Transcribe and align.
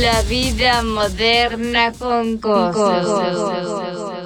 La 0.00 0.22
vida 0.22 0.82
moderna 0.82 1.92
con 1.92 2.38
cosas. 2.38 4.25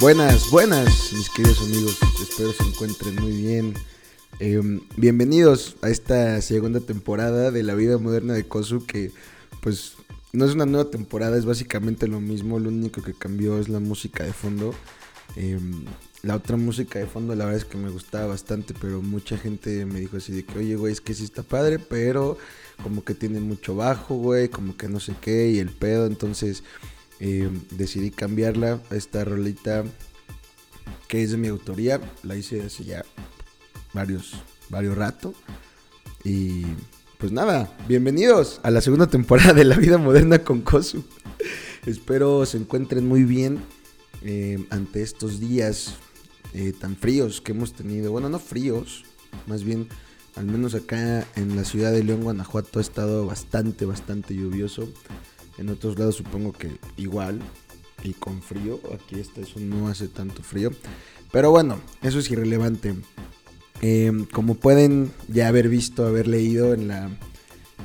Buenas, 0.00 0.50
buenas, 0.50 1.12
mis 1.12 1.28
queridos 1.28 1.60
amigos. 1.60 1.98
Espero 2.22 2.54
se 2.54 2.62
encuentren 2.62 3.16
muy 3.16 3.32
bien. 3.32 3.74
Em, 4.38 4.80
bienvenidos 4.96 5.76
a 5.82 5.90
esta 5.90 6.40
segunda 6.40 6.80
temporada 6.80 7.50
de 7.50 7.62
La 7.62 7.74
vida 7.74 7.98
moderna 7.98 8.32
de 8.32 8.48
Kosu, 8.48 8.86
que 8.86 9.12
pues 9.60 9.96
no 10.32 10.46
es 10.46 10.54
una 10.54 10.64
nueva 10.64 10.90
temporada, 10.90 11.36
es 11.36 11.44
básicamente 11.44 12.08
lo 12.08 12.18
mismo. 12.18 12.58
Lo 12.58 12.70
único 12.70 13.02
que 13.02 13.12
cambió 13.12 13.58
es 13.58 13.68
la 13.68 13.78
música 13.78 14.24
de 14.24 14.32
fondo. 14.32 14.74
Em, 15.36 15.84
la 16.22 16.36
otra 16.36 16.56
música 16.56 16.98
de 16.98 17.06
fondo, 17.06 17.34
la 17.34 17.44
verdad 17.44 17.60
es 17.60 17.66
que 17.66 17.76
me 17.76 17.90
gustaba 17.90 18.26
bastante, 18.28 18.72
pero 18.80 19.02
mucha 19.02 19.36
gente 19.36 19.84
me 19.84 20.00
dijo 20.00 20.16
así 20.16 20.32
de 20.32 20.44
que, 20.46 20.60
oye, 20.60 20.76
güey, 20.76 20.94
es 20.94 21.02
que 21.02 21.12
sí 21.12 21.24
está 21.24 21.42
padre, 21.42 21.78
pero 21.78 22.38
como 22.82 23.04
que 23.04 23.14
tiene 23.14 23.38
mucho 23.40 23.76
bajo, 23.76 24.14
güey, 24.14 24.48
como 24.48 24.78
que 24.78 24.88
no 24.88 24.98
sé 24.98 25.14
qué, 25.20 25.50
y 25.50 25.58
el 25.58 25.68
pedo, 25.68 26.06
entonces 26.06 26.62
eh, 27.20 27.50
decidí 27.72 28.10
cambiarla 28.10 28.80
a 28.90 28.96
esta 28.96 29.24
rolita 29.24 29.84
que 31.06 31.22
es 31.22 31.32
de 31.32 31.36
mi 31.36 31.48
autoría. 31.48 32.00
La 32.22 32.36
hice 32.36 32.62
hace 32.62 32.84
ya 32.84 33.04
varios, 33.92 34.34
varios 34.68 34.96
rato. 34.96 35.34
Y 36.24 36.64
pues 37.18 37.32
nada, 37.32 37.76
bienvenidos 37.86 38.60
a 38.62 38.70
la 38.70 38.80
segunda 38.80 39.06
temporada 39.06 39.52
de 39.52 39.64
La 39.64 39.76
Vida 39.76 39.98
Moderna 39.98 40.40
con 40.40 40.62
Kosu. 40.62 41.04
Espero 41.86 42.44
se 42.46 42.58
encuentren 42.58 43.06
muy 43.06 43.24
bien 43.24 43.60
eh, 44.22 44.66
ante 44.70 45.02
estos 45.02 45.40
días 45.40 45.96
eh, 46.52 46.72
tan 46.78 46.96
fríos 46.96 47.40
que 47.40 47.52
hemos 47.52 47.74
tenido. 47.74 48.12
Bueno, 48.12 48.28
no 48.28 48.38
fríos, 48.38 49.04
más 49.46 49.64
bien, 49.64 49.88
al 50.36 50.46
menos 50.46 50.74
acá 50.74 51.26
en 51.36 51.56
la 51.56 51.64
ciudad 51.64 51.92
de 51.92 52.04
León, 52.04 52.22
Guanajuato, 52.22 52.78
ha 52.78 52.82
estado 52.82 53.26
bastante, 53.26 53.84
bastante 53.84 54.34
lluvioso. 54.34 54.88
En 55.60 55.68
otros 55.68 55.98
lados 55.98 56.16
supongo 56.16 56.52
que 56.52 56.70
igual 56.96 57.38
y 58.02 58.14
con 58.14 58.40
frío. 58.40 58.80
Aquí 58.94 59.20
está, 59.20 59.42
eso 59.42 59.60
no 59.60 59.88
hace 59.88 60.08
tanto 60.08 60.42
frío. 60.42 60.70
Pero 61.30 61.50
bueno, 61.50 61.78
eso 62.02 62.18
es 62.18 62.30
irrelevante. 62.30 62.94
Em, 63.82 64.24
como 64.24 64.54
pueden 64.54 65.12
ya 65.28 65.48
haber 65.48 65.68
visto, 65.68 66.06
haber 66.06 66.26
leído 66.26 66.72
en 66.72 66.88
la 66.88 67.10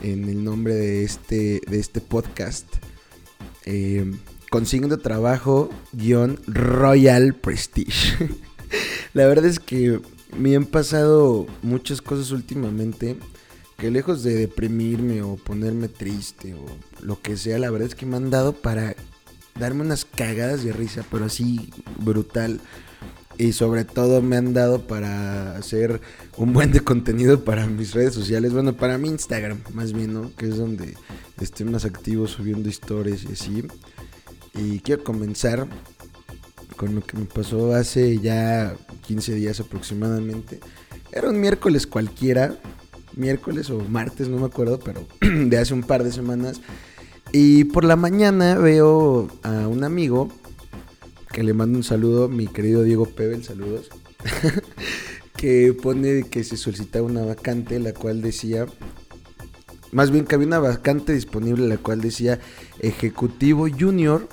en 0.04 0.28
el 0.30 0.44
nombre 0.44 0.74
de 0.74 1.04
este 1.04 1.62
de 1.68 1.80
este 1.80 2.00
podcast, 2.00 2.66
eh, 3.66 4.10
consigno 4.50 4.98
trabajo 4.98 5.70
guion 5.92 6.40
Royal 6.48 7.36
Prestige. 7.36 8.30
la 9.14 9.28
verdad 9.28 9.46
es 9.48 9.60
que 9.60 10.00
me 10.38 10.56
han 10.56 10.66
pasado 10.66 11.46
muchas 11.62 12.02
cosas 12.02 12.32
últimamente 12.32 13.18
que 13.78 13.92
lejos 13.92 14.24
de 14.24 14.36
deprimirme 14.36 15.22
o 15.22 15.36
ponerme 15.36 15.90
triste 15.90 16.54
o 16.54 16.66
lo 17.02 17.22
que 17.22 17.38
sea, 17.38 17.60
la 17.60 17.70
verdad 17.70 17.90
es 17.90 17.96
que 17.96 18.06
me 18.06 18.18
han 18.18 18.30
dado 18.30 18.54
para 18.54 18.96
darme 19.60 19.82
unas 19.82 20.06
cagadas 20.06 20.64
de 20.64 20.74
risa, 20.74 21.04
pero 21.10 21.26
así 21.26 21.72
brutal. 22.00 22.62
Y 23.38 23.52
sobre 23.52 23.84
todo 23.84 24.22
me 24.22 24.38
han 24.38 24.54
dado 24.54 24.88
para 24.88 25.58
hacer 25.58 26.00
un 26.38 26.54
buen 26.54 26.72
de 26.72 26.80
contenido 26.80 27.44
para 27.44 27.68
mis 27.68 27.94
redes 27.94 28.14
sociales. 28.14 28.54
Bueno, 28.54 28.78
para 28.78 28.98
mi 28.98 29.10
Instagram, 29.10 29.60
más 29.74 29.92
bien, 29.92 30.14
¿no? 30.14 30.34
Que 30.36 30.48
es 30.48 30.56
donde 30.56 30.96
estoy 31.42 31.66
más 31.66 31.84
activo 31.84 32.28
subiendo 32.28 32.70
historias 32.70 33.24
y 33.24 33.34
así. 33.34 33.68
Y 34.54 34.80
quiero 34.80 35.04
comenzar 35.04 35.68
con 36.78 36.96
lo 36.96 37.02
que 37.02 37.18
me 37.18 37.26
pasó 37.26 37.74
hace 37.74 38.20
ya 38.20 38.76
15 39.06 39.34
días 39.36 39.60
aproximadamente. 39.60 40.62
Era 41.12 41.30
un 41.30 41.40
miércoles 41.40 41.88
cualquiera, 41.88 42.58
miércoles 43.18 43.70
o 43.70 43.80
martes, 43.80 44.30
no 44.30 44.38
me 44.38 44.46
acuerdo, 44.46 44.80
pero 44.80 45.06
de 45.22 45.58
hace 45.58 45.74
un 45.74 45.84
par 45.84 46.04
de 46.04 46.12
semanas. 46.12 46.62
Y 47.32 47.66
por 47.66 47.84
la 47.84 47.96
mañana 47.96 48.58
veo 48.58 49.28
a 49.44 49.68
un 49.68 49.84
amigo 49.84 50.30
que 51.32 51.44
le 51.44 51.54
mando 51.54 51.78
un 51.78 51.84
saludo, 51.84 52.30
mi 52.30 52.48
querido 52.48 52.84
Diego 52.84 53.06
Pebel, 53.06 53.44
saludos, 53.44 53.90
que 55.38 55.74
pone 55.74 56.24
que 56.30 56.46
se 56.46 56.56
solicitaba 56.56 57.06
una 57.06 57.26
vacante, 57.26 57.78
la 57.80 57.94
cual 57.94 58.22
decía, 58.22 58.68
más 59.92 60.12
bien 60.12 60.26
que 60.26 60.36
había 60.36 60.48
una 60.48 60.60
vacante 60.60 61.14
disponible, 61.14 61.68
la 61.68 61.78
cual 61.78 62.00
decía 62.00 62.40
Ejecutivo 62.80 63.68
Junior. 63.70 64.28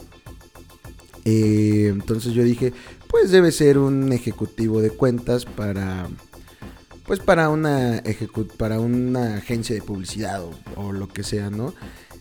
Eh, 1.25 1.89
entonces 1.93 2.35
yo 2.35 2.45
dije, 2.45 2.73
pues 3.09 3.31
debe 3.31 3.53
ser 3.53 3.79
un 3.79 4.13
ejecutivo 4.13 4.81
de 4.81 4.91
cuentas 4.91 5.45
para 5.45 6.09
pues 7.07 7.21
para 7.21 7.49
una 7.49 8.03
para 8.57 8.81
una 8.81 9.37
agencia 9.37 9.75
de 9.75 9.83
publicidad 9.83 10.43
o, 10.77 10.93
lo 10.93 11.09
que 11.09 11.23
sea, 11.23 11.51
¿no? 11.51 11.75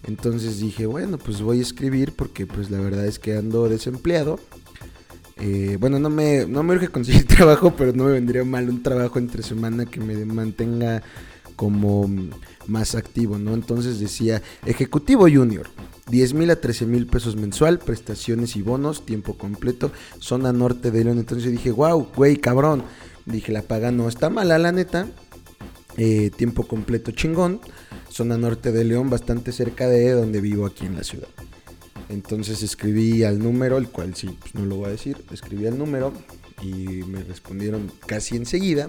Entonces 0.04 0.60
dije, 0.60 0.86
bueno, 0.86 1.18
pues 1.18 1.42
voy 1.42 1.60
a 1.60 1.62
escribir 1.62 2.14
porque 2.14 2.48
pues 2.48 2.72
la 2.72 2.80
verdad 2.80 3.06
es 3.06 3.20
que 3.20 3.36
ando 3.36 3.70
desempleado. 3.70 4.40
Eh, 5.38 5.78
bueno, 5.80 6.00
no 6.00 6.10
me, 6.10 6.46
no 6.46 6.64
me 6.64 6.76
urge 6.76 6.90
conseguir 6.90 7.26
trabajo, 7.28 7.76
pero 7.76 7.94
no 7.94 8.06
me 8.06 8.12
vendría 8.12 8.44
mal 8.44 8.70
un 8.70 8.84
trabajo 8.84 9.20
entre 9.20 9.44
semana 9.44 9.86
que 9.86 10.00
me 10.00 10.26
mantenga 10.26 11.04
como 11.56 12.10
más 12.68 12.96
activo, 12.96 13.38
¿no? 13.38 13.54
Entonces 13.54 14.00
decía, 14.00 14.42
Ejecutivo 14.66 15.28
Junior, 15.32 15.68
10 16.10 16.34
mil 16.34 16.50
a 16.50 16.56
13 16.56 16.86
mil 16.86 17.08
pesos 17.08 17.36
mensual, 17.36 17.80
prestaciones 17.80 18.56
y 18.56 18.62
bonos, 18.62 19.06
tiempo 19.06 19.38
completo, 19.38 19.92
zona 20.20 20.52
norte 20.52 20.92
de 20.92 21.04
León. 21.04 21.20
Entonces 21.20 21.52
dije, 21.52 21.72
wow, 21.72 22.08
güey, 22.16 22.38
cabrón. 22.38 22.84
Dije, 23.26 23.52
la 23.52 23.62
paga 23.62 23.92
no 23.92 24.08
está 24.08 24.30
mala, 24.30 24.58
la 24.58 24.72
neta. 24.72 25.08
Eh, 25.98 26.32
tiempo 26.36 26.68
completo 26.68 27.12
chingón. 27.12 27.62
Zona 28.10 28.38
norte 28.38 28.72
de 28.72 28.84
León, 28.84 29.10
bastante 29.10 29.52
cerca 29.52 29.88
de 29.88 30.12
donde 30.12 30.42
vivo 30.42 30.66
aquí 30.66 30.86
en 30.86 30.96
la 30.96 31.04
ciudad. 31.04 31.28
Entonces 32.10 32.62
escribí 32.62 33.24
al 33.24 33.40
número, 33.40 33.78
el 33.78 33.88
cual 33.88 34.16
sí, 34.16 34.36
pues 34.40 34.54
no 34.54 34.66
lo 34.66 34.78
voy 34.78 34.88
a 34.88 34.92
decir. 34.92 35.24
Escribí 35.32 35.66
al 35.68 35.78
número 35.78 36.12
y 36.62 37.04
me 37.06 37.24
respondieron 37.24 37.92
casi 38.06 38.36
enseguida. 38.36 38.88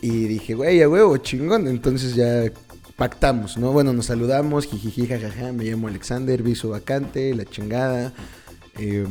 Y 0.00 0.24
dije, 0.24 0.54
güey, 0.54 0.82
a 0.82 0.88
huevo, 0.88 1.16
chingón. 1.18 1.68
Entonces 1.68 2.14
ya 2.14 2.50
pactamos, 2.96 3.58
¿no? 3.58 3.72
Bueno, 3.72 3.92
nos 3.92 4.06
saludamos, 4.06 4.66
jijiji, 4.66 5.06
jajaja, 5.06 5.52
me 5.52 5.64
llamo 5.64 5.88
Alexander, 5.88 6.42
vi 6.42 6.54
su 6.54 6.70
vacante, 6.70 7.34
la 7.34 7.44
chingada. 7.44 8.14
Eh, 8.78 9.06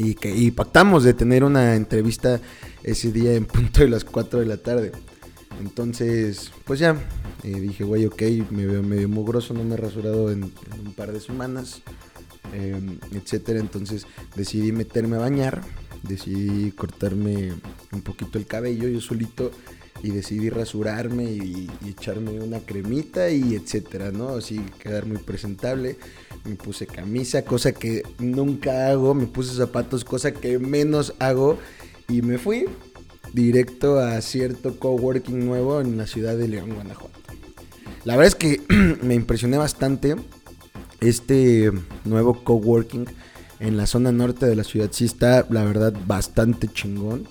y, 0.00 0.14
que, 0.14 0.52
pactamos 0.52 1.04
de 1.04 1.14
tener 1.14 1.44
una 1.44 1.76
entrevista 1.76 2.40
ese 2.82 3.12
día 3.12 3.34
en 3.34 3.44
punto 3.44 3.80
de 3.80 3.88
las 3.88 4.04
4 4.04 4.40
de 4.40 4.46
la 4.46 4.56
tarde. 4.56 4.92
Entonces, 5.60 6.52
pues 6.64 6.80
ya, 6.80 6.96
eh, 7.42 7.60
dije, 7.60 7.84
güey, 7.84 8.06
ok, 8.06 8.22
me 8.50 8.66
veo 8.66 8.82
medio 8.82 9.08
mugroso, 9.08 9.52
no 9.52 9.62
me 9.62 9.74
he 9.74 9.76
rasurado 9.76 10.32
en, 10.32 10.44
un 10.44 10.92
par 10.96 11.12
de 11.12 11.20
semanas, 11.20 11.82
em, 12.54 12.98
etcétera. 13.12 13.60
Entonces 13.60 14.06
decidí 14.34 14.72
meterme 14.72 15.16
a 15.16 15.20
bañar, 15.20 15.60
decidí 16.02 16.72
cortarme 16.72 17.52
un 17.92 18.00
poquito 18.00 18.38
el 18.38 18.46
cabello 18.46 18.88
yo 18.88 19.00
solito 19.02 19.50
y 20.02 20.10
decidí 20.10 20.50
rasurarme 20.50 21.24
y, 21.24 21.70
echarme 21.86 22.40
una 22.40 22.60
cremita 22.60 23.30
y 23.30 23.54
etcétera, 23.54 24.10
¿no? 24.12 24.30
Así 24.30 24.60
quedar 24.82 25.06
muy 25.06 25.18
presentable. 25.18 25.96
Me 26.44 26.54
puse 26.54 26.86
camisa, 26.86 27.44
cosa 27.44 27.72
que 27.72 28.02
nunca 28.18 28.88
hago, 28.88 29.14
me 29.14 29.26
puse 29.26 29.54
zapatos, 29.54 30.04
cosa 30.04 30.32
que 30.32 30.58
menos 30.58 31.14
hago 31.18 31.58
y 32.08 32.22
me 32.22 32.38
fui 32.38 32.66
directo 33.32 33.98
a 33.98 34.20
cierto 34.20 34.78
coworking 34.78 35.44
nuevo 35.44 35.80
en 35.80 35.96
la 35.96 36.06
ciudad 36.06 36.36
de 36.36 36.48
León, 36.48 36.74
Guanajuato. 36.74 37.18
La 38.04 38.16
verdad 38.16 38.28
es 38.28 38.34
que 38.34 38.60
me 39.02 39.14
impresioné 39.14 39.58
bastante 39.58 40.16
este 41.00 41.70
nuevo 42.04 42.42
coworking 42.42 43.06
en 43.58 43.76
la 43.76 43.86
zona 43.86 44.10
norte 44.10 44.46
de 44.46 44.56
la 44.56 44.64
ciudad. 44.64 44.88
Sí 44.92 45.04
está, 45.04 45.46
la 45.50 45.64
verdad, 45.64 45.94
bastante 46.06 46.68
chingón. 46.68 47.28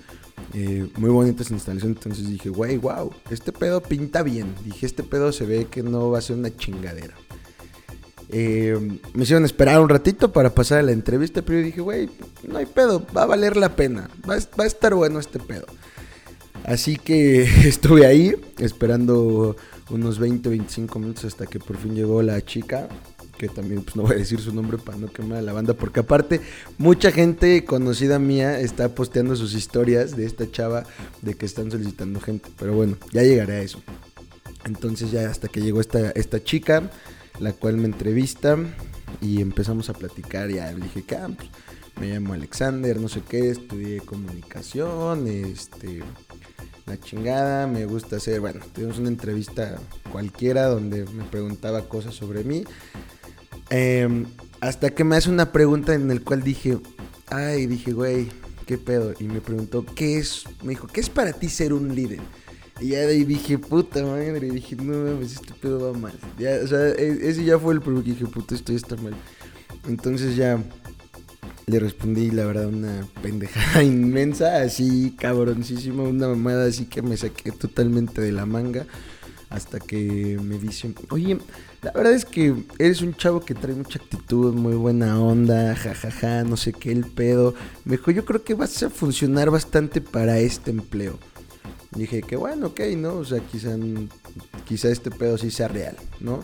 Eh, 0.53 0.87
muy 0.97 1.09
bonitas 1.09 1.51
instalaciones. 1.51 1.97
Entonces 1.97 2.29
dije, 2.29 2.49
güey, 2.49 2.77
wow, 2.77 3.11
este 3.29 3.51
pedo 3.51 3.81
pinta 3.81 4.23
bien. 4.23 4.55
Dije, 4.65 4.85
este 4.85 5.03
pedo 5.03 5.31
se 5.31 5.45
ve 5.45 5.67
que 5.69 5.83
no 5.83 6.09
va 6.09 6.19
a 6.19 6.21
ser 6.21 6.37
una 6.37 6.55
chingadera. 6.55 7.15
Eh, 8.31 8.77
me 9.13 9.23
hicieron 9.23 9.45
esperar 9.45 9.79
un 9.79 9.89
ratito 9.89 10.31
para 10.31 10.53
pasar 10.53 10.79
a 10.79 10.83
la 10.83 10.91
entrevista, 10.91 11.41
pero 11.41 11.59
yo 11.59 11.65
dije, 11.65 11.81
güey, 11.81 12.09
no 12.47 12.57
hay 12.57 12.67
pedo, 12.67 13.05
va 13.15 13.23
a 13.23 13.25
valer 13.25 13.57
la 13.57 13.75
pena. 13.75 14.09
Va, 14.29 14.37
va 14.59 14.63
a 14.63 14.67
estar 14.67 14.93
bueno 14.93 15.19
este 15.19 15.39
pedo. 15.39 15.65
Así 16.63 16.97
que 16.97 17.43
estuve 17.67 18.05
ahí 18.05 18.35
esperando 18.57 19.55
unos 19.89 20.19
20, 20.19 20.49
25 20.49 20.99
minutos 20.99 21.25
hasta 21.25 21.45
que 21.47 21.59
por 21.59 21.77
fin 21.77 21.95
llegó 21.95 22.21
la 22.21 22.41
chica 22.43 22.87
que 23.39 23.47
también 23.47 23.81
pues 23.83 23.95
no 23.95 24.03
voy 24.03 24.15
a 24.15 24.17
decir 24.17 24.39
su 24.41 24.53
nombre 24.53 24.77
para 24.77 24.97
no 24.97 25.07
quemar 25.07 25.37
a 25.37 25.41
la 25.41 25.53
banda, 25.53 25.73
porque 25.73 26.01
aparte 26.01 26.41
mucha 26.77 27.09
gente 27.11 27.63
conocida 27.63 28.19
mía 28.19 28.59
está 28.59 28.93
posteando 28.93 29.35
sus 29.37 29.53
historias 29.53 30.15
de 30.17 30.25
esta 30.25 30.51
chava 30.51 30.83
de 31.21 31.35
que 31.35 31.45
están 31.45 31.71
solicitando 31.71 32.19
gente, 32.19 32.49
pero 32.59 32.73
bueno, 32.73 32.97
ya 33.13 33.23
llegaré 33.23 33.53
a 33.53 33.61
eso. 33.61 33.81
Entonces 34.65 35.09
ya 35.11 35.29
hasta 35.29 35.47
que 35.47 35.61
llegó 35.61 35.79
esta, 35.79 36.11
esta 36.11 36.43
chica, 36.43 36.91
la 37.39 37.53
cual 37.53 37.77
me 37.77 37.85
entrevista 37.85 38.57
y 39.21 39.41
empezamos 39.41 39.89
a 39.89 39.93
platicar, 39.93 40.49
ya 40.49 40.69
le 40.73 40.81
dije 40.81 41.03
que 41.03 41.15
ah, 41.15 41.29
pues, 41.33 41.49
me 42.01 42.13
llamo 42.13 42.33
Alexander, 42.33 42.99
no 42.99 43.07
sé 43.07 43.21
qué, 43.27 43.51
estudié 43.51 44.01
comunicación, 44.01 45.27
este 45.27 46.03
la 46.85 46.99
chingada, 46.99 47.67
me 47.67 47.85
gusta 47.85 48.15
hacer, 48.15 48.41
bueno, 48.41 48.59
tuvimos 48.73 48.97
una 48.97 49.09
entrevista 49.09 49.79
cualquiera 50.11 50.65
donde 50.65 51.05
me 51.05 51.23
preguntaba 51.23 51.87
cosas 51.87 52.15
sobre 52.15 52.43
mí. 52.43 52.63
Em, 53.69 54.25
hasta 54.61 54.89
que 54.89 55.03
me 55.03 55.15
hace 55.15 55.29
una 55.29 55.51
pregunta 55.51 55.93
en 55.93 56.07
la 56.07 56.19
cual 56.19 56.43
dije, 56.43 56.77
ay, 57.27 57.65
dije, 57.67 57.93
güey, 57.93 58.27
¿qué 58.65 58.77
pedo? 58.77 59.13
Y 59.19 59.25
me 59.25 59.41
preguntó, 59.41 59.85
¿qué 59.95 60.17
es? 60.17 60.43
Me 60.63 60.69
dijo, 60.69 60.87
¿qué 60.87 61.01
es 61.01 61.09
para 61.09 61.33
ti 61.33 61.49
ser 61.49 61.73
un 61.73 61.95
líder? 61.95 62.19
Y 62.81 62.89
ya 62.89 62.99
de 62.99 63.07
ahí 63.07 63.25
dije, 63.25 63.57
puta 63.57 64.03
madre, 64.03 64.47
y 64.47 64.51
dije, 64.51 64.75
no 64.75 64.93
mames, 64.93 65.33
este 65.33 65.53
pedo 65.53 65.91
va 65.91 65.97
mal. 65.97 66.13
Ya, 66.37 66.59
o 66.63 66.67
sea, 66.67 66.89
e, 66.89 67.29
ese 67.29 67.43
ya 67.43 67.59
fue 67.59 67.73
el 67.73 67.81
primero 67.81 68.03
que 68.03 68.11
dije, 68.11 68.25
puta, 68.25 68.55
esto 68.55 68.71
ya 68.71 68.77
está 68.77 68.95
mal. 68.97 69.13
Entonces 69.87 70.35
ya 70.35 70.63
le 71.67 71.79
respondí, 71.79 72.31
la 72.31 72.45
verdad, 72.45 72.67
una 72.67 73.07
pendejada 73.21 73.83
inmensa, 73.83 74.61
así 74.61 75.15
cabroncísima, 75.19 76.03
una 76.03 76.27
mamada 76.27 76.65
así 76.65 76.85
que 76.85 77.01
me 77.01 77.17
saqué 77.17 77.51
totalmente 77.51 78.21
de 78.21 78.31
la 78.31 78.45
manga. 78.45 78.85
Hasta 79.49 79.79
que 79.79 80.37
me 80.43 80.59
dice, 80.59 80.93
oye, 81.09 81.39
la 81.81 81.91
verdad 81.91 82.13
es 82.13 82.23
que 82.23 82.55
eres 82.77 83.01
un 83.01 83.15
chavo 83.15 83.39
que 83.39 83.55
trae 83.55 83.73
mucha 83.73 83.97
actitud, 83.97 84.53
muy 84.53 84.75
buena 84.75 85.19
onda, 85.19 85.75
jajaja, 85.75 86.43
no 86.43 86.55
sé 86.55 86.71
qué, 86.71 86.91
el 86.91 87.05
pedo. 87.05 87.55
Me 87.83 87.97
dijo, 87.97 88.11
yo 88.11 88.25
creo 88.25 88.43
que 88.43 88.53
vas 88.53 88.83
a 88.83 88.91
funcionar 88.91 89.49
bastante 89.49 90.01
para 90.01 90.37
este 90.39 90.69
empleo. 90.69 91.17
dije 91.95 92.21
que 92.21 92.35
bueno, 92.35 92.67
ok, 92.67 92.81
¿no? 92.95 93.15
O 93.15 93.25
sea, 93.25 93.39
quizá, 93.39 93.75
quizá 94.65 94.89
este 94.89 95.09
pedo 95.09 95.37
sí 95.39 95.49
sea 95.49 95.67
real, 95.67 95.97
¿no? 96.19 96.43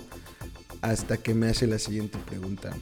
Hasta 0.81 1.17
que 1.17 1.35
me 1.35 1.47
hace 1.47 1.67
la 1.67 1.77
siguiente 1.77 2.17
pregunta. 2.27 2.75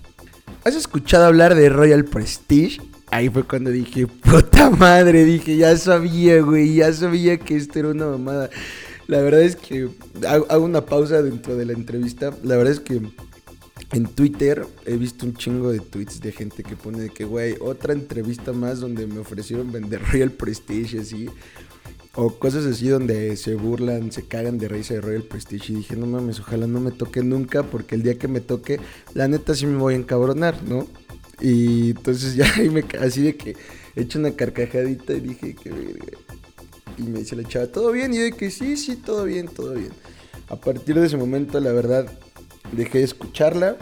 ¿Has 0.63 0.75
escuchado 0.75 1.25
hablar 1.25 1.55
de 1.55 1.67
Royal 1.67 2.05
Prestige? 2.05 2.79
Ahí 3.11 3.29
fue 3.29 3.43
cuando 3.43 3.69
dije, 3.69 4.07
puta 4.07 4.69
madre, 4.69 5.25
dije, 5.25 5.57
ya 5.57 5.75
sabía, 5.75 6.41
güey, 6.41 6.75
ya 6.75 6.93
sabía 6.93 7.37
que 7.37 7.57
esto 7.57 7.79
era 7.79 7.89
una 7.89 8.07
mamada. 8.07 8.49
La 9.07 9.21
verdad 9.21 9.41
es 9.41 9.55
que 9.55 9.89
hago 10.27 10.63
una 10.63 10.85
pausa 10.85 11.21
dentro 11.21 11.55
de 11.55 11.65
la 11.65 11.73
entrevista. 11.73 12.33
La 12.43 12.55
verdad 12.55 12.73
es 12.73 12.79
que 12.79 13.01
en 13.91 14.05
Twitter 14.07 14.65
he 14.85 14.95
visto 14.95 15.25
un 15.25 15.35
chingo 15.35 15.71
de 15.71 15.79
tweets 15.79 16.19
de 16.21 16.31
gente 16.31 16.63
que 16.63 16.75
pone 16.75 16.99
de 16.99 17.09
que, 17.09 17.25
güey, 17.25 17.55
otra 17.59 17.93
entrevista 17.93 18.53
más 18.53 18.79
donde 18.79 19.05
me 19.05 19.19
ofrecieron 19.19 19.71
vender 19.71 20.01
Royal 20.11 20.31
Prestige 20.31 20.99
así. 20.99 21.29
O 22.15 22.35
cosas 22.35 22.65
así 22.65 22.87
donde 22.89 23.35
se 23.37 23.55
burlan, 23.55 24.11
se 24.11 24.27
cagan 24.27 24.59
de 24.59 24.67
risa 24.67 24.93
de 24.93 25.01
Royal 25.01 25.23
Prestige. 25.23 25.73
Y 25.73 25.75
dije, 25.77 25.95
no 25.95 26.05
mames, 26.05 26.39
ojalá 26.39 26.67
no 26.67 26.79
me 26.79 26.91
toque 26.91 27.23
nunca, 27.23 27.63
porque 27.63 27.95
el 27.95 28.03
día 28.03 28.17
que 28.17 28.27
me 28.27 28.39
toque, 28.39 28.79
la 29.13 29.27
neta 29.27 29.55
sí 29.55 29.65
me 29.65 29.77
voy 29.77 29.95
a 29.95 29.97
encabronar, 29.97 30.63
¿no? 30.63 30.87
Y 31.41 31.91
entonces 31.91 32.35
ya 32.37 32.51
ahí 32.55 32.69
me 32.69 32.85
así 32.99 33.21
de 33.21 33.35
que 33.35 33.55
he 33.95 34.01
hecho 34.01 34.19
una 34.19 34.31
carcajadita 34.31 35.13
y 35.13 35.19
dije, 35.19 35.55
que 35.55 35.71
Y 36.97 37.03
me 37.03 37.19
dice 37.19 37.35
la 37.35 37.47
chava, 37.47 37.67
¿todo 37.67 37.91
bien? 37.91 38.13
Y 38.13 38.29
yo 38.29 38.37
que 38.37 38.51
sí, 38.51 38.77
sí, 38.77 38.95
todo 38.95 39.25
bien, 39.25 39.47
todo 39.47 39.73
bien. 39.73 39.91
A 40.49 40.55
partir 40.55 40.99
de 40.99 41.05
ese 41.05 41.17
momento, 41.17 41.59
la 41.59 41.71
verdad, 41.71 42.05
dejé 42.71 42.99
de 42.99 43.05
escucharla. 43.05 43.77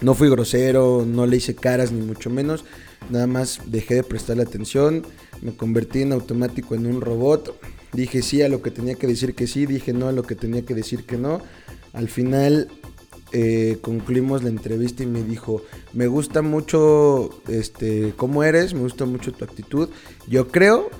No 0.00 0.14
fui 0.14 0.30
grosero, 0.30 1.04
no 1.06 1.26
le 1.26 1.36
hice 1.36 1.54
caras, 1.54 1.92
ni 1.92 2.00
mucho 2.00 2.30
menos. 2.30 2.64
Nada 3.10 3.26
más 3.26 3.60
dejé 3.66 3.96
de 3.96 4.02
prestarle 4.02 4.42
atención 4.42 5.04
me 5.42 5.54
convertí 5.54 6.02
en 6.02 6.12
automático 6.12 6.74
en 6.74 6.86
un 6.86 7.00
robot. 7.00 7.58
Dije 7.92 8.22
sí 8.22 8.42
a 8.42 8.48
lo 8.48 8.62
que 8.62 8.70
tenía 8.70 8.94
que 8.94 9.06
decir 9.06 9.34
que 9.34 9.46
sí, 9.46 9.66
dije 9.66 9.92
no 9.92 10.08
a 10.08 10.12
lo 10.12 10.22
que 10.22 10.34
tenía 10.34 10.62
que 10.62 10.74
decir 10.74 11.04
que 11.04 11.16
no. 11.16 11.40
Al 11.92 12.08
final 12.08 12.68
eh, 13.32 13.78
concluimos 13.80 14.42
la 14.42 14.50
entrevista 14.50 15.02
y 15.02 15.06
me 15.06 15.22
dijo, 15.22 15.62
me 15.92 16.06
gusta 16.06 16.42
mucho 16.42 17.30
este, 17.48 18.12
cómo 18.16 18.44
eres, 18.44 18.74
me 18.74 18.80
gusta 18.80 19.06
mucho 19.06 19.32
tu 19.32 19.44
actitud. 19.44 19.88
Yo 20.28 20.48
creo 20.48 20.90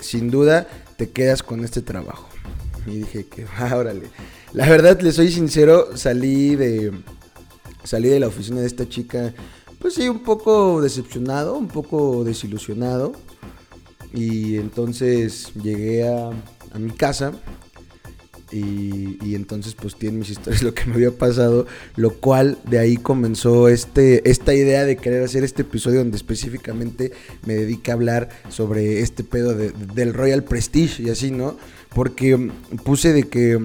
sin 0.00 0.30
duda 0.30 0.66
te 0.96 1.10
quedas 1.10 1.42
con 1.42 1.64
este 1.64 1.82
trabajo. 1.82 2.28
Y 2.86 2.98
dije 2.98 3.26
que, 3.26 3.46
ah, 3.58 3.76
órale. 3.76 4.08
La 4.52 4.68
verdad, 4.68 5.00
le 5.00 5.12
soy 5.12 5.30
sincero, 5.30 5.96
salí 5.96 6.56
de, 6.56 6.92
salí 7.84 8.08
de 8.08 8.20
la 8.20 8.28
oficina 8.28 8.60
de 8.60 8.66
esta 8.66 8.88
chica, 8.88 9.34
pues 9.78 9.94
sí, 9.94 10.08
un 10.08 10.20
poco 10.20 10.80
decepcionado, 10.80 11.56
un 11.56 11.68
poco 11.68 12.24
desilusionado. 12.24 13.12
Y 14.14 14.56
entonces 14.56 15.52
llegué 15.54 16.08
a, 16.08 16.30
mi 16.78 16.90
casa 16.90 17.32
y, 18.52 19.34
entonces 19.34 19.74
pues 19.74 19.96
tienen 19.96 20.20
mis 20.20 20.30
historias 20.30 20.62
lo 20.62 20.74
que 20.74 20.84
me 20.86 20.94
había 20.94 21.10
pasado, 21.10 21.66
lo 21.96 22.14
cual 22.14 22.58
de 22.68 22.78
ahí 22.78 22.96
comenzó 22.96 23.68
este, 23.68 24.28
esta 24.30 24.54
idea 24.54 24.84
de 24.84 24.96
querer 24.96 25.24
hacer 25.24 25.44
este 25.44 25.62
episodio 25.62 25.98
donde 25.98 26.16
específicamente 26.16 27.12
me 27.44 27.54
dedica 27.54 27.92
a 27.92 27.94
hablar 27.94 28.28
sobre 28.48 29.00
este 29.00 29.24
pedo 29.24 29.54
del 29.54 30.14
Royal 30.14 30.44
Prestige 30.44 31.02
y 31.02 31.10
así, 31.10 31.30
¿no? 31.30 31.56
Porque 31.94 32.50
puse 32.84 33.12
de 33.12 33.24
que 33.24 33.58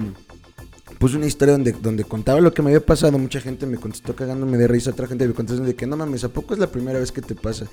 puse 1.02 1.16
una 1.16 1.26
historia 1.26 1.54
donde, 1.54 1.72
donde 1.72 2.04
contaba 2.04 2.40
lo 2.40 2.54
que 2.54 2.62
me 2.62 2.68
había 2.68 2.86
pasado. 2.86 3.18
Mucha 3.18 3.40
gente 3.40 3.66
me 3.66 3.76
contestó 3.76 4.14
cagándome 4.14 4.56
de 4.56 4.68
risa, 4.68 4.90
otra 4.90 5.08
gente 5.08 5.26
me 5.26 5.34
contestó 5.34 5.64
de 5.64 5.74
que 5.74 5.84
no 5.84 5.96
mames, 5.96 6.22
¿a 6.22 6.28
poco 6.28 6.54
es 6.54 6.60
la 6.60 6.68
primera 6.68 7.00
vez 7.00 7.10
que 7.10 7.20
te 7.20 7.34
pasa? 7.34 7.66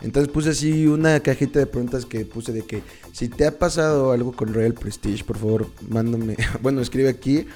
Entonces 0.00 0.32
puse 0.32 0.50
así 0.50 0.86
una 0.86 1.18
cajita 1.18 1.58
de 1.58 1.66
preguntas 1.66 2.06
que 2.06 2.24
puse 2.24 2.52
de 2.52 2.62
que 2.62 2.84
si 3.10 3.28
te 3.28 3.46
ha 3.46 3.58
pasado 3.58 4.12
algo 4.12 4.30
con 4.30 4.54
Royal 4.54 4.74
Prestige, 4.74 5.24
por 5.24 5.38
favor, 5.38 5.66
mándame, 5.88 6.36
bueno, 6.62 6.80
escribe 6.80 7.08
aquí 7.08 7.46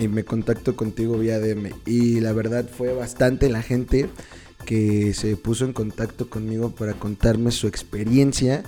y 0.00 0.08
me 0.08 0.24
contacto 0.24 0.74
contigo 0.74 1.16
vía 1.16 1.38
DM. 1.38 1.70
Y 1.86 2.18
la 2.18 2.32
verdad 2.32 2.68
fue 2.68 2.92
bastante 2.92 3.48
la 3.50 3.62
gente 3.62 4.10
que 4.66 5.14
se 5.14 5.36
puso 5.36 5.64
en 5.64 5.74
contacto 5.74 6.28
conmigo 6.28 6.70
para 6.70 6.94
contarme 6.94 7.52
su 7.52 7.68
experiencia 7.68 8.64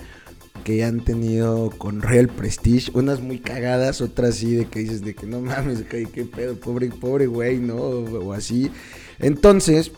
que 0.63 0.83
han 0.83 1.01
tenido 1.01 1.69
con 1.77 2.01
Real 2.01 2.27
Prestige, 2.27 2.91
unas 2.93 3.21
muy 3.21 3.39
cagadas, 3.39 4.01
otras 4.01 4.35
sí 4.35 4.55
de 4.55 4.65
que 4.65 4.79
dices 4.79 5.03
de 5.03 5.13
que 5.13 5.27
no 5.27 5.41
mames, 5.41 5.83
qué, 5.83 6.07
pedo, 6.25 6.55
pobre, 6.55 6.89
pobre 6.89 7.27
güey, 7.27 7.59
¿no? 7.59 7.75
O, 7.75 8.33
así. 8.33 8.71
Entonces, 9.19 9.91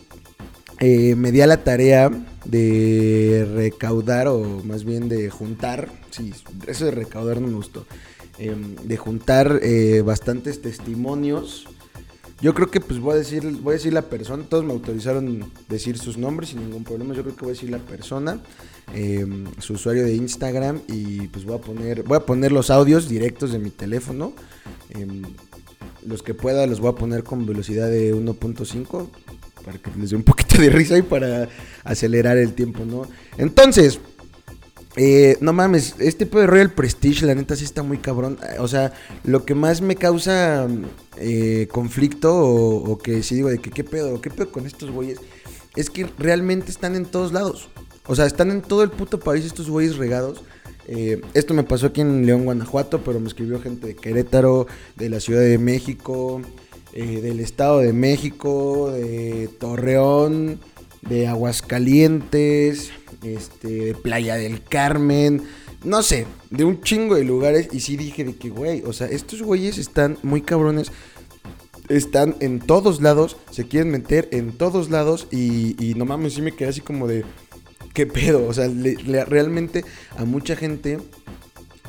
eh, 0.79 1.15
me 1.15 1.31
di 1.31 1.41
a 1.41 1.47
la 1.47 1.63
tarea 1.63 2.11
de 2.45 3.47
recaudar, 3.53 4.27
o 4.27 4.61
más 4.63 4.83
bien 4.83 5.09
de 5.09 5.29
juntar, 5.29 5.89
sí, 6.11 6.33
eso 6.67 6.85
de 6.85 6.91
recaudar 6.91 7.41
no 7.41 7.47
me 7.47 7.53
gustó, 7.53 7.85
em, 8.37 8.75
de 8.75 8.97
juntar 8.97 9.59
eh, 9.61 10.01
bastantes 10.05 10.61
testimonios 10.61 11.67
yo 12.39 12.53
creo 12.53 12.69
que 12.69 12.79
pues 12.79 12.99
voy 12.99 13.15
a 13.15 13.17
decir, 13.17 13.43
voy 13.61 13.71
a 13.71 13.77
decir 13.77 13.93
la 13.93 14.03
persona, 14.03 14.43
todos 14.47 14.63
me 14.63 14.71
autorizaron 14.71 15.51
decir 15.67 15.97
sus 15.97 16.17
nombres 16.17 16.49
sin 16.49 16.59
ningún 16.59 16.83
problema. 16.83 17.15
Yo 17.15 17.23
creo 17.23 17.35
que 17.35 17.41
voy 17.41 17.49
a 17.49 17.53
decir 17.53 17.71
la 17.71 17.79
persona, 17.79 18.39
em, 18.93 19.45
su 19.59 19.73
usuario 19.73 20.03
de 20.03 20.15
Instagram 20.15 20.81
y 20.87 21.27
pues 21.27 21.45
voy 21.45 21.55
a 21.55 21.61
poner, 21.61 22.03
voy 22.03 22.17
a 22.17 22.25
poner 22.25 22.51
los 22.51 22.69
audios 22.69 23.09
directos 23.09 23.51
de 23.51 23.59
mi 23.59 23.69
teléfono. 23.69 24.33
Em, 24.89 25.23
los 26.05 26.23
que 26.23 26.33
pueda 26.33 26.65
los 26.67 26.79
voy 26.79 26.91
a 26.91 26.95
poner 26.95 27.23
con 27.23 27.45
velocidad 27.45 27.89
de 27.89 28.13
1.5 28.13 29.09
para 29.65 29.77
que 29.77 29.91
les 29.99 30.11
dé 30.11 30.15
un 30.15 30.23
poquito 30.23 30.61
de 30.61 30.69
risa 30.69 30.97
y 30.97 31.01
para 31.01 31.49
acelerar 31.83 32.37
el 32.37 32.53
tiempo, 32.53 32.85
¿no? 32.85 33.03
Entonces, 33.37 33.99
eh, 34.99 35.37
no 35.41 35.53
mames, 35.53 35.93
este 35.99 36.25
pedo 36.25 36.41
de 36.41 36.47
Royal 36.47 36.71
Prestige, 36.71 37.27
la 37.27 37.35
neta 37.35 37.55
sí 37.55 37.63
está 37.63 37.83
muy 37.83 37.99
cabrón. 37.99 38.39
O 38.57 38.67
sea, 38.67 38.93
lo 39.23 39.45
que 39.45 39.53
más 39.53 39.79
me 39.81 39.95
causa 39.95 40.67
eh, 41.17 41.67
conflicto 41.71 42.35
o, 42.35 42.97
que 42.97 43.21
si 43.21 43.35
digo 43.35 43.49
de 43.49 43.59
que 43.59 43.69
qué 43.69 43.83
pedo, 43.83 44.19
qué 44.21 44.31
pedo 44.31 44.51
con 44.51 44.65
estos 44.65 44.89
güeyes, 44.89 45.19
es 45.75 45.91
que 45.91 46.07
realmente 46.17 46.71
están 46.71 46.95
en 46.95 47.05
todos 47.05 47.31
lados. 47.31 47.69
O 48.07 48.15
sea, 48.15 48.25
están 48.25 48.51
en 48.51 48.61
todo 48.61 48.83
el 48.83 48.89
puto 48.89 49.19
país 49.19 49.45
estos 49.45 49.69
güeyes 49.69 49.97
regados. 49.97 50.41
Eh, 50.87 51.21
esto 51.33 51.53
me 51.53 51.63
pasó 51.63 51.87
aquí 51.87 52.01
en 52.01 52.25
León, 52.25 52.45
Guanajuato, 52.45 53.01
pero 53.03 53.19
me 53.19 53.27
escribió 53.27 53.59
gente 53.59 53.87
de 53.87 53.95
Querétaro, 53.95 54.67
de 54.95 55.09
la 55.09 55.19
Ciudad 55.19 55.41
de 55.41 55.57
México, 55.57 56.41
del 56.93 57.39
Estado 57.41 57.79
de 57.79 57.93
México, 57.93 58.89
de 58.91 59.49
Torreón, 59.59 60.59
de 61.01 61.27
Aguascalientes 61.27 62.91
este, 63.23 63.67
de 63.67 63.95
Playa 63.95 64.35
del 64.35 64.63
Carmen, 64.63 65.43
no 65.83 66.01
sé, 66.03 66.25
de 66.49 66.63
un 66.63 66.81
chingo 66.81 67.15
de 67.15 67.23
lugares. 67.23 67.69
Y 67.71 67.79
sí 67.79 67.97
dije 67.97 68.23
de 68.23 68.35
que, 68.35 68.49
güey, 68.49 68.83
o 68.85 68.93
sea, 68.93 69.07
estos 69.07 69.41
güeyes 69.41 69.77
están 69.77 70.17
muy 70.23 70.41
cabrones. 70.41 70.91
Están 71.89 72.35
en 72.41 72.59
todos 72.59 73.01
lados, 73.01 73.37
se 73.49 73.65
quieren 73.65 73.91
meter 73.91 74.27
en 74.33 74.51
todos 74.51 74.89
lados 74.89 75.27
y, 75.31 75.93
no 75.95 76.03
mames, 76.03 76.33
sí 76.33 76.41
me 76.41 76.51
quedé 76.51 76.67
así 76.67 76.81
como 76.81 77.07
de, 77.07 77.23
¿qué 77.97 78.05
pedo? 78.05 78.45
O 78.45 78.53
sea, 78.53 78.69
realmente 79.25 79.83
a 80.17 80.23
mucha 80.23 80.55
gente 80.55 80.99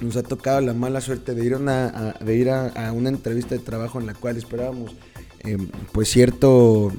nos 0.00 0.17
ha 0.17 0.23
tocado 0.23 0.62
la 0.62 0.73
mala 0.73 1.03
suerte 1.03 1.35
de 1.35 1.45
ir, 1.45 1.55
a 1.55 2.15
de 2.19 2.35
ir 2.35 2.49
a, 2.49 2.93
una 2.95 3.11
entrevista 3.11 3.55
de 3.55 3.59
trabajo 3.59 4.00
en 4.00 4.07
la 4.07 4.15
cual 4.15 4.38
esperábamos 4.38 4.97
em, 5.41 5.69
pues 5.93 6.09
cierto, 6.09 6.93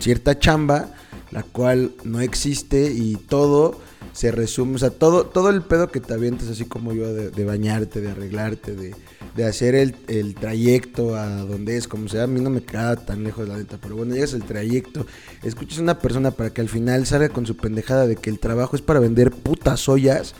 cierta 0.00 0.40
chamba, 0.40 0.92
la 1.30 1.44
cual 1.44 1.92
no 2.02 2.20
existe 2.20 2.90
y 2.90 3.14
todo 3.14 3.80
se 4.12 4.30
resume, 4.30 4.74
o 4.74 4.78
sea, 4.78 4.90
todo, 4.90 5.26
todo 5.26 5.50
el 5.50 5.62
pedo 5.62 5.88
que 5.88 6.00
te 6.00 6.14
avientas, 6.14 6.48
así 6.48 6.64
como 6.64 6.92
yo, 6.92 7.12
de, 7.12 7.44
bañarte, 7.44 8.00
de 8.00 8.10
arreglarte, 8.10 8.74
de, 8.74 8.94
de 9.36 9.44
hacer 9.44 9.74
el, 9.74 9.94
el, 10.08 10.34
trayecto 10.34 11.14
a 11.14 11.26
donde 11.26 11.76
es, 11.76 11.86
como 11.86 12.08
sea, 12.08 12.24
a 12.24 12.26
mí 12.26 12.40
no 12.40 12.50
me 12.50 12.62
queda 12.62 12.96
tan 12.96 13.22
lejos 13.22 13.48
la 13.48 13.56
neta, 13.56 13.78
pero 13.80 13.96
bueno, 13.96 14.14
llegas 14.14 14.34
al 14.34 14.44
trayecto, 14.44 15.06
escuchas 15.42 15.78
a 15.78 15.82
una 15.82 15.98
persona 15.98 16.30
para 16.30 16.50
que 16.50 16.60
al 16.60 16.68
final 16.68 17.06
salga 17.06 17.28
con 17.28 17.46
su 17.46 17.56
pendejada 17.56 18.06
de 18.06 18.16
que 18.16 18.30
el 18.30 18.38
trabajo 18.38 18.76
es 18.76 18.82
para 18.82 19.00
vender 19.00 19.30
putas 19.30 19.88
ollas. 19.88 20.34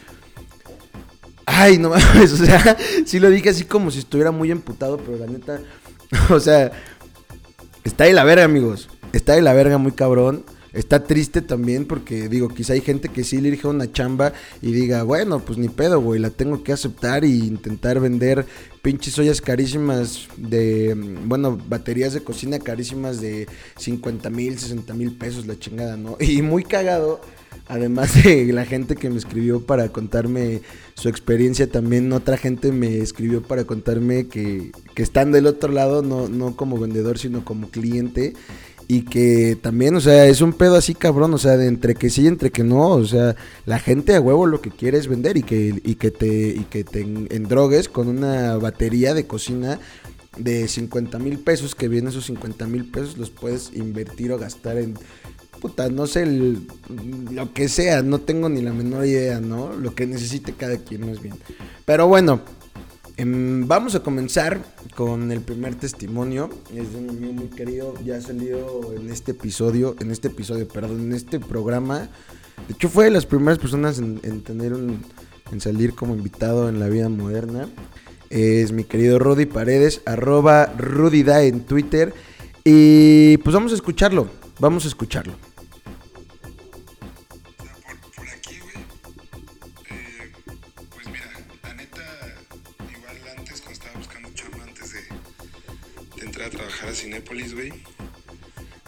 Ay, 1.47 1.79
no 1.79 1.91
mames, 1.91 2.33
o 2.33 2.45
sea, 2.45 2.77
sí 3.07 3.21
lo 3.21 3.31
dije 3.31 3.51
así 3.51 3.65
como 3.65 3.91
si 3.91 4.01
estuviera 4.01 4.31
muy 4.33 4.51
emputado, 4.51 4.99
pero 4.99 5.19
la 5.19 5.27
neta, 5.27 5.61
o 6.31 6.41
sea, 6.41 6.73
está 7.85 8.05
de 8.05 8.13
la 8.13 8.25
verga, 8.25 8.45
amigos, 8.45 8.89
está 9.13 9.35
de 9.35 9.43
la 9.43 9.53
verga 9.53 9.79
muy 9.79 9.93
cabrón. 9.93 10.45
Está 10.79 11.03
triste 11.03 11.43
también 11.43 11.87
porque, 11.87 12.29
digo, 12.29 12.49
quizá 12.49 12.75
hay 12.75 12.83
gente 12.83 13.09
que 13.09 13.25
sí 13.25 13.39
le 13.39 13.51
dirige 13.51 13.67
una 13.67 13.91
chamba 13.91 14.33
y 14.63 14.71
diga, 14.71 15.03
bueno, 15.03 15.41
pues 15.41 15.59
ni 15.59 15.69
pedo, 15.69 16.01
güey, 16.01 16.21
la 16.21 16.31
tengo 16.31 16.63
que 16.63 16.73
aceptar 16.73 17.25
e 17.25 17.29
intentar 17.29 17.99
vender 17.99 18.47
pinches 18.81 19.19
ollas 19.19 19.41
carísimas 19.41 20.29
de, 20.37 20.95
bueno, 21.25 21.59
baterías 21.69 22.13
de 22.13 22.21
cocina 22.21 22.61
carísimas 22.61 23.21
de 23.21 23.49
50 23.77 24.31
mil, 24.31 24.57
60 24.57 24.95
mil 24.95 25.11
pesos, 25.17 25.49
la 25.49 25.59
chingada, 25.59 25.97
¿no? 25.97 26.17
Y 26.21 26.43
muy 26.43 26.63
cagado, 26.63 27.21
además 27.67 28.23
de 28.23 28.53
la 28.53 28.65
gente 28.65 28.95
que 28.95 29.11
me 29.11 29.19
escribió 29.19 29.67
para 29.67 29.89
contarme 29.89 30.61
su 30.95 31.09
experiencia, 31.09 31.69
también 31.69 32.13
otra 32.13 32.37
gente 32.37 32.71
me 32.71 32.99
escribió 32.99 33.43
para 33.43 33.65
contarme 33.65 34.29
que, 34.29 34.71
que 34.95 35.03
están 35.03 35.33
del 35.33 35.49
otro 35.49 35.73
lado, 35.73 36.03
no, 36.03 36.29
no 36.29 36.55
como 36.55 36.79
vendedor, 36.79 37.19
sino 37.19 37.45
como 37.45 37.69
cliente 37.69 38.35
y 38.91 39.03
que 39.03 39.57
también, 39.61 39.95
o 39.95 40.01
sea, 40.01 40.27
es 40.27 40.41
un 40.41 40.55
pedo 40.55 40.75
así 40.77 40.95
cabrón, 40.95 41.35
o 41.35 41.39
sea, 41.39 41.59
de 41.59 41.67
entre 41.67 41.95
que 41.95 42.09
sí 42.09 42.23
y 42.23 42.27
entre 42.27 42.51
que 42.51 42.65
no, 42.65 42.89
o 42.89 43.05
sea, 43.05 43.37
la 43.67 43.79
gente 43.79 44.17
a 44.17 44.21
huevo 44.21 44.47
lo 44.47 44.63
que 44.63 44.71
quiere 44.71 44.97
es 44.97 45.09
vender 45.09 45.37
y 45.37 45.43
que, 45.43 45.79
y 45.85 45.95
que 45.97 46.11
te, 46.11 46.49
y 46.49 46.65
que 46.71 46.85
te 46.85 47.03
endrogues 47.03 47.91
con 47.91 48.09
una 48.09 48.57
batería 48.57 49.13
de 49.13 49.27
cocina 49.27 49.79
de 50.39 50.67
50 50.67 51.19
mil 51.19 51.39
pesos, 51.39 51.75
que 51.75 51.89
bien 51.89 52.09
esos 52.09 52.25
50 52.27 52.67
mil 52.67 52.87
pesos 52.87 53.19
los 53.19 53.29
puedes 53.29 53.73
invertir 53.75 54.33
o 54.33 54.39
gastar 54.39 54.79
en, 54.79 54.95
puta, 55.61 55.91
no 55.91 56.07
sé, 56.07 56.25
lo 57.31 57.53
que 57.53 57.69
sea, 57.69 58.03
no 58.03 58.21
tengo 58.21 58.49
ni 58.49 58.63
la 58.63 58.73
menor 58.73 59.05
idea, 59.05 59.39
¿no? 59.39 59.75
Lo 59.75 59.95
que 59.95 60.07
necesite 60.07 60.55
cada 60.55 60.79
quien, 60.79 61.11
más 61.11 61.21
bien. 61.21 61.35
Pero 61.85 62.09
bueno, 62.09 62.41
vamos 63.25 63.95
a 63.95 64.01
comenzar 64.01 64.61
con 64.95 65.33
el 65.33 65.41
primer 65.41 65.75
testimonio. 65.75 66.51
Es 66.75 66.93
de 66.93 66.99
un 66.99 67.11
amigo 67.11 67.33
muy 67.33 67.49
querido. 67.49 67.95
Ya 68.05 68.17
ha 68.17 68.21
salido 68.21 68.93
en 68.97 69.11
este 69.11 69.33
episodio, 69.33 69.97
en 70.01 70.11
este 70.11 70.29
episodio, 70.29 70.69
perdón, 70.69 71.01
en 71.01 71.13
este 71.13 71.41
programa. 71.41 72.09
De 72.69 72.75
hecho, 72.75 72.89
fue 72.89 73.07
de 73.07 73.11
las 73.11 73.27
primeras 73.27 73.59
personas 73.59 73.99
en, 73.99 74.43
tener 74.43 74.73
un, 74.73 75.03
en 75.51 75.61
salir 75.61 75.95
como 75.95 76.15
invitado 76.15 76.69
en 76.69 76.79
la 76.79 76.89
vida 76.89 77.09
moderna. 77.09 77.69
Es 78.31 78.73
mi 78.73 78.85
querido 78.85 79.19
Rudy 79.19 79.47
Paredes, 79.47 80.03
arroba 80.05 80.67
RudyDa 80.77 81.43
en 81.43 81.61
Twitter. 81.61 82.15
Y 82.65 83.39
pues 83.39 83.55
vamos 83.55 83.73
a 83.73 83.75
escucharlo. 83.75 84.29
Vamos 84.61 84.85
a 84.85 84.89
escucharlo. 84.89 85.35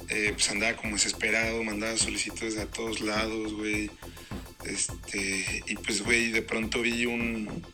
Eh, 0.09 0.31
pues 0.33 0.51
andaba 0.51 0.77
como 0.77 0.95
desesperado, 0.95 1.63
mandaba 1.63 1.97
solicitudes 1.97 2.59
a 2.59 2.67
todos 2.67 3.01
lados, 3.01 3.53
güey. 3.55 3.91
Este, 4.65 5.63
y 5.67 5.77
pues, 5.77 6.03
güey, 6.03 6.31
de 6.31 6.43
pronto 6.43 6.83
vi 6.83 7.07
un, 7.07 7.65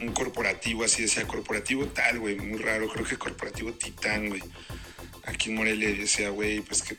un 0.00 0.12
corporativo, 0.12 0.84
así 0.84 1.02
decía, 1.02 1.26
corporativo 1.26 1.86
tal, 1.86 2.20
güey, 2.20 2.36
muy 2.36 2.58
raro, 2.58 2.88
creo 2.88 3.04
que 3.04 3.16
corporativo 3.16 3.72
Titán, 3.72 4.28
güey. 4.28 4.42
Aquí 5.24 5.50
en 5.50 5.56
Morelia 5.56 5.92
decía, 5.92 6.30
güey, 6.30 6.60
pues 6.60 6.82
que 6.82 6.96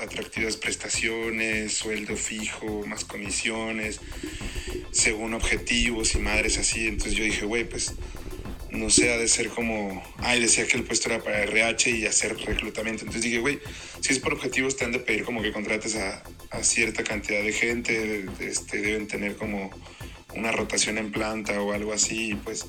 atractivas 0.00 0.56
prestaciones, 0.56 1.74
sueldo 1.74 2.16
fijo, 2.16 2.84
más 2.86 3.04
comisiones, 3.04 4.00
según 4.90 5.34
objetivos 5.34 6.14
y 6.14 6.18
madres 6.18 6.58
así. 6.58 6.88
Entonces 6.88 7.14
yo 7.14 7.24
dije, 7.24 7.44
güey, 7.44 7.68
pues 7.68 7.94
no 8.72 8.88
sé, 8.88 9.12
ha 9.12 9.18
de 9.18 9.28
ser 9.28 9.50
como, 9.50 10.02
ay, 10.18 10.40
decía 10.40 10.66
que 10.66 10.78
el 10.78 10.84
puesto 10.84 11.10
era 11.10 11.22
para 11.22 11.42
RH 11.42 11.90
y 11.90 12.06
hacer 12.06 12.36
reclutamiento. 12.38 13.02
Entonces 13.02 13.22
dije, 13.22 13.38
güey, 13.38 13.60
si 14.00 14.12
es 14.12 14.18
por 14.18 14.32
objetivos 14.32 14.76
te 14.76 14.84
han 14.86 14.92
de 14.92 14.98
pedir 14.98 15.24
como 15.24 15.42
que 15.42 15.52
contrates 15.52 15.96
a, 15.96 16.22
cierta 16.62 17.02
cantidad 17.02 17.42
de 17.42 17.52
gente, 17.52 18.26
este, 18.40 18.80
deben 18.80 19.06
tener 19.06 19.36
como 19.36 19.70
una 20.34 20.52
rotación 20.52 20.98
en 20.98 21.10
planta 21.10 21.60
o 21.60 21.72
algo 21.72 21.92
así, 21.92 22.30
y 22.30 22.34
pues, 22.34 22.66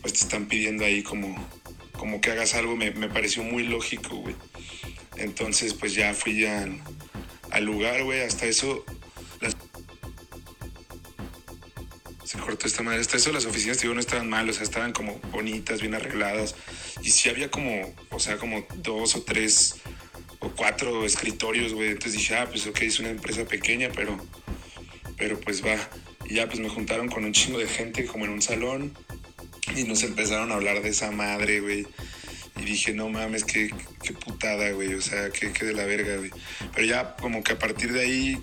pues 0.00 0.12
te 0.14 0.20
están 0.20 0.46
pidiendo 0.46 0.84
ahí 0.84 1.02
como, 1.02 1.34
como 1.92 2.20
que 2.20 2.30
hagas 2.30 2.54
algo, 2.54 2.76
me, 2.76 2.90
me 2.92 3.08
pareció 3.08 3.42
muy 3.42 3.64
lógico, 3.64 4.16
güey. 4.16 4.34
Entonces 5.16 5.74
pues 5.74 5.94
ya 5.94 6.14
fui 6.14 6.44
al, 6.44 6.80
al 7.50 7.64
lugar, 7.64 8.04
güey, 8.04 8.20
hasta 8.20 8.46
eso 8.46 8.84
se 12.46 12.52
cortó 12.52 12.66
esta 12.66 12.82
madre. 12.82 13.00
Hasta 13.00 13.32
las 13.32 13.44
oficinas, 13.44 13.80
digo, 13.80 13.92
no 13.94 14.00
estaban 14.00 14.28
mal, 14.28 14.48
o 14.48 14.52
sea, 14.52 14.62
estaban 14.62 14.92
como 14.92 15.18
bonitas, 15.32 15.80
bien 15.80 15.94
arregladas. 15.94 16.54
Y 17.02 17.10
sí 17.10 17.28
había 17.28 17.50
como, 17.50 17.92
o 18.10 18.20
sea, 18.20 18.36
como 18.36 18.64
dos 18.76 19.16
o 19.16 19.22
tres 19.22 19.76
o 20.38 20.50
cuatro 20.50 21.04
escritorios, 21.04 21.74
güey. 21.74 21.88
Entonces 21.88 22.12
dije, 22.12 22.36
ah, 22.36 22.48
pues 22.48 22.66
ok, 22.66 22.82
es 22.82 23.00
una 23.00 23.10
empresa 23.10 23.44
pequeña, 23.44 23.88
pero, 23.94 24.16
pero 25.16 25.40
pues 25.40 25.64
va. 25.64 25.76
Y 26.28 26.34
ya 26.34 26.46
pues 26.46 26.60
me 26.60 26.68
juntaron 26.68 27.08
con 27.08 27.24
un 27.24 27.32
chingo 27.32 27.58
de 27.58 27.66
gente 27.66 28.04
como 28.06 28.24
en 28.24 28.30
un 28.32 28.42
salón 28.42 28.92
y 29.74 29.84
nos 29.84 30.02
empezaron 30.02 30.52
a 30.52 30.54
hablar 30.54 30.82
de 30.82 30.90
esa 30.90 31.10
madre, 31.10 31.60
güey. 31.60 31.86
Y 32.60 32.64
dije, 32.64 32.94
no 32.94 33.08
mames, 33.08 33.44
qué, 33.44 33.70
qué 34.02 34.12
putada, 34.12 34.70
güey. 34.70 34.94
O 34.94 35.02
sea, 35.02 35.30
qué, 35.30 35.52
qué 35.52 35.64
de 35.64 35.74
la 35.74 35.84
verga, 35.84 36.16
güey. 36.16 36.30
Pero 36.74 36.86
ya 36.86 37.16
como 37.16 37.42
que 37.42 37.52
a 37.52 37.58
partir 37.58 37.92
de 37.92 38.00
ahí 38.00 38.42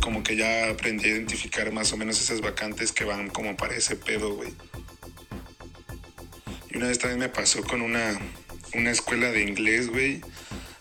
como 0.00 0.22
que 0.22 0.36
ya 0.36 0.70
aprendí 0.70 1.06
a 1.06 1.08
identificar 1.08 1.72
más 1.72 1.92
o 1.92 1.96
menos 1.96 2.20
esas 2.20 2.40
vacantes 2.40 2.92
que 2.92 3.04
van 3.04 3.28
como 3.28 3.56
para 3.56 3.74
ese 3.76 3.96
pedo, 3.96 4.34
güey. 4.34 4.52
Y 6.70 6.76
una 6.76 6.88
vez 6.88 6.98
también 6.98 7.20
me 7.20 7.28
pasó 7.28 7.62
con 7.62 7.82
una, 7.82 8.18
una 8.74 8.90
escuela 8.90 9.30
de 9.30 9.42
inglés, 9.42 9.88
güey, 9.88 10.20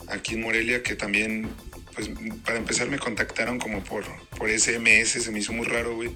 aquí 0.08 0.36
en 0.36 0.42
Morelia, 0.42 0.84
que 0.84 0.96
también, 0.96 1.50
pues 1.94 2.10
para 2.46 2.58
empezar 2.58 2.88
me 2.90 3.00
contactaron 3.00 3.60
como 3.60 3.84
por, 3.84 4.06
por 4.38 4.50
SMS, 4.50 5.24
se 5.24 5.32
me 5.32 5.40
hizo 5.40 5.54
muy 5.54 5.68
raro, 5.68 5.96
güey. 5.96 6.12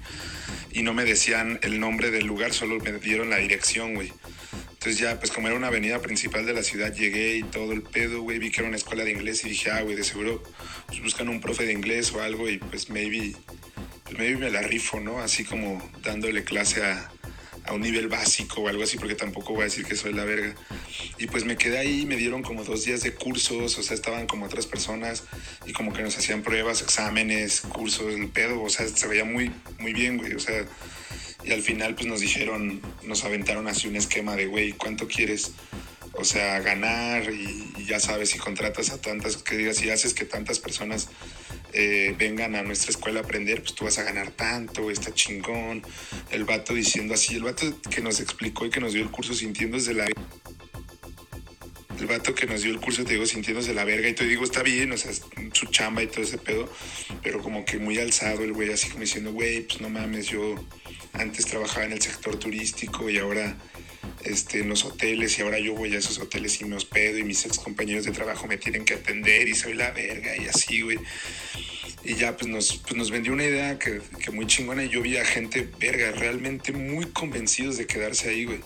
Y 0.72 0.82
no 0.82 0.94
me 0.94 1.04
decían 1.04 1.58
el 1.62 1.80
nombre 1.80 2.10
del 2.10 2.26
lugar, 2.26 2.52
solo 2.52 2.78
me 2.78 2.92
dieron 2.92 3.30
la 3.30 3.36
dirección, 3.36 3.94
güey. 3.94 4.12
Entonces 4.82 5.00
ya, 5.00 5.16
pues 5.20 5.30
como 5.30 5.46
era 5.46 5.56
una 5.56 5.68
avenida 5.68 6.02
principal 6.02 6.44
de 6.44 6.54
la 6.54 6.64
ciudad, 6.64 6.92
llegué 6.92 7.36
y 7.36 7.44
todo 7.44 7.70
el 7.72 7.82
pedo, 7.82 8.20
güey, 8.22 8.40
vi 8.40 8.50
que 8.50 8.62
era 8.62 8.68
una 8.68 8.76
escuela 8.76 9.04
de 9.04 9.12
inglés 9.12 9.44
y 9.44 9.50
dije, 9.50 9.70
ah, 9.70 9.80
güey, 9.82 9.94
de 9.94 10.02
seguro 10.02 10.42
pues, 10.88 11.00
buscan 11.00 11.28
un 11.28 11.40
profe 11.40 11.66
de 11.66 11.72
inglés 11.72 12.10
o 12.10 12.20
algo 12.20 12.48
y 12.48 12.58
pues 12.58 12.90
maybe, 12.90 13.36
pues 14.02 14.18
maybe 14.18 14.38
me 14.38 14.50
la 14.50 14.60
rifo, 14.60 14.98
¿no? 14.98 15.20
Así 15.20 15.44
como 15.44 15.80
dándole 16.02 16.42
clase 16.42 16.84
a, 16.84 17.12
a 17.64 17.74
un 17.74 17.82
nivel 17.82 18.08
básico 18.08 18.62
o 18.62 18.66
algo 18.66 18.82
así, 18.82 18.98
porque 18.98 19.14
tampoco 19.14 19.52
voy 19.52 19.60
a 19.60 19.64
decir 19.66 19.86
que 19.86 19.94
soy 19.94 20.14
la 20.14 20.24
verga. 20.24 20.52
Y 21.16 21.28
pues 21.28 21.44
me 21.44 21.56
quedé 21.56 21.78
ahí, 21.78 22.04
me 22.04 22.16
dieron 22.16 22.42
como 22.42 22.64
dos 22.64 22.84
días 22.84 23.02
de 23.02 23.14
cursos, 23.14 23.78
o 23.78 23.82
sea, 23.84 23.94
estaban 23.94 24.26
como 24.26 24.46
otras 24.46 24.66
personas 24.66 25.22
y 25.64 25.72
como 25.74 25.92
que 25.92 26.02
nos 26.02 26.18
hacían 26.18 26.42
pruebas, 26.42 26.82
exámenes, 26.82 27.60
cursos, 27.60 28.12
el 28.12 28.30
pedo, 28.30 28.60
o 28.60 28.68
sea, 28.68 28.88
se 28.88 29.06
veía 29.06 29.24
muy, 29.24 29.52
muy 29.78 29.92
bien, 29.92 30.18
güey, 30.18 30.34
o 30.34 30.40
sea, 30.40 30.66
y 31.44 31.52
al 31.52 31.62
final 31.62 31.94
pues 31.94 32.06
nos 32.06 32.20
dijeron, 32.20 32.80
nos 33.04 33.24
aventaron 33.24 33.68
así 33.68 33.88
un 33.88 33.96
esquema 33.96 34.36
de, 34.36 34.46
güey, 34.46 34.72
¿cuánto 34.72 35.06
quieres? 35.08 35.52
O 36.14 36.24
sea, 36.24 36.60
ganar 36.60 37.32
y, 37.32 37.84
ya 37.86 37.98
sabes, 37.98 38.30
si 38.30 38.38
contratas 38.38 38.90
a 38.90 39.00
tantas, 39.00 39.38
que 39.38 39.56
digas, 39.56 39.76
si 39.78 39.88
haces 39.90 40.12
que 40.12 40.24
tantas 40.24 40.58
personas 40.58 41.08
eh, 41.72 42.14
vengan 42.18 42.54
a 42.54 42.62
nuestra 42.62 42.90
escuela 42.90 43.20
a 43.20 43.22
aprender, 43.22 43.62
pues 43.62 43.74
tú 43.74 43.84
vas 43.86 43.98
a 43.98 44.02
ganar 44.02 44.30
tanto, 44.30 44.90
está 44.90 45.12
chingón. 45.14 45.82
El 46.30 46.44
vato 46.44 46.74
diciendo 46.74 47.14
así, 47.14 47.36
el 47.36 47.44
vato 47.44 47.80
que 47.90 48.02
nos 48.02 48.20
explicó 48.20 48.66
y 48.66 48.70
que 48.70 48.80
nos 48.80 48.92
dio 48.92 49.02
el 49.02 49.10
curso 49.10 49.34
sintiendo 49.34 49.78
desde 49.78 49.94
la... 49.94 50.06
El 51.98 52.06
vato 52.08 52.34
que 52.34 52.46
nos 52.46 52.62
dio 52.62 52.72
el 52.72 52.80
curso, 52.80 53.04
te 53.04 53.12
digo, 53.12 53.24
sintiéndose 53.24 53.72
la 53.72 53.84
verga 53.84 54.08
y 54.08 54.12
te 54.12 54.24
digo, 54.24 54.44
está 54.44 54.62
bien, 54.62 54.90
o 54.92 54.96
sea, 54.96 55.12
su 55.52 55.66
chamba 55.66 56.02
y 56.02 56.08
todo 56.08 56.22
ese 56.22 56.36
pedo, 56.36 56.68
pero 57.22 57.40
como 57.40 57.64
que 57.64 57.78
muy 57.78 57.96
alzado 57.98 58.42
el 58.42 58.52
güey, 58.52 58.72
así 58.72 58.88
como 58.88 59.02
diciendo, 59.02 59.32
güey, 59.32 59.62
pues 59.62 59.80
no 59.80 59.88
mames, 59.88 60.26
yo 60.26 60.56
antes 61.12 61.46
trabajaba 61.46 61.86
en 61.86 61.92
el 61.92 62.02
sector 62.02 62.38
turístico 62.38 63.08
y 63.08 63.18
ahora 63.18 63.56
este, 64.24 64.60
en 64.60 64.68
los 64.68 64.84
hoteles 64.84 65.38
y 65.38 65.42
ahora 65.42 65.58
yo 65.58 65.74
voy 65.74 65.94
a 65.94 65.98
esos 65.98 66.18
hoteles 66.18 66.60
y 66.60 66.64
me 66.64 66.76
hospedo 66.76 67.18
y 67.18 67.24
mis 67.24 67.44
ex 67.44 67.58
compañeros 67.58 68.04
de 68.04 68.12
trabajo 68.12 68.46
me 68.46 68.56
tienen 68.56 68.84
que 68.84 68.94
atender 68.94 69.48
y 69.48 69.54
soy 69.54 69.74
la 69.74 69.90
verga 69.90 70.36
y 70.36 70.46
así, 70.46 70.82
güey. 70.82 70.98
Y 72.04 72.14
ya 72.16 72.36
pues 72.36 72.50
nos, 72.50 72.78
pues 72.78 72.94
nos 72.94 73.10
vendió 73.10 73.32
una 73.32 73.44
idea 73.44 73.78
que, 73.78 74.00
que, 74.20 74.32
muy 74.32 74.46
chingona 74.46 74.84
y 74.84 74.88
yo 74.88 75.02
vi 75.02 75.16
a 75.18 75.24
gente 75.24 75.68
verga, 75.78 76.10
realmente 76.12 76.72
muy 76.72 77.06
convencidos 77.06 77.76
de 77.76 77.86
quedarse 77.86 78.30
ahí, 78.30 78.44
güey. 78.44 78.60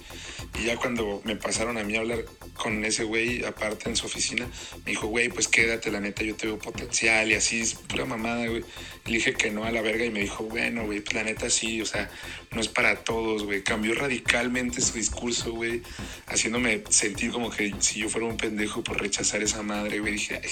Y 0.59 0.67
ya 0.67 0.77
cuando 0.77 1.21
me 1.25 1.37
pasaron 1.37 1.77
a 1.77 1.85
mí 1.85 1.97
a 1.97 2.01
hablar 2.01 2.25
con 2.57 2.85
ese 2.85 3.05
güey 3.05 3.45
aparte 3.45 3.89
en 3.89 3.97
su 3.97 4.07
oficina. 4.07 4.47
Me 4.85 4.93
dijo, 4.93 5.07
güey, 5.07 5.29
pues 5.29 5.49
quédate, 5.49 5.91
la 5.91 6.01
neta, 6.01 6.23
yo 6.23 6.35
te 6.35 6.47
veo 6.47 6.59
potencial 6.59 7.31
y 7.31 7.35
así, 7.35 7.61
es 7.61 7.75
pura 7.75 8.05
mamada, 8.05 8.47
güey. 8.47 8.65
Le 9.05 9.13
dije 9.13 9.35
que 9.35 9.51
no 9.51 9.65
a 9.65 9.71
la 9.71 9.83
verga 9.83 10.05
y 10.05 10.11
me 10.11 10.21
dijo, 10.21 10.45
bueno, 10.45 10.85
güey, 10.85 11.01
pues 11.01 11.15
la 11.15 11.25
neta 11.25 11.49
sí, 11.51 11.81
o 11.81 11.87
sea, 11.87 12.11
no 12.51 12.61
es 12.61 12.69
para 12.69 12.97
todos, 12.97 13.45
güey. 13.45 13.63
Cambió 13.63 13.95
radicalmente 13.95 14.81
su 14.81 14.95
discurso, 14.95 15.53
güey, 15.53 15.83
haciéndome 16.27 16.83
sentir 16.91 17.31
como 17.31 17.51
que 17.51 17.75
si 17.81 18.01
yo 18.01 18.09
fuera 18.09 18.27
un 18.27 18.37
pendejo 18.37 18.83
por 18.83 19.01
rechazar 19.01 19.43
esa 19.43 19.63
madre, 19.63 20.01
güey. 20.01 20.15
Dije, 20.15 20.41
ay, 20.43 20.51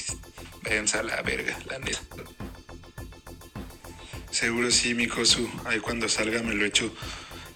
váyanse 0.62 0.98
a 0.98 1.02
la 1.02 1.22
verga, 1.22 1.58
la 1.68 1.78
neta. 1.78 2.00
Seguro 4.34 4.72
sí, 4.72 4.94
mi 4.94 5.06
Kosu. 5.06 5.48
Ahí 5.64 5.78
cuando 5.78 6.08
salga 6.08 6.42
me 6.42 6.54
lo 6.54 6.64
echo. 6.64 6.92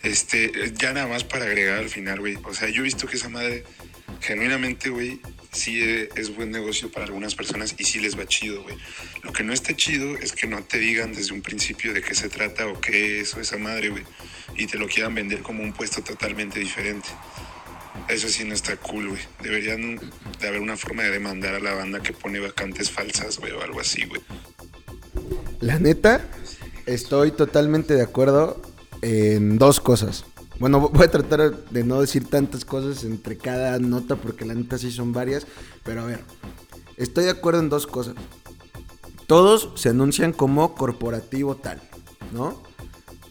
Este, 0.05 0.53
ya 0.77 0.93
nada 0.93 1.09
más 1.09 1.25
para 1.25 1.45
agregar 1.45 1.79
al 1.79 1.89
final, 1.89 2.21
güey. 2.21 2.39
O 2.45 2.55
sea, 2.55 2.69
yo 2.69 2.83
he 2.83 2.85
visto 2.85 3.09
que 3.09 3.17
esa 3.17 3.29
madre, 3.29 3.65
genuinamente, 4.21 4.91
güey, 4.91 5.21
sí 5.53 5.83
e- 5.83 6.09
es 6.17 6.35
buen 6.35 6.51
negocio 6.51 6.91
para 6.91 7.07
algunas 7.07 7.35
personas 7.35 7.75
y 7.79 7.85
sí 7.85 8.01
les 8.01 8.19
va 8.19 8.27
chido, 8.27 8.63
güey. 8.63 8.77
Lo 9.23 9.33
que 9.33 9.43
no 9.45 9.53
está 9.53 9.75
chido 9.75 10.17
es 10.19 10.33
que 10.33 10.47
no 10.47 10.63
te 10.63 10.79
digan 10.79 11.13
desde 11.13 11.33
un 11.33 11.43
principio 11.43 11.93
de 11.93 12.03
qué 12.03 12.15
se 12.15 12.29
trata 12.29 12.67
o 12.67 12.81
qué 12.81 13.21
es 13.21 13.35
o 13.35 13.41
esa 13.41 13.57
madre, 13.59 13.89
güey. 13.91 14.05
Y 14.57 14.67
te 14.67 14.79
lo 14.79 14.87
quieran 14.89 15.15
vender 15.15 15.43
como 15.43 15.63
un 15.63 15.73
puesto 15.73 16.03
totalmente 16.03 16.59
diferente. 16.61 17.09
Eso 18.09 18.29
sí 18.29 18.45
no 18.45 18.55
está 18.55 18.77
cool, 18.77 19.09
güey. 19.09 19.21
Deberían 19.43 19.97
de 20.41 20.49
haber 20.49 20.61
una 20.61 20.77
forma 20.77 21.03
de 21.03 21.11
demandar 21.11 21.55
a 21.55 21.61
la 21.61 21.75
banda 21.75 22.01
que 22.01 22.13
pone 22.13 22.39
vacantes 22.39 22.91
falsas, 22.91 23.39
güey, 23.39 23.53
o 23.53 23.63
algo 23.63 23.81
así, 23.81 24.05
güey. 24.05 24.21
La 25.61 25.79
neta, 25.79 26.29
estoy 26.87 27.33
totalmente 27.33 27.95
de 27.95 28.03
acuerdo 28.03 28.63
en 29.03 29.59
dos 29.59 29.81
cosas. 29.81 30.25
Bueno, 30.59 30.89
voy 30.93 31.05
a 31.05 31.11
tratar 31.11 31.65
de 31.71 31.85
no 31.85 32.01
decir 32.01 32.27
tantas 32.27 32.65
cosas 32.65 33.05
entre 33.05 33.37
cada 33.37 33.79
nota 33.79 34.17
porque 34.17 34.45
la 34.45 34.55
neta 34.55 34.79
sí 34.79 34.91
son 34.91 35.13
varias. 35.13 35.47
Pero 35.85 36.03
a 36.03 36.07
ver, 36.07 36.21
estoy 36.97 37.25
de 37.25 37.31
acuerdo 37.31 37.61
en 37.61 37.69
dos 37.69 37.87
cosas. 37.87 38.15
Todos 39.27 39.71
se 39.75 39.91
anuncian 39.91 40.33
como 40.33 40.75
corporativo 40.75 41.55
tal, 41.55 41.81
¿no? 42.33 42.63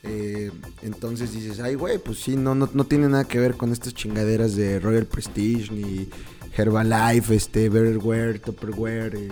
Eh, 0.04 0.52
entonces 0.84 1.34
dices, 1.34 1.60
ay, 1.60 1.76
güey, 1.76 1.98
pues 1.98 2.20
sí, 2.20 2.36
no, 2.36 2.56
no, 2.56 2.70
no 2.72 2.84
tiene 2.86 3.10
nada 3.10 3.26
que 3.26 3.40
ver 3.40 3.56
con 3.56 3.72
estas 3.72 3.94
chingaderas 3.94 4.56
de 4.56 4.80
Royal 4.80 5.06
Prestige 5.06 5.74
ni 5.74 6.08
Herbalife, 6.56 7.36
este, 7.36 7.68
Betterware, 7.70 8.40
Tupperware, 8.40 9.16
eh, 9.16 9.30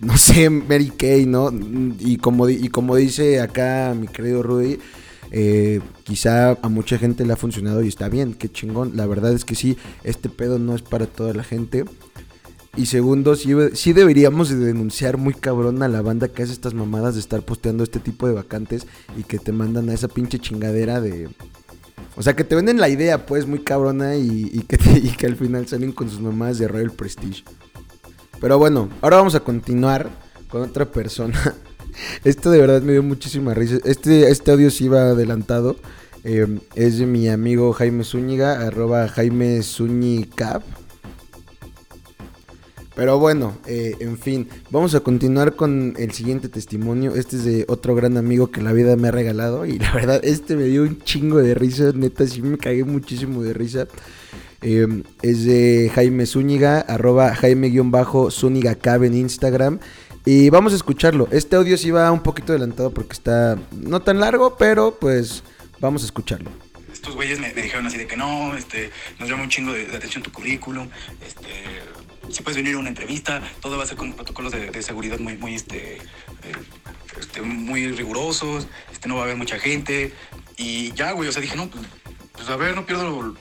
no 0.00 0.18
sé, 0.18 0.50
Mary 0.50 0.90
Kay, 0.90 1.26
¿no? 1.26 1.50
Y 1.98 2.18
como, 2.18 2.48
y 2.48 2.68
como 2.68 2.96
dice 2.96 3.40
acá 3.40 3.94
mi 3.98 4.06
querido 4.08 4.42
Rudy, 4.42 4.78
eh, 5.36 5.80
quizá 6.04 6.52
a 6.62 6.68
mucha 6.68 6.96
gente 6.96 7.26
le 7.26 7.32
ha 7.32 7.36
funcionado 7.36 7.82
y 7.82 7.88
está 7.88 8.08
bien, 8.08 8.34
qué 8.34 8.48
chingón. 8.48 8.92
La 8.94 9.04
verdad 9.04 9.32
es 9.32 9.44
que 9.44 9.56
sí, 9.56 9.76
este 10.04 10.28
pedo 10.28 10.60
no 10.60 10.76
es 10.76 10.82
para 10.82 11.06
toda 11.06 11.34
la 11.34 11.42
gente. 11.42 11.84
Y 12.76 12.86
segundo, 12.86 13.34
sí, 13.34 13.52
sí 13.72 13.92
deberíamos 13.92 14.48
de 14.48 14.56
denunciar 14.56 15.16
muy 15.16 15.34
cabrón 15.34 15.82
a 15.82 15.88
la 15.88 16.02
banda 16.02 16.28
que 16.28 16.44
hace 16.44 16.52
estas 16.52 16.72
mamadas 16.72 17.14
de 17.14 17.20
estar 17.20 17.42
posteando 17.42 17.82
este 17.82 17.98
tipo 17.98 18.28
de 18.28 18.34
vacantes 18.34 18.86
y 19.16 19.24
que 19.24 19.40
te 19.40 19.50
mandan 19.50 19.88
a 19.88 19.94
esa 19.94 20.06
pinche 20.06 20.38
chingadera 20.38 21.00
de... 21.00 21.28
O 22.14 22.22
sea, 22.22 22.36
que 22.36 22.44
te 22.44 22.54
venden 22.54 22.78
la 22.78 22.88
idea, 22.88 23.26
pues, 23.26 23.44
muy 23.44 23.58
cabrona 23.58 24.14
y, 24.14 24.64
que, 24.68 24.78
y 25.02 25.16
que 25.16 25.26
al 25.26 25.34
final 25.34 25.66
salen 25.66 25.90
con 25.90 26.08
sus 26.08 26.20
mamadas 26.20 26.58
de 26.58 26.68
Royal 26.68 26.92
Prestige. 26.92 27.42
Pero 28.40 28.56
bueno, 28.58 28.88
ahora 29.00 29.16
vamos 29.16 29.34
a 29.34 29.40
continuar 29.40 30.10
con 30.48 30.62
otra 30.62 30.88
persona. 30.88 31.56
Esto 32.24 32.50
de 32.50 32.58
verdad 32.58 32.82
me 32.82 32.92
dio 32.92 33.02
muchísima 33.02 33.54
risa. 33.54 33.78
Este, 33.84 34.30
este 34.30 34.50
audio 34.50 34.70
sí 34.70 34.84
iba 34.84 35.10
adelantado. 35.10 35.76
Eh, 36.24 36.46
es 36.74 36.98
de 36.98 37.06
mi 37.06 37.28
amigo 37.28 37.72
Jaime 37.74 38.02
Zúñiga, 38.02 38.66
arroba 38.66 39.08
Jaime 39.08 39.62
Zúñicap. 39.62 40.62
Pero 42.96 43.18
bueno, 43.18 43.58
eh, 43.66 43.96
en 43.98 44.16
fin, 44.16 44.48
vamos 44.70 44.94
a 44.94 45.00
continuar 45.00 45.56
con 45.56 45.94
el 45.98 46.12
siguiente 46.12 46.48
testimonio. 46.48 47.14
Este 47.16 47.36
es 47.36 47.44
de 47.44 47.64
otro 47.68 47.94
gran 47.94 48.16
amigo 48.16 48.50
que 48.50 48.62
la 48.62 48.72
vida 48.72 48.96
me 48.96 49.08
ha 49.08 49.10
regalado. 49.10 49.66
Y 49.66 49.78
la 49.80 49.92
verdad, 49.92 50.20
este 50.24 50.54
me 50.54 50.64
dio 50.64 50.82
un 50.82 51.00
chingo 51.00 51.38
de 51.38 51.54
risa. 51.54 51.90
Neta, 51.92 52.26
sí 52.26 52.40
me 52.40 52.56
cagué 52.56 52.84
muchísimo 52.84 53.42
de 53.42 53.52
risa. 53.52 53.88
Eh, 54.62 55.02
es 55.20 55.44
de 55.44 55.90
Jaime 55.94 56.24
Zúñiga, 56.24 56.80
arroba 56.80 57.34
Jaime-Zúñiga 57.34 58.76
Cab 58.76 59.02
en 59.02 59.14
Instagram. 59.14 59.80
Y 60.24 60.48
vamos 60.50 60.72
a 60.72 60.76
escucharlo. 60.76 61.28
Este 61.30 61.56
audio 61.56 61.76
sí 61.76 61.90
va 61.90 62.10
un 62.10 62.22
poquito 62.22 62.52
adelantado 62.52 62.90
porque 62.90 63.12
está 63.12 63.58
no 63.72 64.00
tan 64.00 64.20
largo, 64.20 64.56
pero 64.56 64.98
pues 64.98 65.42
vamos 65.80 66.02
a 66.02 66.06
escucharlo. 66.06 66.50
estos 66.92 67.14
güeyes 67.14 67.38
me, 67.40 67.52
dijeron 67.52 67.86
así 67.86 67.98
de 67.98 68.06
que 68.06 68.16
no, 68.16 68.56
este, 68.56 68.90
nos 69.18 69.28
llama 69.28 69.42
un 69.42 69.50
chingo 69.50 69.72
de, 69.72 69.86
de 69.86 69.96
atención 69.96 70.22
tu 70.22 70.32
currículum, 70.32 70.88
este, 71.26 71.48
si 72.30 72.42
puedes 72.42 72.56
venir 72.56 72.76
a 72.76 72.78
una 72.78 72.88
entrevista, 72.88 73.42
todo 73.60 73.76
va 73.76 73.84
a 73.84 73.86
ser 73.86 73.96
con 73.96 74.12
protocolos 74.14 74.52
de, 74.52 74.70
de 74.70 74.82
seguridad 74.82 75.18
muy, 75.18 75.36
muy, 75.36 75.54
este, 75.54 75.96
eh, 75.96 76.00
este, 77.20 77.42
muy 77.42 77.88
rigurosos, 77.92 78.66
este, 78.92 79.08
no 79.08 79.16
va 79.16 79.22
a 79.22 79.24
haber 79.24 79.36
mucha 79.36 79.58
gente, 79.58 80.14
y 80.56 80.92
ya, 80.92 81.12
güey, 81.12 81.28
o 81.28 81.32
sea, 81.32 81.42
dije, 81.42 81.56
no, 81.56 81.68
pues, 81.68 81.84
pues, 82.32 82.48
a 82.48 82.56
ver, 82.56 82.74
no 82.74 82.86
pierdo 82.86 83.34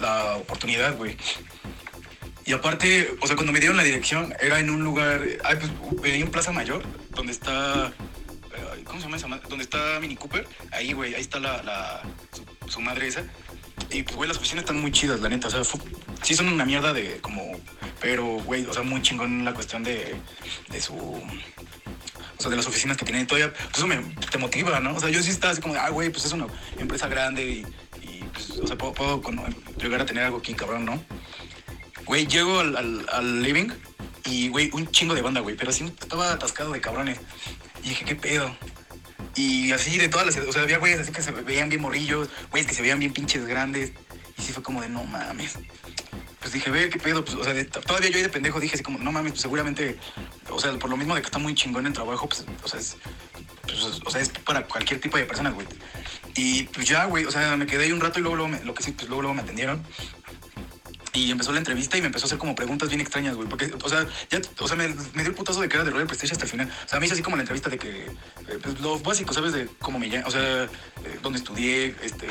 la 0.00 0.36
oportunidad, 0.36 0.96
güey. 0.96 1.16
Y 2.46 2.52
aparte, 2.52 3.12
o 3.20 3.26
sea, 3.26 3.34
cuando 3.34 3.52
me 3.52 3.58
dieron 3.58 3.76
la 3.76 3.82
dirección, 3.82 4.32
era 4.40 4.60
en 4.60 4.70
un 4.70 4.84
lugar, 4.84 5.20
ay, 5.44 5.56
pues, 5.56 6.00
venía 6.00 6.24
en 6.24 6.30
Plaza 6.30 6.52
Mayor, 6.52 6.82
donde 7.10 7.32
está, 7.32 7.92
¿cómo 8.84 9.00
se 9.00 9.04
llama 9.04 9.16
esa? 9.16 9.26
Donde 9.48 9.64
está 9.64 9.98
Mini 10.00 10.14
Cooper, 10.16 10.46
ahí, 10.70 10.92
güey, 10.92 11.14
ahí 11.14 11.20
está 11.22 11.40
la, 11.40 12.02
su, 12.68 12.80
madre 12.80 13.08
esa. 13.08 13.24
Y 13.90 14.04
pues, 14.04 14.16
güey, 14.16 14.28
las 14.28 14.38
oficinas 14.38 14.62
están 14.62 14.80
muy 14.80 14.92
chidas, 14.92 15.20
la 15.20 15.28
neta. 15.28 15.48
O 15.48 15.50
sea, 15.50 15.64
fu- 15.64 15.80
sí 16.22 16.34
son 16.34 16.48
una 16.48 16.64
mierda 16.64 16.92
de 16.92 17.18
como. 17.20 17.60
Pero, 18.00 18.24
güey, 18.44 18.64
o 18.64 18.72
sea, 18.72 18.82
muy 18.82 19.02
chingón 19.02 19.44
la 19.44 19.52
cuestión 19.52 19.82
de, 19.82 20.14
de 20.70 20.80
su. 20.80 20.94
O 20.94 21.22
sea, 22.38 22.50
de 22.50 22.56
las 22.56 22.66
oficinas 22.66 22.96
que 22.96 23.04
tienen 23.04 23.26
todavía. 23.26 23.52
Pues 23.52 23.76
eso 23.78 23.86
me, 23.86 23.96
te 24.30 24.38
motiva, 24.38 24.80
¿no? 24.80 24.94
O 24.94 25.00
sea, 25.00 25.08
yo 25.10 25.22
sí 25.22 25.30
estaba 25.30 25.52
así 25.52 25.60
como 25.60 25.74
de, 25.74 25.80
ah, 25.80 25.90
güey, 25.90 26.10
pues 26.10 26.24
es 26.24 26.32
una 26.32 26.46
empresa 26.78 27.06
grande 27.08 27.44
y, 27.44 27.66
y, 28.02 28.24
pues, 28.32 28.50
o 28.50 28.66
sea, 28.66 28.76
puedo, 28.76 29.20
llegar 29.78 30.00
a 30.00 30.06
tener 30.06 30.24
algo 30.24 30.38
aquí, 30.38 30.54
cabrón, 30.54 30.84
¿no? 30.84 31.02
Güey, 32.06 32.26
llego 32.26 32.60
al, 32.60 33.04
al, 33.12 33.42
living 33.42 33.68
y, 34.24 34.48
güey, 34.48 34.70
un 34.72 34.88
chingo 34.90 35.14
de 35.14 35.22
banda, 35.22 35.40
güey. 35.40 35.56
Pero 35.56 35.70
así 35.70 35.84
estaba 35.84 36.32
atascado 36.32 36.72
de 36.72 36.80
cabrones. 36.80 37.18
Y 37.82 37.90
dije, 37.90 38.04
¿qué 38.04 38.14
pedo? 38.16 38.56
Y 39.34 39.72
así 39.72 39.98
de 39.98 40.08
todas 40.08 40.26
las... 40.26 40.36
O 40.36 40.52
sea, 40.52 40.62
había 40.62 40.78
güeyes 40.78 41.00
así 41.00 41.12
que 41.12 41.22
se 41.22 41.32
veían 41.32 41.68
bien 41.68 41.82
morrillos, 41.82 42.28
güeyes 42.50 42.66
que 42.68 42.74
se 42.74 42.82
veían 42.82 42.98
bien 42.98 43.12
pinches 43.12 43.44
grandes. 43.44 43.92
Y 44.38 44.42
sí 44.42 44.52
fue 44.52 44.62
como 44.62 44.80
de, 44.80 44.88
no 44.88 45.04
mames. 45.04 45.58
Pues 46.40 46.52
dije, 46.52 46.70
ve, 46.70 46.88
¿qué 46.88 46.98
pedo? 46.98 47.24
Pues, 47.24 47.36
o 47.36 47.44
sea, 47.44 47.52
de- 47.52 47.64
todavía 47.64 48.08
yo 48.08 48.16
ahí 48.16 48.22
de 48.22 48.28
pendejo 48.28 48.60
dije 48.60 48.74
así 48.74 48.84
como, 48.84 48.98
no 48.98 49.10
mames, 49.10 49.32
pues 49.32 49.42
seguramente... 49.42 49.98
O 50.48 50.60
sea, 50.60 50.72
por 50.78 50.88
lo 50.88 50.96
mismo 50.96 51.14
de 51.14 51.20
que 51.20 51.26
está 51.26 51.38
muy 51.38 51.54
chingón 51.54 51.86
el 51.86 51.92
trabajo, 51.92 52.28
pues, 52.28 52.44
o 52.62 52.68
sea, 52.68 52.78
es... 52.78 52.96
pues, 53.62 54.00
o 54.04 54.10
sea, 54.10 54.20
es 54.20 54.28
para 54.28 54.64
cualquier 54.64 55.00
tipo 55.00 55.16
de 55.18 55.24
persona, 55.24 55.50
güey. 55.50 55.66
Y 56.36 56.64
pues 56.64 56.86
ya, 56.86 57.06
güey, 57.06 57.24
o 57.24 57.30
sea, 57.30 57.56
me 57.56 57.66
quedé 57.66 57.84
ahí 57.84 57.92
un 57.92 58.00
rato 58.00 58.20
y 58.20 58.22
luego, 58.22 58.46
lo 58.46 58.74
que 58.74 58.82
sí, 58.82 58.92
pues 58.92 59.08
luego, 59.08 59.22
luego 59.22 59.34
me 59.34 59.42
atendieron. 59.42 59.82
Y 61.16 61.30
empezó 61.30 61.50
la 61.50 61.58
entrevista 61.58 61.96
y 61.96 62.02
me 62.02 62.08
empezó 62.08 62.26
a 62.26 62.28
hacer 62.28 62.36
como 62.36 62.54
preguntas 62.54 62.90
bien 62.90 63.00
extrañas, 63.00 63.36
güey. 63.36 63.48
Porque, 63.48 63.72
o 63.82 63.88
sea, 63.88 64.06
ya, 64.28 64.38
o 64.58 64.68
sea, 64.68 64.76
me, 64.76 64.88
dio 64.88 65.26
el 65.28 65.34
putazo 65.34 65.62
de 65.62 65.66
era 65.66 65.82
de 65.82 65.90
Royal 65.90 66.06
Prestige 66.06 66.32
hasta 66.32 66.44
el 66.44 66.50
final. 66.50 66.70
O 66.84 66.88
sea, 66.88 67.00
me 67.00 67.06
hizo 67.06 67.14
así 67.14 67.22
como 67.22 67.36
la 67.36 67.42
entrevista 67.42 67.70
de 67.70 67.78
que, 67.78 68.04
eh, 68.04 68.58
pues, 68.62 68.78
lo 68.80 68.98
básico, 68.98 69.32
¿sabes? 69.32 69.54
De 69.54 69.66
cómo 69.78 69.98
me 69.98 70.08
llamo, 70.08 70.28
o 70.28 70.30
sea, 70.30 70.64
eh, 70.64 70.68
dónde 71.22 71.38
estudié, 71.38 71.96
este, 72.02 72.28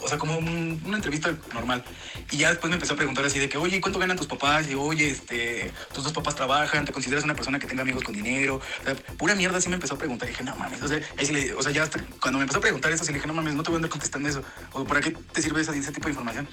o 0.00 0.08
sea, 0.08 0.16
como 0.16 0.38
un- 0.38 0.80
una 0.84 0.96
entrevista 0.96 1.36
normal. 1.52 1.84
Y 2.30 2.36
ya 2.36 2.50
después 2.50 2.68
me 2.70 2.76
empezó 2.76 2.94
a 2.94 2.96
preguntar 2.96 3.24
así 3.24 3.40
de 3.40 3.48
que, 3.48 3.58
oye, 3.58 3.80
¿cuánto 3.80 3.98
ganan 3.98 4.16
tus 4.16 4.28
papás? 4.28 4.70
Y, 4.70 4.76
oye, 4.76 5.10
este, 5.10 5.72
tus 5.92 6.04
dos 6.04 6.12
papás 6.12 6.36
trabajan, 6.36 6.84
¿te 6.84 6.92
consideras 6.92 7.24
una 7.24 7.34
persona 7.34 7.58
que 7.58 7.66
tenga 7.66 7.82
amigos 7.82 8.04
con 8.04 8.14
dinero? 8.14 8.60
O 8.80 8.84
sea, 8.84 8.94
pura 8.94 9.34
mierda 9.34 9.58
así 9.58 9.68
me 9.68 9.74
empezó 9.74 9.94
a 9.94 9.98
preguntar. 9.98 10.28
Y 10.28 10.32
dije, 10.32 10.44
no 10.44 10.54
mames, 10.54 10.80
o 10.82 10.88
sea 10.88 11.72
ya 11.72 11.82
hasta 11.82 12.00
cuando 12.20 12.38
me 12.38 12.44
empezó 12.44 12.58
a 12.58 12.62
preguntar 12.62 12.92
eso, 12.92 13.04
sí 13.04 13.10
le 13.10 13.18
dije, 13.18 13.26
no 13.26 13.34
mames, 13.34 13.54
no 13.54 13.64
te 13.64 13.70
voy 13.70 13.76
a 13.76 13.78
andar 13.78 13.90
contestando 13.90 14.28
eso. 14.28 14.42
¿O 14.72 14.84
para 14.84 15.00
qué 15.00 15.10
te 15.10 15.42
sirve 15.42 15.60
ese, 15.62 15.76
ese 15.76 15.90
tipo 15.90 16.06
de 16.06 16.12
información? 16.12 16.48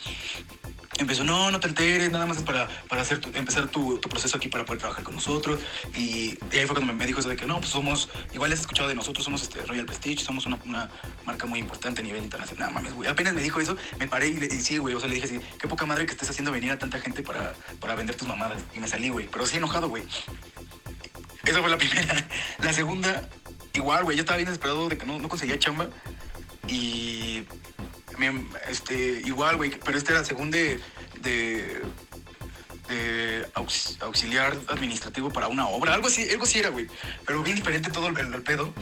Empezó, 1.04 1.24
no, 1.24 1.52
no 1.52 1.60
te 1.60 1.68
alteres, 1.68 2.12
nada 2.12 2.26
más 2.26 2.38
es 2.38 2.44
para, 2.44 2.68
para 2.88 3.02
hacer 3.02 3.22
empezar 3.34 3.68
tu, 3.68 4.00
proceso 4.02 4.38
aquí 4.38 4.48
para 4.48 4.66
poder 4.66 4.80
trabajar 4.80 5.04
con 5.04 5.16
nosotros. 5.16 5.60
Y, 5.96 6.38
ahí 6.52 6.66
fue 6.66 6.76
cuando 6.76 6.94
me, 6.94 7.06
dijo 7.06 7.20
eso 7.20 7.30
de 7.30 7.36
que 7.36 7.46
no, 7.46 7.60
pues 7.60 7.70
somos, 7.70 8.10
igual 8.34 8.52
has 8.52 8.62
escuchado 8.62 8.90
de 8.90 8.96
nosotros, 8.96 9.24
somos 9.24 9.42
este 9.44 9.62
Royal 9.66 9.86
Prestige, 9.86 10.24
somos 10.24 10.46
una, 10.46 10.58
una 10.66 10.90
marca 11.26 11.46
muy 11.46 11.60
importante 11.60 12.02
a 12.02 12.04
nivel 12.04 12.24
internacional. 12.24 12.58
Nada 12.60 12.72
mames, 12.72 12.94
güey. 12.94 13.10
Apenas 13.10 13.34
me 13.34 13.42
dijo 13.42 13.60
eso, 13.60 13.78
me 14.00 14.08
paré 14.08 14.30
y, 14.30 14.34
le, 14.34 14.48
y 14.48 14.78
güey, 14.78 14.96
o 14.96 15.00
sea, 15.00 15.08
le 15.08 15.16
dije 15.16 15.28
así, 15.28 15.40
qué 15.60 15.68
poca 15.68 15.86
madre 15.86 16.06
que 16.06 16.14
estés 16.14 16.30
haciendo 16.30 16.52
venir 16.52 16.72
a 16.72 16.80
tanta 16.80 17.00
gente 17.00 17.22
para, 17.22 17.54
para 17.80 17.96
vender 17.96 18.16
tus 18.16 18.28
mamadas. 18.28 18.62
Y 18.76 18.80
me 18.80 18.88
salí, 18.88 19.10
güey, 19.10 19.28
pero 19.28 19.46
sí 19.46 19.58
enojado, 19.58 19.90
güey. 19.90 20.04
Esa 21.44 21.62
fue 21.62 21.70
la 21.70 21.78
primera. 21.80 22.28
La 22.60 22.74
segunda, 22.74 23.30
igual, 23.74 24.04
güey, 24.04 24.18
yo 24.18 24.22
estaba 24.22 24.38
bien 24.38 24.48
desesperado 24.48 24.90
de 24.90 24.98
que 24.98 25.06
no, 25.06 25.20
no 25.20 25.30
conseguía 25.30 25.60
chamba. 25.60 25.88
Y 26.68 27.46
me- 28.18 28.46
este, 28.70 29.22
igual, 29.26 29.58
güey, 29.58 29.72
pero 29.84 29.98
este 29.98 30.14
era 30.14 30.24
según 30.26 30.52
de, 30.52 30.80
de, 31.22 31.82
de 32.90 33.46
aux- 33.56 33.98
auxiliar 34.02 34.58
administrativo 34.68 35.32
para 35.32 35.48
una 35.48 35.68
obra, 35.68 35.94
algo 35.94 36.08
así, 36.08 36.30
algo 36.30 36.44
así 36.44 36.60
era, 36.60 36.70
güey, 36.70 36.88
pero 37.26 37.44
bien 37.44 37.56
diferente 37.56 37.92
todo 37.92 38.08
el, 38.08 38.44
pedo. 38.44 38.74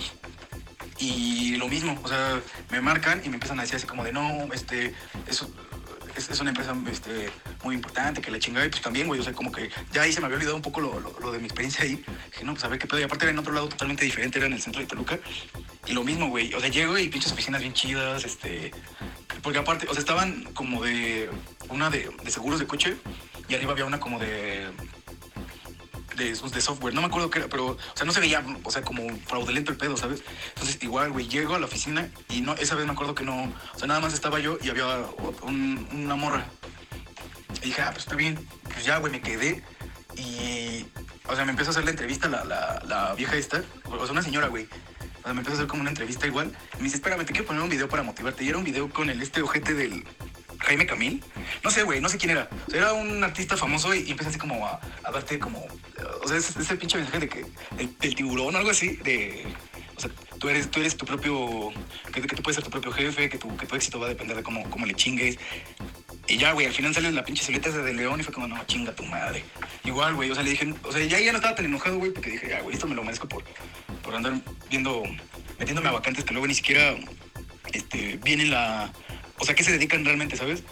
Y 0.98 1.58
lo 1.58 1.68
mismo, 1.68 2.00
o 2.04 2.08
sea, 2.08 2.42
me 2.72 2.80
marcan 2.80 3.22
y 3.26 3.30
me 3.30 3.36
empiezan 3.36 3.60
a 3.60 3.64
decir 3.64 3.76
así 3.76 3.86
como 3.86 4.04
de, 4.04 4.14
no, 4.14 4.48
este, 4.54 4.94
eso, 5.28 5.50
es, 6.16 6.40
una 6.40 6.52
empresa 6.52 6.74
este, 6.90 7.30
muy 7.64 7.76
importante, 7.76 8.22
que 8.22 8.32
la 8.32 8.40
chingada, 8.40 8.66
y 8.66 8.70
pues 8.70 8.82
también, 8.82 9.08
güey, 9.08 9.20
o 9.20 9.24
sea, 9.24 9.34
como 9.34 9.52
que 9.52 9.70
ya 9.92 10.04
ahí 10.04 10.14
se 10.14 10.22
me 10.22 10.28
había 10.28 10.38
olvidado 10.38 10.56
un 10.56 10.62
poco 10.62 10.80
lo, 10.80 10.98
lo- 11.02 11.20
lo 11.20 11.32
de 11.34 11.40
mi 11.40 11.46
experiencia 11.46 11.84
ahí. 11.84 12.02
Dije, 12.32 12.46
no, 12.46 12.54
pues 12.54 12.64
a 12.64 12.70
ver 12.70 12.80
qué 12.80 12.88
pedo. 12.88 13.02
Y 13.02 13.04
aparte 13.04 13.26
era 13.26 13.32
en 13.34 13.40
otro 13.40 13.52
lado 13.52 13.68
totalmente 13.68 14.06
diferente, 14.06 14.38
era 14.38 14.48
en 14.48 14.54
el 14.54 14.62
centro 14.62 14.80
de 14.82 14.88
Toluca. 14.88 15.20
Y 15.86 15.92
lo 15.92 16.04
mismo, 16.06 16.30
güey, 16.30 16.54
o 16.54 16.60
sea, 16.62 16.70
llego 16.70 16.98
y 16.98 17.10
pinches 17.10 17.32
oficinas 17.34 17.60
bien 17.62 17.74
chidas, 17.74 18.24
este... 18.24 18.72
Porque 19.46 19.60
aparte, 19.60 19.88
o 19.88 19.94
sea, 19.94 20.00
estaban 20.02 20.44
como 20.54 20.84
de... 20.84 21.30
Una 21.70 21.90
de, 21.90 22.12
de 22.24 22.32
seguros 22.32 22.60
de 22.60 22.68
coche 22.68 22.98
y 23.48 23.56
arriba 23.56 23.72
había 23.72 23.86
una 23.86 24.00
como 24.00 24.20
de 24.20 24.68
de, 26.16 26.30
de 26.34 26.62
software, 26.62 26.94
no 26.94 27.02
me 27.02 27.08
acuerdo 27.08 27.30
qué 27.30 27.40
era, 27.40 27.48
pero, 27.50 27.68
o 27.72 27.78
sea, 27.94 28.06
no 28.06 28.14
se 28.14 28.22
veía, 28.22 28.42
o 28.64 28.72
sea, 28.72 28.82
como 28.84 29.06
fraudulento 29.28 29.72
el 29.72 29.78
pedo, 29.78 29.98
¿sabes? 29.98 30.24
Entonces, 30.50 30.82
igual, 30.82 31.12
güey, 31.12 31.28
llego 31.28 31.56
a 31.56 31.60
la 31.60 31.66
oficina 31.66 32.10
y 32.30 32.40
no, 32.42 32.54
esa 32.54 32.76
vez 32.76 32.86
me 32.86 32.94
acuerdo 32.94 33.14
que 33.16 33.24
no, 33.26 33.44
o 33.74 33.78
sea, 33.78 33.88
nada 33.88 34.00
más 34.00 34.14
estaba 34.14 34.40
yo 34.40 34.58
y 34.62 34.70
había 34.70 34.86
un- 35.42 35.88
una 35.92 36.16
morra. 36.16 36.46
Y 37.62 37.66
dije, 37.66 37.82
ah, 37.82 37.90
pues 37.92 38.04
está 38.04 38.16
bien, 38.16 38.40
pues 38.64 38.86
ya, 38.86 38.98
güey, 39.00 39.12
me 39.12 39.20
quedé 39.22 39.62
y, 40.16 40.86
o 41.28 41.36
sea, 41.36 41.44
me 41.44 41.52
empezó 41.52 41.70
a 41.70 41.72
hacer 41.72 41.84
la 41.84 41.92
entrevista 41.92 42.30
la, 42.30 42.46
la, 42.46 42.82
la 42.88 43.14
vieja 43.16 43.36
esta, 43.36 43.64
o 43.86 44.04
sea, 44.04 44.12
una 44.14 44.22
señora, 44.22 44.48
güey. 44.48 44.68
O 45.26 45.28
sea, 45.28 45.34
me 45.34 45.40
empezó 45.40 45.56
a 45.56 45.58
hacer 45.58 45.68
como 45.68 45.82
una 45.82 45.90
entrevista 45.90 46.28
igual. 46.28 46.56
Y 46.76 46.78
me 46.78 46.84
dice, 46.84 46.98
espérame, 46.98 47.26
te 47.26 47.34
quiero 47.34 47.48
poner 47.48 47.64
un 47.64 47.70
video 47.70 47.90
para 47.90 48.04
motivarte. 48.04 48.44
Y 48.44 48.50
era 48.50 48.60
un 48.60 48.64
video 48.64 48.88
con 48.92 49.10
el 49.10 49.20
este 49.24 49.42
ojete 49.42 49.74
del 49.74 50.06
Jaime 50.60 50.86
Camil. 50.86 51.24
No 51.64 51.72
sé, 51.72 51.82
güey, 51.82 52.00
no 52.00 52.10
sé 52.10 52.20
quién 52.20 52.30
era. 52.30 52.48
O 52.68 52.70
sea, 52.70 52.82
era 52.82 52.94
un 52.94 53.24
artista 53.24 53.58
famoso 53.58 53.96
y, 53.96 54.02
y 54.04 54.12
empecé 54.12 54.30
así 54.30 54.38
como 54.38 54.68
a, 54.68 54.80
a 55.04 55.12
darte 55.12 55.40
como... 55.40 55.66
O 56.22 56.28
sea, 56.28 56.38
ese, 56.38 56.62
ese 56.62 56.76
pinche 56.76 57.00
mensaje 57.00 57.22
de 57.22 57.30
que... 57.30 57.46
El, 57.80 58.16
tiburón 58.16 58.54
o 58.54 58.58
algo 58.60 58.70
así, 58.70 58.98
de... 58.98 59.48
O 59.98 60.00
sea, 60.00 60.12
tú 60.40 60.50
eres, 60.50 60.70
tú 60.70 60.80
eres 60.80 60.98
tu 60.98 61.06
propio... 61.06 61.72
Que, 62.14 62.22
que 62.22 62.36
tú 62.36 62.44
puedes 62.44 62.56
ser 62.56 62.64
tu 62.64 62.70
propio 62.70 62.92
jefe, 62.92 63.30
que 63.30 63.38
tu, 63.38 63.56
que 63.58 63.66
tu 63.66 63.76
éxito 63.76 64.00
va 64.00 64.08
a 64.08 64.10
depender 64.10 64.36
de 64.38 64.44
cómo, 64.44 64.70
cómo 64.70 64.86
le 64.86 64.94
chingues. 64.94 65.38
Y 66.28 66.38
ya, 66.38 66.54
güey, 66.54 66.66
al 66.66 66.74
final 66.74 66.94
sale 66.94 67.12
la 67.12 67.24
pinche 67.24 67.54
esa 67.54 67.78
de 67.82 67.94
León 67.94 68.20
y 68.20 68.24
fue 68.24 68.34
como, 68.34 68.48
no, 68.48 68.64
chinga 68.66 68.96
tu 68.96 69.04
madre. 69.04 69.44
Igual, 69.84 70.16
güey, 70.16 70.32
o 70.32 70.34
sea, 70.34 70.44
le 70.44 70.50
dije, 70.52 70.74
o 70.84 70.92
sea, 70.92 71.06
ya, 71.06 71.20
ya 71.20 71.32
no 71.32 71.38
estaba 71.38 71.56
tan 71.56 71.66
enojado, 71.66 71.98
güey, 72.00 72.12
porque 72.12 72.32
dije, 72.32 72.50
ya, 72.50 72.62
güey, 72.62 72.74
esto 72.74 72.88
me 72.88 72.96
lo 72.96 73.04
merezco 73.04 73.28
por, 73.28 73.44
por 74.02 74.16
andar 74.16 74.34
viendo, 74.70 75.04
metiéndome 75.60 75.90
a 75.90 75.92
vacantes 75.92 76.24
que 76.24 76.34
luego 76.34 76.48
ni 76.48 76.56
siquiera, 76.56 76.96
este, 77.74 78.20
vienen 78.24 78.50
la, 78.50 78.92
o 79.38 79.46
sea, 79.46 79.54
¿qué 79.54 79.64
se 79.64 79.72
dedican 79.72 80.04
realmente, 80.04 80.36
sabes? 80.36 80.64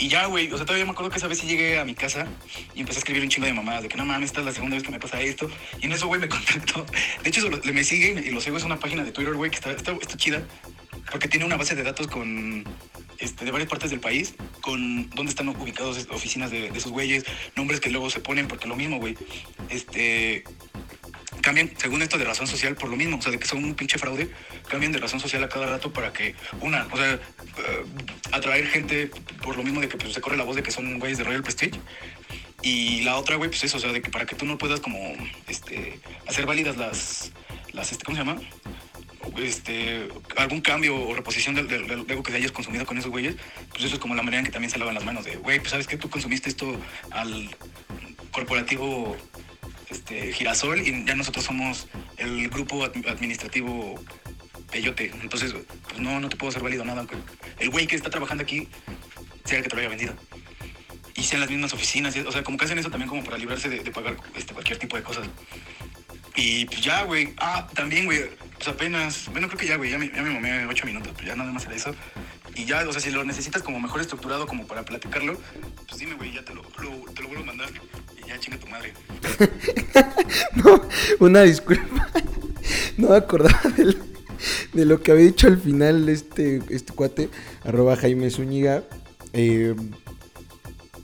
Y 0.00 0.08
ya, 0.08 0.24
güey, 0.26 0.50
o 0.50 0.56
sea, 0.56 0.64
todavía 0.64 0.86
me 0.86 0.92
acuerdo 0.92 1.10
que 1.10 1.18
esa 1.18 1.28
vez 1.28 1.38
sí 1.38 1.46
llegué 1.46 1.78
a 1.78 1.84
mi 1.84 1.94
casa 1.94 2.26
y 2.74 2.80
empecé 2.80 2.98
a 2.98 3.00
escribir 3.00 3.22
un 3.22 3.28
chingo 3.28 3.46
de 3.46 3.52
mamadas, 3.52 3.82
de 3.82 3.88
que 3.88 3.96
no 3.98 4.06
mames, 4.06 4.30
esta 4.30 4.40
es 4.40 4.46
la 4.46 4.52
segunda 4.52 4.76
vez 4.76 4.82
que 4.82 4.90
me 4.90 4.98
pasa 4.98 5.20
esto. 5.20 5.50
Y 5.80 5.86
en 5.86 5.92
eso, 5.92 6.06
güey, 6.06 6.18
me 6.20 6.28
contactó. 6.36 6.86
De 7.22 7.28
hecho, 7.28 7.48
lo- 7.50 7.60
me 7.72 7.84
sigue 7.84 8.20
y 8.26 8.30
lo 8.30 8.40
sigo, 8.40 8.56
es 8.56 8.64
una 8.64 8.78
página 8.78 9.04
de 9.04 9.12
Twitter, 9.12 9.34
güey, 9.34 9.50
que 9.50 9.56
está, 9.56 9.72
está, 9.72 9.94
chida, 10.16 10.42
porque 11.12 11.28
tiene 11.28 11.44
una 11.44 11.56
base 11.58 11.74
de 11.74 11.82
datos 11.82 12.06
con, 12.06 12.64
este, 13.18 13.44
de 13.44 13.50
varias 13.50 13.68
partes 13.68 13.90
del 13.90 14.00
país, 14.00 14.34
con 14.62 15.10
dónde 15.10 15.30
están 15.30 15.48
ubicados 15.50 15.98
es- 15.98 16.08
oficinas 16.10 16.50
de, 16.50 16.70
de 16.70 16.78
esos 16.78 16.92
güeyes, 16.92 17.24
nombres 17.54 17.80
que 17.80 17.90
luego 17.90 18.08
se 18.08 18.20
ponen, 18.20 18.48
porque 18.48 18.68
lo 18.68 18.76
mismo, 18.76 18.98
güey, 18.98 19.18
este, 19.68 20.44
cambian, 21.40 21.70
según 21.76 22.02
esto, 22.02 22.18
de 22.18 22.24
razón 22.24 22.46
social 22.46 22.74
por 22.76 22.88
lo 22.90 22.96
mismo, 22.96 23.18
o 23.18 23.22
sea, 23.22 23.32
de 23.32 23.38
que 23.38 23.46
son 23.46 23.64
un 23.64 23.74
pinche 23.74 23.98
fraude, 23.98 24.30
cambian 24.68 24.92
de 24.92 24.98
razón 24.98 25.20
social 25.20 25.42
a 25.44 25.48
cada 25.48 25.66
rato 25.66 25.92
para 25.92 26.12
que, 26.12 26.34
una, 26.60 26.86
o 26.90 26.96
sea, 26.96 27.14
eh, 27.14 27.18
atraer 28.32 28.66
gente 28.68 29.10
por 29.42 29.56
lo 29.56 29.62
mismo 29.62 29.80
de 29.80 29.88
que 29.88 29.96
pues, 29.96 30.12
se 30.12 30.20
corre 30.20 30.36
la 30.36 30.44
voz 30.44 30.56
de 30.56 30.62
que 30.62 30.70
son 30.70 30.98
güeyes 30.98 31.18
de 31.18 31.24
Royal 31.24 31.42
Prestige. 31.42 31.78
Y 32.62 33.00
la 33.02 33.16
otra, 33.16 33.36
güey, 33.36 33.48
pues 33.48 33.64
eso, 33.64 33.78
o 33.78 33.80
sea, 33.80 33.90
de 33.92 34.02
que 34.02 34.10
para 34.10 34.26
que 34.26 34.36
tú 34.36 34.44
no 34.44 34.58
puedas 34.58 34.80
como, 34.80 34.98
este, 35.48 35.98
hacer 36.26 36.44
válidas 36.44 36.76
las, 36.76 37.32
las, 37.72 37.90
este, 37.92 38.04
¿cómo 38.04 38.16
se 38.18 38.24
llama? 38.24 38.40
Este, 39.38 40.08
algún 40.36 40.60
cambio 40.60 40.96
o 40.96 41.14
reposición 41.14 41.54
del, 41.54 41.68
del- 41.68 41.86
de 41.86 41.94
algo 42.12 42.22
que 42.22 42.34
hayas 42.34 42.52
consumido 42.52 42.84
con 42.84 42.98
esos 42.98 43.10
güeyes, 43.10 43.36
pues 43.70 43.84
eso 43.84 43.94
es 43.94 44.00
como 44.00 44.14
la 44.14 44.22
manera 44.22 44.40
en 44.40 44.46
que 44.46 44.52
también 44.52 44.70
se 44.70 44.78
lavan 44.78 44.94
las 44.94 45.04
manos 45.04 45.24
de, 45.24 45.36
güey, 45.36 45.58
pues 45.58 45.70
sabes 45.70 45.86
que 45.86 45.96
tú 45.96 46.10
consumiste 46.10 46.48
esto 46.50 46.78
al 47.10 47.48
corporativo 48.30 49.16
este, 49.90 50.32
Girasol 50.32 50.80
y 50.86 51.04
ya 51.04 51.14
nosotros 51.14 51.44
somos 51.44 51.88
el 52.16 52.48
grupo 52.48 52.84
ad- 52.84 52.92
administrativo 53.08 54.02
Peyote. 54.70 55.10
Entonces, 55.22 55.54
pues 55.88 55.98
no, 55.98 56.20
no 56.20 56.28
te 56.28 56.36
puedo 56.36 56.50
hacer 56.50 56.62
válido 56.62 56.84
nada. 56.84 57.06
El 57.58 57.70
güey 57.70 57.86
que 57.86 57.96
está 57.96 58.10
trabajando 58.10 58.42
aquí 58.44 58.68
sea 59.44 59.58
el 59.58 59.64
que 59.64 59.68
te 59.70 59.76
lo 59.76 59.80
haya 59.80 59.88
vendido. 59.90 60.14
Y 61.16 61.24
sean 61.24 61.40
las 61.40 61.50
mismas 61.50 61.72
oficinas. 61.72 62.16
O 62.16 62.32
sea, 62.32 62.42
como 62.42 62.56
que 62.56 62.64
hacen 62.64 62.78
eso 62.78 62.88
también 62.90 63.08
como 63.08 63.22
para 63.24 63.36
librarse 63.36 63.68
de, 63.68 63.90
pagar 63.90 64.16
este, 64.36 64.52
cualquier 64.54 64.78
tipo 64.78 64.96
de 64.96 65.02
cosas. 65.02 65.28
Y 66.36 66.64
pues 66.66 66.80
ya, 66.82 67.02
güey. 67.02 67.34
Ah, 67.38 67.66
también, 67.74 68.04
güey. 68.06 68.30
Pues 68.56 68.68
apenas, 68.68 69.26
bueno, 69.32 69.48
creo 69.48 69.58
que 69.58 69.66
ya, 69.66 69.76
güey. 69.76 69.90
Ya 69.90 69.98
me, 69.98 70.08
ya 70.08 70.22
mamé 70.22 70.66
ocho 70.66 70.86
minutos. 70.86 71.12
Pues 71.14 71.26
ya 71.26 71.34
nada 71.36 71.50
más 71.52 71.64
era 71.66 71.74
eso. 71.74 71.94
Y 72.54 72.64
ya, 72.64 72.86
o 72.88 72.92
sea, 72.92 73.00
si 73.00 73.10
lo 73.10 73.24
necesitas 73.24 73.62
como 73.62 73.80
mejor 73.80 74.00
estructurado 74.00 74.46
como 74.46 74.66
para 74.66 74.84
platicarlo, 74.84 75.38
pues 75.88 75.98
dime, 76.00 76.14
güey, 76.14 76.32
ya 76.32 76.44
te 76.44 76.54
lo- 76.54 76.62
te 76.62 76.82
lo 77.22 77.28
vuelvo 77.28 77.42
a 77.42 77.46
mandar. 77.46 77.68
Ya 78.30 78.38
chinga 78.38 78.58
tu 78.58 78.68
madre. 78.68 78.92
No, 80.54 80.80
una 81.18 81.42
disculpa. 81.42 82.08
No 82.96 83.08
me 83.08 83.16
acordaba 83.16 83.60
de 84.72 84.84
lo 84.84 85.00
que 85.00 85.10
había 85.10 85.24
dicho 85.24 85.48
al 85.48 85.58
final 85.58 86.08
este, 86.08 86.62
este 86.70 86.92
cuate, 86.92 87.28
arroba 87.64 87.96
Jaime 87.96 88.30
Zúñiga. 88.30 88.84
Eh, 89.32 89.74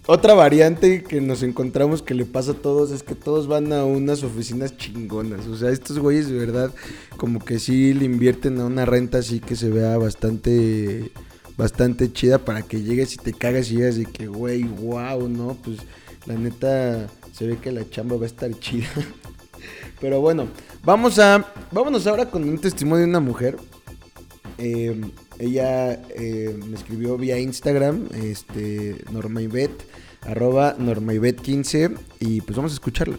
otra 0.06 0.34
variante 0.34 1.02
que 1.02 1.20
nos 1.20 1.42
encontramos 1.42 2.02
que 2.02 2.14
le 2.14 2.24
pasa 2.26 2.52
a 2.52 2.54
todos 2.54 2.92
es 2.92 3.02
que 3.02 3.16
todos 3.16 3.48
van 3.48 3.72
a 3.72 3.84
unas 3.84 4.22
oficinas 4.22 4.76
chingonas. 4.76 5.48
O 5.48 5.56
sea, 5.56 5.70
estos 5.70 5.98
güeyes 5.98 6.28
de 6.28 6.38
verdad 6.38 6.72
como 7.16 7.44
que 7.44 7.58
sí 7.58 7.92
le 7.92 8.04
invierten 8.04 8.60
a 8.60 8.66
una 8.66 8.84
renta 8.84 9.18
así 9.18 9.40
que 9.40 9.56
se 9.56 9.68
vea 9.68 9.98
bastante 9.98 11.10
bastante 11.56 12.12
chida 12.12 12.38
para 12.38 12.62
que 12.62 12.82
llegues 12.82 13.14
y 13.14 13.16
te 13.16 13.32
cagas 13.32 13.70
y 13.70 13.76
digas 13.76 13.96
de 13.96 14.06
que, 14.06 14.28
güey, 14.28 14.62
wow, 14.62 15.28
¿no? 15.28 15.56
Pues 15.64 15.78
la 16.26 16.34
neta 16.34 17.08
se 17.32 17.46
ve 17.46 17.58
que 17.58 17.72
la 17.72 17.88
chamba 17.88 18.16
va 18.16 18.24
a 18.24 18.26
estar 18.26 18.52
chida. 18.58 18.88
Pero 20.00 20.20
bueno, 20.20 20.48
vamos 20.82 21.18
a. 21.18 21.44
Vámonos 21.70 22.06
ahora 22.06 22.26
con 22.26 22.48
un 22.48 22.58
testimonio 22.58 23.04
de 23.04 23.10
una 23.10 23.20
mujer. 23.20 23.56
Eh, 24.58 25.00
ella 25.38 25.92
eh, 26.14 26.56
me 26.66 26.76
escribió 26.76 27.16
vía 27.16 27.38
Instagram, 27.38 28.08
este, 28.14 28.96
Normaibet, 29.10 29.70
arroba 30.22 30.76
Normaibet15, 30.78 31.98
y 32.20 32.40
pues 32.40 32.56
vamos 32.56 32.72
a 32.72 32.74
escucharla. 32.74 33.18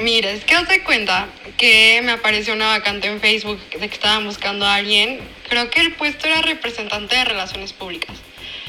Mira, 0.00 0.30
es 0.30 0.44
que 0.44 0.54
de 0.54 0.84
cuenta 0.84 1.28
que 1.56 2.00
me 2.04 2.12
apareció 2.12 2.54
una 2.54 2.68
vacante 2.68 3.08
en 3.08 3.20
Facebook 3.20 3.58
de 3.70 3.88
que 3.88 3.94
estaban 3.94 4.24
buscando 4.24 4.64
a 4.64 4.76
alguien. 4.76 5.18
Creo 5.48 5.70
que 5.70 5.80
el 5.80 5.94
puesto 5.94 6.28
era 6.28 6.40
representante 6.40 7.16
de 7.16 7.24
relaciones 7.24 7.72
públicas. 7.72 8.16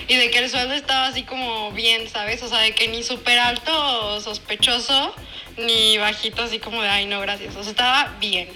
Y 0.10 0.16
de 0.16 0.32
que 0.32 0.40
el 0.40 0.50
sueldo 0.50 0.74
estaba 0.74 1.06
así 1.06 1.22
como 1.22 1.72
bien, 1.72 2.10
¿sabes? 2.10 2.42
O 2.42 2.50
sea, 2.50 2.58
de 2.62 2.74
que 2.74 2.88
ni 2.88 3.04
súper 3.04 3.38
alto 3.38 4.20
sospechoso, 4.20 5.14
ni 5.56 6.00
bajito 6.00 6.42
así 6.42 6.58
como 6.58 6.82
de, 6.82 6.90
ay, 6.90 7.06
no, 7.06 7.22
gracias. 7.22 7.56
O 7.56 7.62
sea, 7.62 7.70
estaba 7.70 8.18
bien. 8.20 8.50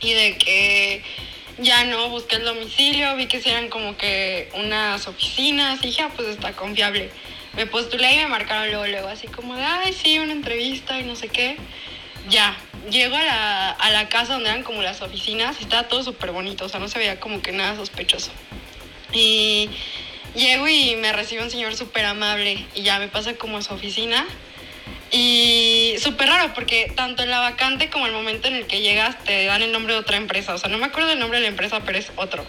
Y 0.00 0.12
de 0.14 0.36
que 0.36 1.04
ya 1.58 1.84
no 1.84 2.08
busqué 2.08 2.36
el 2.36 2.44
domicilio, 2.44 3.14
vi 3.14 3.26
que 3.26 3.40
sí 3.40 3.50
eran 3.50 3.68
como 3.68 3.96
que 3.96 4.50
unas 4.54 5.06
oficinas, 5.06 5.78
y 5.84 5.86
dije, 5.86 6.02
ah, 6.02 6.10
pues 6.16 6.26
está 6.26 6.54
confiable. 6.54 7.10
Me 7.54 7.66
postulé 7.66 8.14
y 8.14 8.16
me 8.16 8.26
marcaron 8.26 8.68
luego, 8.68 8.86
luego, 8.88 9.06
así 9.06 9.28
como 9.28 9.54
de, 9.54 9.62
ay, 9.62 9.92
sí, 9.92 10.18
una 10.18 10.32
entrevista 10.32 10.98
y 10.98 11.04
no 11.04 11.14
sé 11.14 11.28
qué. 11.28 11.56
Ya, 12.28 12.56
llego 12.90 13.14
a 13.14 13.22
la, 13.22 13.70
a 13.70 13.90
la 13.90 14.08
casa 14.08 14.32
donde 14.32 14.50
eran 14.50 14.64
como 14.64 14.82
las 14.82 15.02
oficinas 15.02 15.56
y 15.60 15.64
estaba 15.64 15.86
todo 15.86 16.02
súper 16.02 16.32
bonito, 16.32 16.64
o 16.64 16.68
sea, 16.68 16.80
no 16.80 16.88
se 16.88 16.98
veía 16.98 17.20
como 17.20 17.42
que 17.42 17.52
nada 17.52 17.76
sospechoso. 17.76 18.32
Y 19.12 19.70
llego 20.34 20.68
y 20.68 20.96
me 20.96 21.12
recibe 21.12 21.42
un 21.42 21.50
señor 21.50 21.76
súper 21.76 22.04
amable 22.04 22.66
y 22.74 22.82
ya 22.82 22.98
me 22.98 23.08
pasa 23.08 23.34
como 23.34 23.58
a 23.58 23.62
su 23.62 23.74
oficina. 23.74 24.26
Y 25.12 25.96
súper 25.98 26.28
raro 26.28 26.54
porque 26.54 26.92
tanto 26.94 27.24
en 27.24 27.30
la 27.30 27.40
vacante 27.40 27.90
como 27.90 28.06
el 28.06 28.12
momento 28.12 28.46
en 28.46 28.54
el 28.54 28.66
que 28.66 28.80
llegas 28.80 29.22
te 29.24 29.44
dan 29.44 29.60
el 29.62 29.72
nombre 29.72 29.94
de 29.94 30.00
otra 30.00 30.16
empresa. 30.16 30.54
O 30.54 30.58
sea, 30.58 30.70
no 30.70 30.78
me 30.78 30.86
acuerdo 30.86 31.10
el 31.10 31.18
nombre 31.18 31.38
de 31.38 31.42
la 31.42 31.48
empresa, 31.48 31.80
pero 31.84 31.98
es 31.98 32.12
otro. 32.14 32.46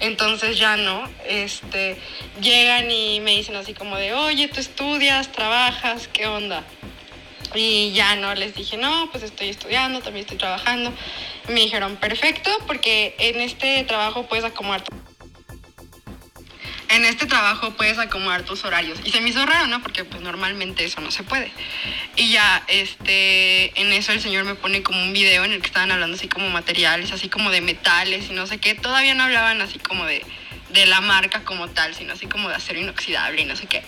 Entonces 0.00 0.58
ya 0.58 0.76
no, 0.76 1.08
este, 1.26 1.96
llegan 2.42 2.90
y 2.90 3.20
me 3.20 3.30
dicen 3.30 3.56
así 3.56 3.72
como 3.72 3.96
de, 3.96 4.12
oye, 4.12 4.48
tú 4.48 4.60
estudias, 4.60 5.32
trabajas, 5.32 6.08
¿qué 6.08 6.26
onda? 6.26 6.62
Y 7.54 7.92
ya 7.92 8.16
no, 8.16 8.34
les 8.34 8.54
dije, 8.54 8.76
no, 8.76 9.08
pues 9.10 9.22
estoy 9.22 9.48
estudiando, 9.48 10.00
también 10.00 10.24
estoy 10.24 10.38
trabajando. 10.38 10.92
Me 11.48 11.60
dijeron, 11.60 11.96
perfecto, 11.96 12.50
porque 12.66 13.14
en 13.18 13.40
este 13.40 13.84
trabajo 13.84 14.26
puedes 14.26 14.44
acomodar 14.44 14.82
en 16.88 17.04
este 17.04 17.26
trabajo 17.26 17.72
puedes 17.72 17.98
acomodar 17.98 18.42
tus 18.42 18.64
horarios. 18.64 18.98
Y 19.04 19.10
se 19.10 19.20
me 19.20 19.30
hizo 19.30 19.44
raro, 19.46 19.66
¿no? 19.66 19.82
Porque 19.82 20.04
pues 20.04 20.22
normalmente 20.22 20.84
eso 20.84 21.00
no 21.00 21.10
se 21.10 21.22
puede. 21.22 21.50
Y 22.16 22.30
ya, 22.30 22.62
este, 22.68 23.78
en 23.80 23.92
eso 23.92 24.12
el 24.12 24.20
señor 24.20 24.44
me 24.44 24.54
pone 24.54 24.82
como 24.82 25.02
un 25.02 25.12
video 25.12 25.44
en 25.44 25.52
el 25.52 25.60
que 25.60 25.66
estaban 25.66 25.90
hablando 25.90 26.16
así 26.16 26.28
como 26.28 26.48
materiales, 26.50 27.12
así 27.12 27.28
como 27.28 27.50
de 27.50 27.60
metales 27.60 28.30
y 28.30 28.32
no 28.32 28.46
sé 28.46 28.58
qué. 28.58 28.74
Todavía 28.74 29.14
no 29.14 29.24
hablaban 29.24 29.60
así 29.60 29.78
como 29.78 30.04
de, 30.04 30.24
de 30.74 30.86
la 30.86 31.00
marca 31.00 31.44
como 31.44 31.68
tal, 31.68 31.94
sino 31.94 32.12
así 32.12 32.26
como 32.26 32.48
de 32.48 32.56
acero 32.56 32.80
inoxidable 32.80 33.42
y 33.42 33.44
no 33.44 33.54
sé 33.54 33.66
qué. 33.66 33.82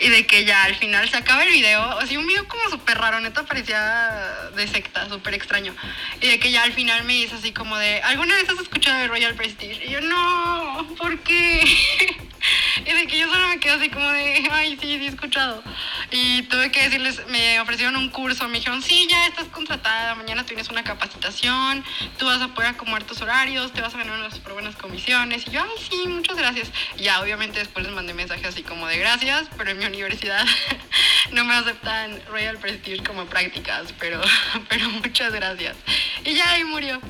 Y 0.00 0.08
de 0.08 0.26
que 0.26 0.44
ya 0.44 0.64
al 0.64 0.74
final 0.74 1.08
se 1.08 1.18
acaba 1.18 1.44
el 1.44 1.50
video, 1.50 1.82
así 1.98 2.16
un 2.16 2.26
video 2.26 2.48
como 2.48 2.68
súper 2.70 2.98
raro, 2.98 3.20
neta 3.20 3.44
parecía 3.44 4.32
de 4.56 4.66
secta, 4.66 5.08
súper 5.08 5.34
extraño. 5.34 5.74
Y 6.22 6.28
de 6.28 6.38
que 6.38 6.50
ya 6.50 6.62
al 6.62 6.72
final 6.72 7.04
me 7.04 7.12
dice 7.12 7.34
así 7.36 7.52
como 7.52 7.76
de, 7.76 8.00
¿alguna 8.02 8.34
vez 8.36 8.48
has 8.48 8.58
escuchado 8.58 8.98
de 9.00 9.08
Royal 9.08 9.34
Prestige? 9.34 9.84
Y 9.84 9.90
yo, 9.90 10.00
no, 10.00 10.88
¿por 10.98 11.18
qué? 11.20 11.62
y 12.86 12.92
de 12.92 13.06
que 13.06 13.18
yo 13.18 13.30
solo 13.30 13.48
me 13.48 13.60
quedo 13.60 13.74
así 13.74 13.90
como 13.90 14.10
de, 14.10 14.48
ay, 14.50 14.78
sí, 14.80 14.98
sí 14.98 15.04
he 15.04 15.08
escuchado. 15.08 15.62
Y 16.10 16.42
tuve 16.44 16.70
que 16.70 16.84
decirles, 16.84 17.20
me 17.28 17.60
ofrecieron 17.60 17.96
un 17.96 18.08
curso, 18.08 18.48
me 18.48 18.58
dijeron, 18.58 18.82
sí, 18.82 19.06
ya 19.10 19.26
estás 19.26 19.46
contratada, 19.48 20.14
mañana 20.14 20.44
tienes 20.44 20.68
una 20.70 20.84
capacitación, 20.84 21.84
tú 22.18 22.26
vas 22.26 22.40
a 22.40 22.48
poder 22.48 22.70
acomodar 22.70 23.04
tus 23.04 23.20
horarios, 23.20 23.72
te 23.72 23.80
vas 23.80 23.94
a 23.94 23.98
ganar 23.98 24.18
unas 24.18 24.34
súper 24.34 24.54
buenas 24.54 24.76
comisiones. 24.76 25.46
Y 25.46 25.50
yo, 25.50 25.62
ay, 25.62 25.84
sí, 25.90 26.06
muchas 26.14 26.36
gracias. 26.36 26.70
Ya, 26.98 27.20
obviamente, 27.20 27.58
después 27.58 27.84
les 27.84 27.94
mandé 27.94 28.14
mensajes 28.14 28.46
así 28.46 28.62
como 28.62 28.86
de 28.86 28.98
gracias, 28.98 29.48
pero 29.56 29.70
en 29.70 29.78
mi 29.78 29.86
universidad 29.86 30.44
no 31.32 31.44
me 31.44 31.54
aceptan 31.54 32.18
Royal 32.30 32.58
Prestige 32.58 33.02
como 33.04 33.26
prácticas, 33.26 33.92
pero, 33.98 34.20
pero 34.68 34.88
muchas 34.90 35.32
gracias. 35.32 35.76
Y 36.24 36.34
ya 36.34 36.52
ahí 36.52 36.64
murió. 36.64 37.00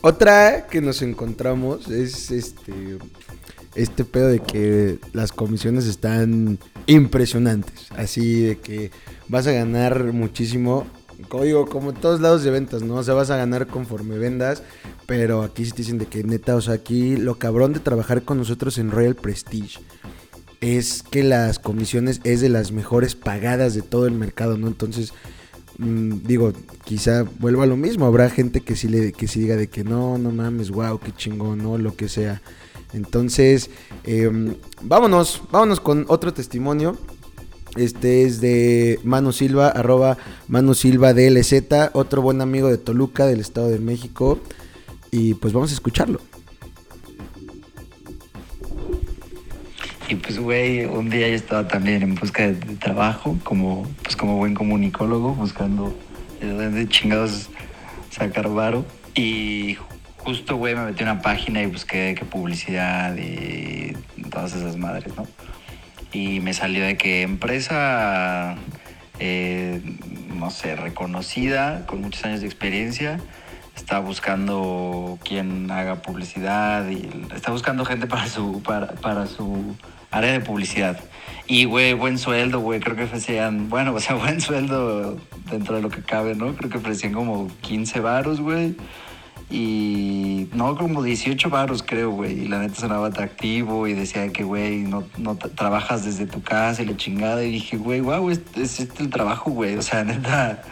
Otra 0.00 0.66
que 0.68 0.80
nos 0.80 1.02
encontramos 1.02 1.88
es 1.88 2.30
este 2.30 2.98
este 3.74 4.04
pedo 4.04 4.28
de 4.28 4.40
que 4.40 4.98
las 5.12 5.32
comisiones 5.32 5.86
están 5.86 6.58
impresionantes. 6.86 7.88
Así 7.96 8.42
de 8.42 8.58
que 8.58 8.90
vas 9.28 9.46
a 9.46 9.52
ganar 9.52 10.12
muchísimo. 10.12 10.86
Como 11.28 11.66
como 11.66 11.90
en 11.90 11.96
todos 11.96 12.20
lados 12.20 12.44
de 12.44 12.50
ventas, 12.50 12.82
¿no? 12.82 12.94
O 12.94 13.02
sea, 13.02 13.14
vas 13.14 13.30
a 13.30 13.36
ganar 13.36 13.66
conforme 13.66 14.18
vendas. 14.18 14.62
Pero 15.06 15.42
aquí 15.42 15.64
sí 15.64 15.72
te 15.72 15.78
dicen 15.78 15.98
de 15.98 16.06
que 16.06 16.22
neta, 16.22 16.54
o 16.54 16.60
sea, 16.60 16.74
aquí 16.74 17.16
lo 17.16 17.38
cabrón 17.38 17.72
de 17.72 17.80
trabajar 17.80 18.22
con 18.22 18.38
nosotros 18.38 18.78
en 18.78 18.90
Royal 18.90 19.14
Prestige 19.14 19.80
es 20.60 21.02
que 21.02 21.22
las 21.22 21.58
comisiones 21.58 22.20
es 22.24 22.40
de 22.40 22.48
las 22.48 22.72
mejores 22.72 23.14
pagadas 23.14 23.74
de 23.74 23.82
todo 23.82 24.06
el 24.06 24.14
mercado, 24.14 24.56
¿no? 24.56 24.66
Entonces, 24.66 25.12
mm, 25.78 26.18
digo, 26.24 26.52
quizá 26.84 27.24
vuelva 27.38 27.64
a 27.64 27.66
lo 27.66 27.76
mismo. 27.76 28.06
Habrá 28.06 28.28
gente 28.30 28.60
que 28.60 28.76
sí, 28.76 28.88
le, 28.88 29.12
que 29.12 29.28
sí 29.28 29.40
diga 29.40 29.56
de 29.56 29.68
que 29.68 29.84
no, 29.84 30.18
no 30.18 30.30
mames, 30.30 30.70
wow, 30.70 30.98
qué 30.98 31.12
chingón, 31.12 31.58
¿no? 31.58 31.78
Lo 31.78 31.94
que 31.96 32.08
sea. 32.08 32.42
Entonces, 32.92 33.70
em, 34.04 34.54
vámonos, 34.82 35.42
vámonos 35.50 35.80
con 35.80 36.06
otro 36.08 36.32
testimonio. 36.32 36.96
Este 37.76 38.22
es 38.22 38.40
de 38.40 38.98
Manu 39.04 39.32
Silva, 39.32 39.68
arroba 39.68 40.16
Manu 40.48 40.74
Silva 40.74 41.12
DLZ, 41.12 41.52
otro 41.92 42.22
buen 42.22 42.40
amigo 42.40 42.68
de 42.68 42.78
Toluca, 42.78 43.26
del 43.26 43.40
Estado 43.40 43.68
de 43.68 43.78
México. 43.78 44.40
Y 45.10 45.34
pues 45.34 45.52
vamos 45.52 45.70
a 45.70 45.74
escucharlo. 45.74 46.20
Y 50.08 50.14
pues, 50.14 50.38
güey, 50.38 50.86
un 50.86 51.10
día 51.10 51.28
yo 51.28 51.34
estaba 51.34 51.68
también 51.68 52.02
en 52.02 52.14
busca 52.14 52.46
de, 52.46 52.54
trabajo, 52.76 53.36
como, 53.44 53.86
pues, 54.02 54.16
como 54.16 54.38
buen 54.38 54.54
comunicólogo, 54.54 55.34
buscando 55.34 55.94
de 56.40 56.88
chingados 56.88 57.50
sacar 58.10 58.48
varo. 58.48 58.86
Y 59.14 59.76
justo, 60.16 60.56
güey, 60.56 60.74
me 60.74 60.86
metí 60.86 61.04
a 61.04 61.12
una 61.12 61.22
página 61.22 61.62
y 61.62 61.66
busqué 61.66 62.14
que 62.18 62.24
publicidad 62.24 63.16
y 63.16 63.92
todas 64.30 64.54
esas 64.54 64.76
madres, 64.78 65.14
¿no? 65.14 65.26
Y 66.12 66.40
me 66.40 66.54
salió 66.54 66.84
de 66.84 66.96
que 66.96 67.22
empresa, 67.22 68.56
eh, 69.18 69.80
no 70.34 70.50
sé, 70.50 70.76
reconocida, 70.76 71.86
con 71.86 72.00
muchos 72.00 72.24
años 72.24 72.40
de 72.40 72.46
experiencia, 72.46 73.20
está 73.76 74.00
buscando 74.00 75.18
quien 75.24 75.70
haga 75.70 75.96
publicidad 75.96 76.88
y 76.88 77.08
está 77.34 77.52
buscando 77.52 77.84
gente 77.84 78.06
para 78.06 78.26
su, 78.26 78.62
para, 78.62 78.88
para 78.94 79.26
su 79.26 79.76
área 80.10 80.32
de 80.32 80.40
publicidad. 80.40 80.98
Y, 81.46 81.64
güey, 81.64 81.94
buen 81.94 82.18
sueldo, 82.18 82.60
güey, 82.60 82.80
creo 82.80 82.96
que 82.96 83.04
ofrecían, 83.04 83.68
bueno, 83.70 83.94
o 83.96 84.00
sea, 84.00 84.16
buen 84.16 84.40
sueldo 84.40 85.16
dentro 85.50 85.76
de 85.76 85.82
lo 85.82 85.90
que 85.90 86.02
cabe, 86.02 86.34
¿no? 86.34 86.54
Creo 86.54 86.70
que 86.70 86.78
ofrecían 86.78 87.12
como 87.12 87.48
15 87.62 88.00
varos, 88.00 88.40
güey. 88.40 88.76
Y 89.50 90.48
no, 90.52 90.76
como 90.76 91.02
18 91.02 91.48
varos 91.48 91.82
creo, 91.82 92.10
güey. 92.10 92.44
Y 92.44 92.48
la 92.48 92.58
neta 92.58 92.74
sonaba 92.74 93.06
atractivo 93.08 93.86
y 93.86 93.94
decía 93.94 94.28
que, 94.30 94.44
güey, 94.44 94.80
no, 94.80 95.04
no 95.16 95.38
tra- 95.38 95.54
trabajas 95.54 96.04
desde 96.04 96.26
tu 96.26 96.42
casa 96.42 96.82
y 96.82 96.86
la 96.86 96.96
chingada. 96.96 97.42
Y 97.44 97.52
dije, 97.52 97.76
güey, 97.78 98.00
wow, 98.00 98.28
es, 98.30 98.42
es 98.56 98.80
este 98.80 99.02
el 99.02 99.10
trabajo, 99.10 99.50
güey. 99.50 99.76
O 99.76 99.82
sea, 99.82 100.04
neta, 100.04 100.62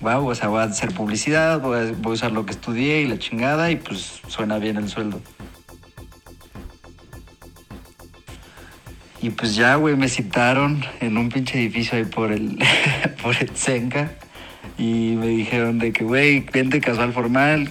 wow, 0.00 0.26
o 0.26 0.34
sea, 0.34 0.48
voy 0.48 0.60
a 0.60 0.64
hacer 0.64 0.92
publicidad, 0.92 1.60
voy 1.60 1.78
a, 1.78 1.92
voy 1.92 2.10
a 2.10 2.14
usar 2.14 2.32
lo 2.32 2.44
que 2.44 2.52
estudié 2.52 3.02
y 3.02 3.06
la 3.06 3.18
chingada 3.18 3.70
y 3.70 3.76
pues 3.76 4.20
suena 4.26 4.58
bien 4.58 4.76
el 4.78 4.88
sueldo. 4.88 5.20
Y 9.20 9.30
pues 9.30 9.56
ya, 9.56 9.74
güey, 9.76 9.96
me 9.96 10.08
citaron 10.08 10.84
en 11.00 11.18
un 11.18 11.28
pinche 11.28 11.58
edificio 11.58 11.98
ahí 11.98 12.04
por 12.04 12.30
el, 12.32 12.58
por 13.22 13.36
el 13.36 13.54
Senca. 13.54 14.12
Y 14.76 15.16
me 15.16 15.26
dijeron 15.26 15.78
de 15.80 15.92
que, 15.92 16.04
güey, 16.04 16.40
vente 16.40 16.80
casual 16.80 17.12
formal, 17.12 17.68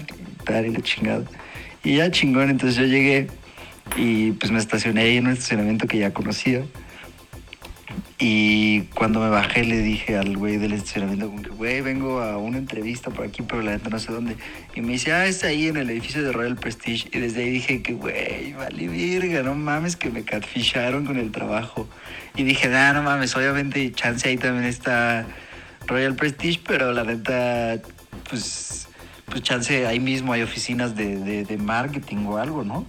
tal 0.47 0.65
y 0.65 0.71
la 0.71 0.81
chingada. 0.81 1.25
Y 1.83 1.97
ya 1.97 2.09
chingón, 2.09 2.49
entonces 2.49 2.77
yo 2.77 2.85
llegué 2.85 3.27
y 3.95 4.31
pues 4.33 4.51
me 4.51 4.59
estacioné 4.59 5.01
ahí 5.01 5.17
en 5.17 5.27
un 5.27 5.33
estacionamiento 5.33 5.87
que 5.87 5.99
ya 5.99 6.13
conocía. 6.13 6.63
Y 8.19 8.81
cuando 8.95 9.19
me 9.19 9.29
bajé 9.29 9.63
le 9.63 9.77
dije 9.77 10.17
al 10.17 10.35
güey 10.37 10.57
del 10.57 10.73
estacionamiento 10.73 11.27
como 11.27 11.43
que, 11.43 11.49
güey, 11.49 11.81
vengo 11.81 12.19
a 12.19 12.37
una 12.37 12.57
entrevista 12.57 13.11
por 13.11 13.25
aquí, 13.25 13.43
pero 13.43 13.61
la 13.61 13.73
neta 13.73 13.89
no 13.89 13.99
sé 13.99 14.11
dónde. 14.11 14.35
Y 14.73 14.81
me 14.81 14.93
dice, 14.93 15.13
ah, 15.13 15.27
está 15.27 15.47
ahí 15.47 15.67
en 15.67 15.77
el 15.77 15.89
edificio 15.89 16.23
de 16.23 16.31
Royal 16.31 16.55
Prestige. 16.55 17.09
Y 17.13 17.19
desde 17.19 17.43
ahí 17.43 17.51
dije 17.51 17.83
que, 17.83 17.93
güey, 17.93 18.53
vale 18.53 18.87
virga, 18.87 19.43
no 19.43 19.53
mames 19.53 19.95
que 19.95 20.09
me 20.09 20.23
catfisharon 20.23 21.05
con 21.05 21.17
el 21.17 21.31
trabajo. 21.31 21.87
Y 22.35 22.43
dije, 22.43 22.67
nah, 22.69 22.91
no 22.93 23.03
mames, 23.03 23.35
obviamente 23.35 23.91
chance 23.91 24.27
ahí 24.27 24.37
también 24.37 24.65
está 24.65 25.27
Royal 25.85 26.15
Prestige, 26.15 26.59
pero 26.65 26.93
la 26.93 27.03
neta, 27.03 27.79
pues, 28.29 28.86
pues 29.27 29.41
chance 29.41 29.85
ahí 29.85 29.99
mismo 29.99 30.33
hay 30.33 30.41
oficinas 30.41 30.95
de, 30.95 31.43
de, 31.43 31.57
marketing 31.57 32.25
o 32.27 32.37
algo, 32.37 32.63
¿no? 32.63 32.85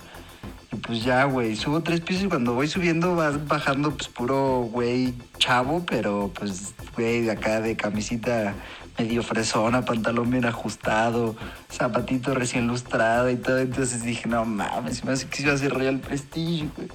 Y 0.73 0.77
pues 0.77 1.05
ya, 1.05 1.25
güey, 1.25 1.57
subo 1.57 1.83
tres 1.83 2.01
pisos 2.01 2.25
y 2.25 2.29
cuando 2.29 2.55
voy 2.55 2.69
subiendo 2.69 3.17
vas 3.17 3.47
bajando 3.47 3.91
pues 3.97 4.09
puro 4.09 4.69
güey 4.71 5.15
chavo, 5.39 5.85
pero 5.87 6.31
pues 6.39 6.75
güey 6.95 7.23
de 7.23 7.33
acá 7.33 7.61
de 7.61 7.77
camisita 7.77 8.55
medio 8.99 9.23
fresona, 9.23 9.85
pantalón 9.85 10.31
bien 10.31 10.45
ajustado, 10.45 11.37
zapatito 11.71 12.35
recién 12.35 12.67
lustrado 12.67 13.31
y 13.31 13.37
todo. 13.37 13.59
Entonces 13.59 14.03
dije, 14.03 14.29
no 14.29 14.45
mames, 14.45 15.05
me 15.05 15.13
hace 15.13 15.27
que 15.29 15.43
iba 15.43 15.53
a 15.53 15.59
ser 15.59 15.73
Royal 15.73 16.01
Prestige, 16.01 16.69
güey. 16.77 16.89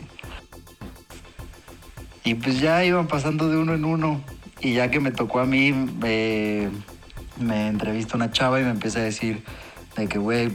Y 2.25 2.35
pues 2.35 2.59
ya 2.59 2.83
iban 2.85 3.07
pasando 3.07 3.49
de 3.49 3.57
uno 3.57 3.73
en 3.73 3.85
uno. 3.85 4.21
Y 4.61 4.73
ya 4.73 4.89
que 4.89 5.01
me 5.01 5.11
tocó 5.11 5.41
a 5.41 5.45
mí, 5.45 5.73
me, 5.73 6.69
me 7.39 7.67
entrevista 7.67 8.15
una 8.15 8.31
chava 8.31 8.59
y 8.59 8.63
me 8.63 8.71
empieza 8.71 8.99
a 8.99 9.03
decir 9.03 9.43
de 9.95 10.07
que, 10.07 10.17
güey, 10.17 10.49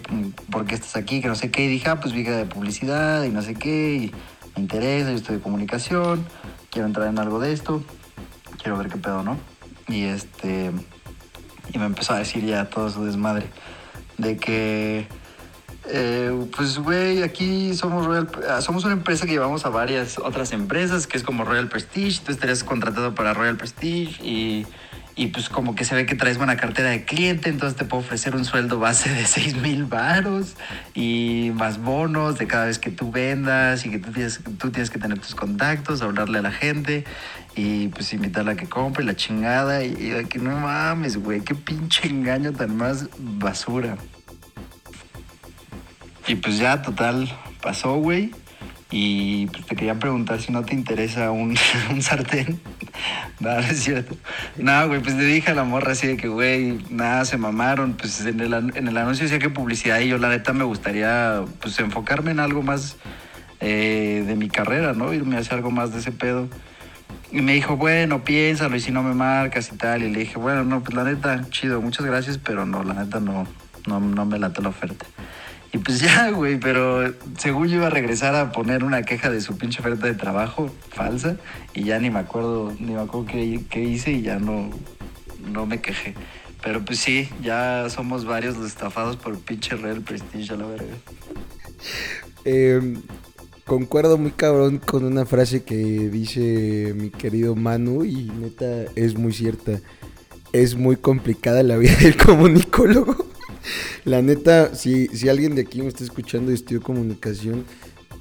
¿por 0.51 0.67
qué 0.67 0.75
estás 0.75 0.97
aquí? 0.97 1.21
Que 1.21 1.29
no 1.29 1.35
sé 1.35 1.51
qué. 1.51 1.65
Y 1.65 1.69
dije, 1.69 1.89
ah, 1.91 2.01
pues 2.01 2.13
vieja 2.13 2.33
de 2.33 2.45
publicidad 2.45 3.23
y 3.25 3.31
no 3.31 3.43
sé 3.43 3.55
qué. 3.55 3.95
Y 3.95 4.13
me 4.57 4.63
interesa, 4.63 5.11
yo 5.11 5.17
estoy 5.17 5.37
de 5.37 5.43
comunicación, 5.43 6.27
quiero 6.71 6.87
entrar 6.87 7.09
en 7.09 7.19
algo 7.19 7.39
de 7.39 7.53
esto. 7.53 7.83
Quiero 8.61 8.77
ver 8.77 8.89
qué 8.89 8.99
pedo, 8.99 9.23
¿no? 9.23 9.39
Y 9.89 10.05
este... 10.05 10.73
Y 11.73 11.79
me 11.79 11.85
empezó 11.85 12.15
a 12.15 12.19
decir 12.19 12.45
ya 12.45 12.69
todo 12.69 12.91
su 12.91 13.05
desmadre. 13.05 13.47
De 14.17 14.37
que... 14.37 15.07
Eh, 15.91 16.47
pues, 16.55 16.79
güey, 16.79 17.23
aquí 17.23 17.73
somos 17.75 18.05
Royal, 18.05 18.29
ah, 18.51 18.61
somos 18.61 18.85
una 18.85 18.93
empresa 18.93 19.25
que 19.25 19.33
llevamos 19.33 19.65
a 19.65 19.71
varias 19.71 20.19
otras 20.19 20.53
empresas, 20.53 21.07
que 21.07 21.17
es 21.17 21.23
como 21.23 21.45
Royal 21.45 21.69
Prestige. 21.69 22.21
Tú 22.25 22.33
estarías 22.33 22.63
contratado 22.63 23.15
para 23.15 23.33
Royal 23.33 23.57
Prestige 23.57 24.23
y, 24.23 24.67
y 25.19 25.27
pues 25.27 25.49
como 25.49 25.75
que 25.75 25.85
se 25.85 25.97
ve 25.97 26.07
que 26.07 26.15
traes 26.15 26.39
buena 26.39 26.57
cartera 26.57 26.91
de 26.91 27.05
cliente, 27.05 27.51
entonces 27.51 27.77
te 27.77 27.85
puedo 27.85 28.03
ofrecer 28.03 28.37
un 28.37 28.45
sueldo 28.45 28.79
base 28.79 29.13
de 29.13 29.27
6 29.27 29.57
mil 29.57 29.85
varos 29.85 30.55
y 30.95 31.51
más 31.55 31.83
bonos 31.83 32.39
de 32.39 32.47
cada 32.47 32.67
vez 32.67 32.79
que 32.79 32.91
tú 32.91 33.11
vendas 33.11 33.85
y 33.85 33.91
que 33.91 33.99
tú 33.99 34.13
tienes, 34.13 34.91
que 34.91 34.99
tener 34.99 35.19
tus 35.19 35.35
contactos, 35.35 36.03
hablarle 36.03 36.39
a 36.39 36.43
la 36.43 36.53
gente 36.53 37.05
y 37.57 37.89
pues 37.89 38.13
invitarla 38.13 38.53
a 38.53 38.57
que 38.57 38.69
compre 38.69 39.05
la 39.05 39.17
chingada 39.17 39.83
y, 39.83 39.89
y 39.89 40.25
que 40.27 40.39
no 40.39 40.57
mames, 40.57 41.17
güey, 41.17 41.41
qué 41.41 41.57
pinche 41.57 42.07
engaño 42.07 42.53
tan 42.53 42.77
más 42.77 43.09
basura. 43.19 43.97
Y 46.29 46.37
pues 46.37 46.59
ya, 46.59 46.81
total, 46.81 47.29
pasó, 47.61 47.97
güey. 47.97 48.31
Y 48.91 49.47
pues 49.49 49.67
te 49.67 49.77
quería 49.77 49.99
preguntar 49.99 50.41
si 50.41 50.51
no 50.51 50.65
te 50.65 50.75
interesa 50.75 51.31
un, 51.31 51.57
sartén. 52.01 52.61
nada, 53.41 53.61
es 53.61 53.85
cierto. 53.85 54.17
Nada, 54.57 54.87
güey, 54.87 55.01
pues 55.01 55.15
le 55.15 55.25
dije 55.25 55.51
a 55.51 55.55
la 55.55 55.65
morra 55.65 55.93
así 55.93 56.07
de 56.07 56.17
que, 56.17 56.29
güey, 56.29 56.79
nada, 56.89 57.25
se 57.27 57.37
mamaron. 57.37 57.95
Pues 57.95 58.25
en 58.25 58.41
el, 58.41 58.55
en 58.55 58.89
el 58.89 58.97
anuncio 58.97 59.25
decía 59.25 59.39
que 59.39 59.51
publicidad 59.51 60.01
y 60.01 60.09
yo 60.09 60.19
la 60.19 60.31
neta 60.31 60.53
me 60.53 60.65
gustaría 60.65 61.45
pues 61.61 61.79
enfocarme 61.81 62.31
en 62.31 62.41
algo 62.41 62.63
más 62.63 62.97
eh, 63.61 64.25
de 64.27 64.37
mi 64.37 64.49
carrera, 64.49 64.95
¿no? 64.95 65.13
Irme 65.13 65.37
hacia 65.37 65.57
algo 65.57 65.71
más 65.71 65.93
de 65.93 65.99
ese 65.99 66.13
pedo. 66.13 66.49
Y 67.31 67.43
me 67.43 67.53
dijo, 67.53 67.77
bueno, 67.77 68.25
piénsalo 68.25 68.75
y 68.77 68.81
si 68.81 68.91
no 68.91 69.03
me 69.03 69.13
marcas 69.13 69.71
y 69.71 69.77
tal. 69.77 70.03
Y 70.03 70.11
le 70.11 70.21
dije, 70.21 70.39
bueno, 70.39 70.65
no, 70.65 70.83
pues 70.83 70.95
la 70.95 71.05
neta, 71.05 71.45
chido, 71.51 71.83
muchas 71.83 72.07
gracias, 72.07 72.39
pero 72.39 72.65
no, 72.65 72.83
la 72.85 72.95
neta 72.95 73.21
no, 73.21 73.47
no, 73.87 74.01
no 74.01 74.25
me 74.25 74.39
late 74.39 74.63
la 74.63 74.71
oferta. 74.71 75.05
Y 75.73 75.79
pues 75.79 76.01
ya, 76.01 76.31
güey, 76.31 76.59
pero 76.59 77.13
según 77.37 77.69
yo 77.69 77.77
iba 77.77 77.89
a 77.89 77.91
regresar 77.91 78.35
a 78.35 78.53
poner 78.53 78.85
una 78.85 79.03
queja 79.03 79.29
de 79.29 79.41
su 79.41 79.59
pinche 79.59 79.81
oferta 79.81 80.07
de 80.07 80.15
trabajo 80.15 80.71
falsa 80.89 81.37
y 81.75 81.85
ya 81.85 81.99
ni 81.99 82.11
me 82.11 82.21
acuerdo, 82.21 82.73
ni 82.79 82.93
me 82.93 83.01
acuerdo 83.01 83.27
qué, 83.27 83.83
hice 83.83 84.13
y 84.13 84.23
ya 84.23 84.39
no, 84.39 84.71
no 85.53 85.67
me 85.67 85.81
quejé. 85.81 86.15
Pero 86.63 86.85
pues 86.85 86.99
sí, 86.99 87.29
ya 87.43 87.87
somos 87.91 88.25
varios 88.25 88.57
los 88.57 88.67
estafados 88.67 89.17
por 89.17 89.39
pinche 89.39 89.77
Real 89.77 90.01
Prestige 90.01 90.55
a 90.55 90.57
la 90.57 90.67
verga. 90.67 90.95
Eh, 92.45 92.95
concuerdo 93.67 94.17
muy 94.17 94.31
cabrón 94.31 94.79
con 94.79 95.05
una 95.05 95.27
frase 95.27 95.65
que 95.65 95.77
dice 95.77 96.95
mi 96.97 97.11
querido 97.11 97.55
Manu 97.55 98.05
y 98.05 98.25
neta 98.25 98.85
es 98.97 99.17
muy 99.17 99.35
cierta. 99.35 99.81
Es 100.55 100.77
muy 100.77 100.97
complicada 100.97 101.63
la 101.63 101.77
vida 101.77 101.95
del 101.97 102.17
comunicólogo. 102.17 103.28
La 104.05 104.23
neta, 104.23 104.75
si, 104.75 105.09
si 105.09 105.29
alguien 105.29 105.55
de 105.55 105.63
aquí 105.63 105.83
me 105.83 105.89
está 105.89 106.05
escuchando 106.05 106.51
y 106.51 106.55
estudió 106.55 106.83
comunicación, 106.83 107.65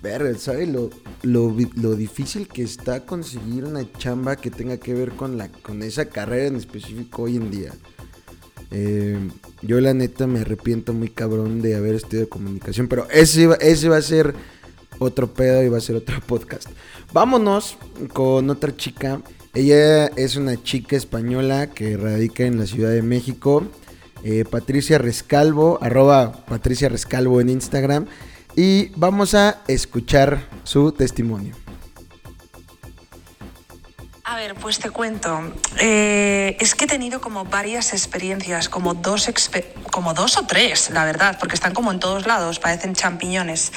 verga, 0.01 0.37
¿sabe 0.37 0.67
lo, 0.67 0.89
lo, 1.23 1.55
lo 1.75 1.95
difícil 1.95 2.47
que 2.47 2.63
está 2.63 3.05
conseguir 3.05 3.65
una 3.65 3.91
chamba 3.93 4.35
que 4.35 4.51
tenga 4.51 4.77
que 4.77 4.93
ver 4.93 5.11
con, 5.11 5.37
la, 5.37 5.49
con 5.49 5.81
esa 5.83 6.05
carrera 6.05 6.47
en 6.47 6.55
específico 6.55 7.23
hoy 7.23 7.37
en 7.37 7.51
día? 7.51 7.73
Eh, 8.71 9.17
yo 9.61 9.79
la 9.79 9.93
neta 9.93 10.27
me 10.27 10.39
arrepiento 10.39 10.93
muy 10.93 11.09
cabrón 11.09 11.61
de 11.61 11.75
haber 11.75 11.95
estudiado 11.95 12.29
comunicación, 12.29 12.87
pero 12.87 13.07
ese, 13.09 13.49
ese 13.61 13.89
va 13.89 13.97
a 13.97 14.01
ser 14.01 14.33
otro 14.99 15.33
pedo 15.33 15.63
y 15.63 15.69
va 15.69 15.77
a 15.77 15.81
ser 15.81 15.95
otro 15.95 16.19
podcast. 16.27 16.69
Vámonos 17.13 17.77
con 18.13 18.49
otra 18.49 18.75
chica. 18.75 19.21
Ella 19.53 20.07
es 20.07 20.35
una 20.35 20.61
chica 20.61 20.95
española 20.95 21.67
que 21.67 21.97
radica 21.97 22.43
en 22.43 22.59
la 22.59 22.67
Ciudad 22.67 22.91
de 22.91 23.01
México. 23.01 23.63
Eh, 24.23 24.45
Patricia 24.49 24.97
Rescalvo, 24.97 25.79
arroba 25.81 26.45
Patricia 26.47 26.89
Rescalvo 26.89 27.41
en 27.41 27.49
Instagram. 27.49 28.05
Y 28.55 28.89
vamos 28.95 29.35
a 29.35 29.61
escuchar 29.67 30.47
su 30.63 30.91
testimonio. 30.91 31.66
A 34.29 34.35
ver, 34.35 34.55
pues 34.55 34.79
te 34.79 34.89
cuento. 34.89 35.53
Eh, 35.79 36.57
es 36.59 36.75
que 36.75 36.83
he 36.83 36.87
tenido 36.87 37.21
como 37.21 37.45
varias 37.45 37.93
experiencias, 37.93 38.67
como 38.67 38.93
dos, 38.93 39.29
expe- 39.29 39.63
como 39.89 40.13
dos 40.13 40.35
o 40.35 40.45
tres, 40.45 40.89
la 40.89 41.05
verdad, 41.05 41.37
porque 41.39 41.55
están 41.55 41.73
como 41.73 41.93
en 41.93 42.01
todos 42.01 42.27
lados, 42.27 42.59
parecen 42.59 42.93
champiñones. 42.93 43.71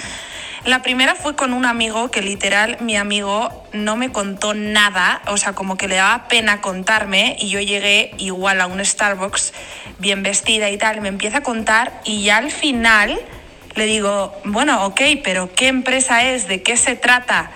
La 0.65 0.83
primera 0.83 1.15
fue 1.15 1.37
con 1.37 1.53
un 1.53 1.67
amigo 1.67 2.11
que 2.11 2.21
literal 2.21 2.79
mi 2.81 2.97
amigo 2.97 3.65
no 3.73 3.95
me 3.95 4.11
contó 4.11 4.53
nada, 4.53 5.23
o 5.29 5.37
sea, 5.37 5.53
como 5.53 5.77
que 5.77 5.87
le 5.87 5.95
daba 5.95 6.27
pena 6.27 6.61
contarme 6.61 7.37
y 7.39 7.49
yo 7.49 7.61
llegué 7.61 8.13
igual 8.19 8.61
a 8.61 8.67
un 8.67 8.85
Starbucks 8.85 9.53
bien 9.99 10.25
vestida 10.25 10.69
y 10.69 10.77
tal, 10.79 11.01
me 11.01 11.09
empieza 11.09 11.39
a 11.39 11.43
contar 11.45 12.01
y 12.05 12.25
ya 12.25 12.39
al 12.39 12.51
final 12.51 13.21
le 13.77 13.87
digo, 13.87 14.37
bueno, 14.45 14.85
ok, 14.85 15.01
pero 15.23 15.55
¿qué 15.55 15.69
empresa 15.69 16.25
es? 16.25 16.49
¿De 16.49 16.61
qué 16.65 16.77
se 16.77 16.97
trata? 16.97 17.53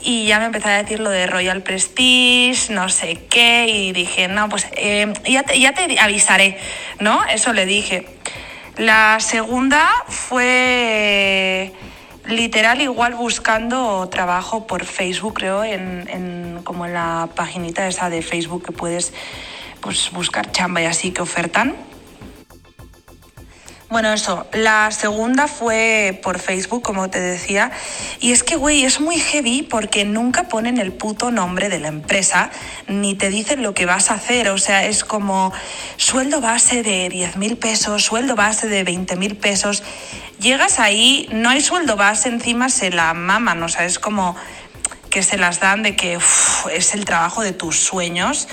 Y 0.00 0.26
ya 0.26 0.38
me 0.38 0.46
empezó 0.46 0.68
a 0.68 0.82
decir 0.82 1.00
lo 1.00 1.08
de 1.08 1.26
Royal 1.26 1.62
Prestige, 1.62 2.72
no 2.72 2.88
sé 2.90 3.20
qué, 3.30 3.66
y 3.68 3.92
dije, 3.92 4.28
no, 4.28 4.48
pues 4.48 4.66
eh, 4.76 5.10
ya, 5.26 5.42
te, 5.44 5.58
ya 5.58 5.72
te 5.72 5.98
avisaré, 5.98 6.58
¿no? 7.00 7.24
Eso 7.24 7.52
le 7.52 7.64
dije. 7.64 8.06
La 8.76 9.18
segunda 9.20 9.88
fue 10.08 11.72
literal 12.26 12.80
igual 12.82 13.14
buscando 13.14 14.08
trabajo 14.10 14.66
por 14.66 14.84
Facebook, 14.84 15.34
creo, 15.34 15.64
en, 15.64 16.08
en- 16.10 16.60
como 16.64 16.86
en 16.86 16.94
la 16.94 17.28
paginita 17.34 17.86
esa 17.86 18.10
de 18.10 18.20
Facebook 18.22 18.64
que 18.64 18.72
puedes 18.72 19.12
pues, 19.80 20.10
buscar 20.12 20.50
chamba 20.50 20.82
y 20.82 20.86
así 20.86 21.12
que 21.12 21.22
ofertan. 21.22 21.76
Bueno, 23.90 24.12
eso. 24.12 24.46
La 24.52 24.90
segunda 24.90 25.46
fue 25.46 26.18
por 26.22 26.38
Facebook, 26.38 26.82
como 26.82 27.10
te 27.10 27.20
decía. 27.20 27.70
Y 28.18 28.32
es 28.32 28.42
que, 28.42 28.56
güey, 28.56 28.84
es 28.84 28.98
muy 28.98 29.18
heavy 29.18 29.62
porque 29.62 30.04
nunca 30.04 30.48
ponen 30.48 30.78
el 30.78 30.92
puto 30.92 31.30
nombre 31.30 31.68
de 31.68 31.78
la 31.78 31.88
empresa 31.88 32.50
ni 32.88 33.14
te 33.14 33.28
dicen 33.28 33.62
lo 33.62 33.74
que 33.74 33.86
vas 33.86 34.10
a 34.10 34.14
hacer. 34.14 34.48
O 34.48 34.58
sea, 34.58 34.86
es 34.86 35.04
como 35.04 35.52
sueldo 35.96 36.40
base 36.40 36.82
de 36.82 37.08
10 37.08 37.36
mil 37.36 37.56
pesos, 37.56 38.02
sueldo 38.02 38.34
base 38.34 38.68
de 38.68 38.84
20 38.84 39.16
mil 39.16 39.36
pesos. 39.36 39.82
Llegas 40.40 40.80
ahí, 40.80 41.28
no 41.30 41.50
hay 41.50 41.60
sueldo 41.60 41.96
base, 41.96 42.30
encima 42.30 42.70
se 42.70 42.90
la 42.90 43.12
maman. 43.12 43.62
O 43.62 43.68
sea, 43.68 43.84
es 43.84 43.98
como 43.98 44.34
que 45.10 45.22
se 45.22 45.36
las 45.36 45.60
dan 45.60 45.82
de 45.82 45.94
que 45.94 46.18
es 46.72 46.94
el 46.94 47.04
trabajo 47.04 47.42
de 47.42 47.52
tus 47.52 47.78
sueños. 47.78 48.48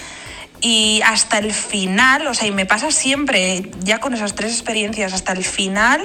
Y 0.62 1.02
hasta 1.04 1.40
el 1.40 1.54
final, 1.54 2.28
o 2.28 2.34
sea, 2.34 2.48
y 2.48 2.52
me 2.52 2.66
pasa 2.66 2.92
siempre, 2.92 3.72
ya 3.80 4.00
con 4.00 4.14
esas 4.14 4.36
tres 4.36 4.54
experiencias, 4.54 5.12
hasta 5.14 5.34
el 5.34 5.44
final 5.44 6.02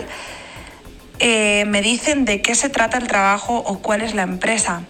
eh, 1.18 1.64
me 1.66 1.82
dicen 1.82 2.24
de 2.24 2.42
qué 2.42 2.54
se 2.54 2.68
trata 2.68 2.98
el 2.98 3.06
trabajo 3.06 3.56
o 3.58 3.80
cuál 3.80 4.00
es 4.02 4.14
la 4.14 4.22
empresa. 4.22 4.82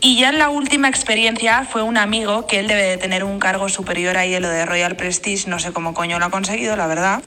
Y 0.00 0.16
ya 0.16 0.28
en 0.28 0.38
la 0.38 0.48
última 0.48 0.88
experiencia 0.88 1.64
fue 1.64 1.82
un 1.82 1.96
amigo 1.96 2.46
que 2.46 2.60
él 2.60 2.68
debe 2.68 2.82
de 2.82 2.98
tener 2.98 3.24
un 3.24 3.40
cargo 3.40 3.68
superior 3.68 4.16
ahí 4.16 4.34
en 4.34 4.42
lo 4.42 4.48
de 4.48 4.64
Royal 4.64 4.94
Prestige, 4.96 5.48
no 5.48 5.58
sé 5.58 5.72
cómo 5.72 5.92
coño 5.92 6.18
lo 6.20 6.26
ha 6.26 6.30
conseguido, 6.30 6.76
la 6.76 6.86
verdad. 6.86 7.22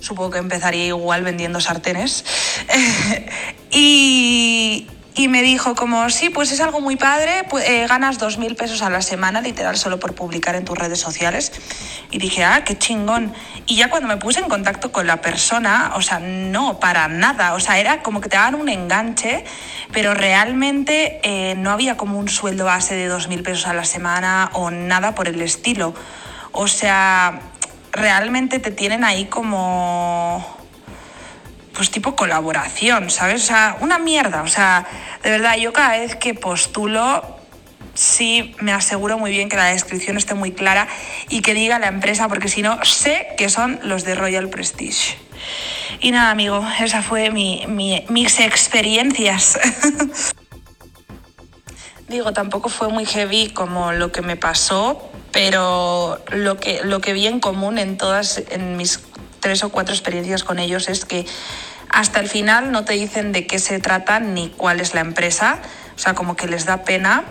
Supongo 0.00 0.30
que 0.30 0.38
empezaría 0.38 0.86
igual 0.86 1.22
vendiendo 1.22 1.60
sartenes. 1.60 2.24
y, 3.70 4.86
y 5.18 5.26
me 5.26 5.42
dijo 5.42 5.74
como, 5.74 6.08
sí, 6.10 6.30
pues 6.30 6.52
es 6.52 6.60
algo 6.60 6.80
muy 6.80 6.94
padre, 6.94 7.42
eh, 7.66 7.88
ganas 7.88 8.18
dos 8.18 8.38
mil 8.38 8.54
pesos 8.54 8.82
a 8.82 8.88
la 8.88 9.02
semana, 9.02 9.40
literal, 9.40 9.76
solo 9.76 9.98
por 9.98 10.14
publicar 10.14 10.54
en 10.54 10.64
tus 10.64 10.78
redes 10.78 11.00
sociales. 11.00 11.50
Y 12.12 12.18
dije, 12.18 12.44
ah, 12.44 12.62
qué 12.62 12.78
chingón. 12.78 13.32
Y 13.66 13.74
ya 13.74 13.90
cuando 13.90 14.06
me 14.06 14.18
puse 14.18 14.38
en 14.38 14.48
contacto 14.48 14.92
con 14.92 15.08
la 15.08 15.20
persona, 15.20 15.90
o 15.96 16.02
sea, 16.02 16.20
no, 16.20 16.78
para 16.78 17.08
nada. 17.08 17.54
O 17.54 17.58
sea, 17.58 17.80
era 17.80 18.00
como 18.00 18.20
que 18.20 18.28
te 18.28 18.36
daban 18.36 18.54
un 18.54 18.68
enganche, 18.68 19.44
pero 19.92 20.14
realmente 20.14 21.18
eh, 21.24 21.56
no 21.56 21.72
había 21.72 21.96
como 21.96 22.16
un 22.16 22.28
sueldo 22.28 22.66
base 22.66 22.94
de 22.94 23.08
dos 23.08 23.26
mil 23.26 23.42
pesos 23.42 23.66
a 23.66 23.74
la 23.74 23.84
semana 23.84 24.50
o 24.52 24.70
nada 24.70 25.16
por 25.16 25.26
el 25.26 25.42
estilo. 25.42 25.94
O 26.52 26.68
sea, 26.68 27.40
realmente 27.90 28.60
te 28.60 28.70
tienen 28.70 29.02
ahí 29.02 29.24
como 29.24 30.57
pues 31.78 31.92
tipo 31.92 32.16
colaboración, 32.16 33.08
¿sabes? 33.08 33.44
O 33.44 33.46
sea, 33.46 33.76
una 33.80 33.98
mierda. 34.00 34.42
O 34.42 34.48
sea, 34.48 34.84
de 35.22 35.30
verdad, 35.30 35.56
yo 35.56 35.72
cada 35.72 35.90
vez 35.92 36.16
que 36.16 36.34
postulo, 36.34 37.22
sí 37.94 38.56
me 38.60 38.72
aseguro 38.72 39.16
muy 39.16 39.30
bien 39.30 39.48
que 39.48 39.54
la 39.56 39.66
descripción 39.66 40.16
esté 40.16 40.34
muy 40.34 40.50
clara 40.50 40.88
y 41.28 41.40
que 41.40 41.54
diga 41.54 41.78
la 41.78 41.86
empresa, 41.86 42.26
porque 42.26 42.48
si 42.48 42.62
no, 42.62 42.84
sé 42.84 43.28
que 43.38 43.48
son 43.48 43.78
los 43.84 44.02
de 44.02 44.16
Royal 44.16 44.48
Prestige. 44.50 45.16
Y 46.00 46.10
nada, 46.10 46.32
amigo, 46.32 46.66
esa 46.80 47.00
fue 47.00 47.30
mi, 47.30 47.64
mi- 47.68 48.04
mis 48.08 48.40
experiencias. 48.40 49.56
Digo, 52.08 52.32
tampoco 52.32 52.70
fue 52.70 52.88
muy 52.88 53.06
heavy 53.06 53.50
como 53.50 53.92
lo 53.92 54.10
que 54.10 54.22
me 54.22 54.34
pasó, 54.36 55.08
pero 55.30 56.18
lo 56.32 56.56
que, 56.56 56.80
lo 56.82 57.00
que 57.00 57.12
vi 57.12 57.28
en 57.28 57.38
común 57.38 57.78
en 57.78 57.98
todas, 57.98 58.42
en 58.50 58.76
mis 58.76 59.00
tres 59.40 59.64
o 59.64 59.70
cuatro 59.70 59.94
experiencias 59.94 60.44
con 60.44 60.58
ellos 60.58 60.88
es 60.88 61.04
que 61.04 61.26
hasta 61.88 62.20
el 62.20 62.28
final 62.28 62.70
no 62.72 62.84
te 62.84 62.94
dicen 62.94 63.32
de 63.32 63.46
qué 63.46 63.58
se 63.58 63.78
trata 63.80 64.20
ni 64.20 64.50
cuál 64.50 64.80
es 64.80 64.94
la 64.94 65.00
empresa, 65.00 65.60
o 65.96 65.98
sea, 65.98 66.14
como 66.14 66.36
que 66.36 66.46
les 66.46 66.66
da 66.66 66.84
pena 66.84 67.24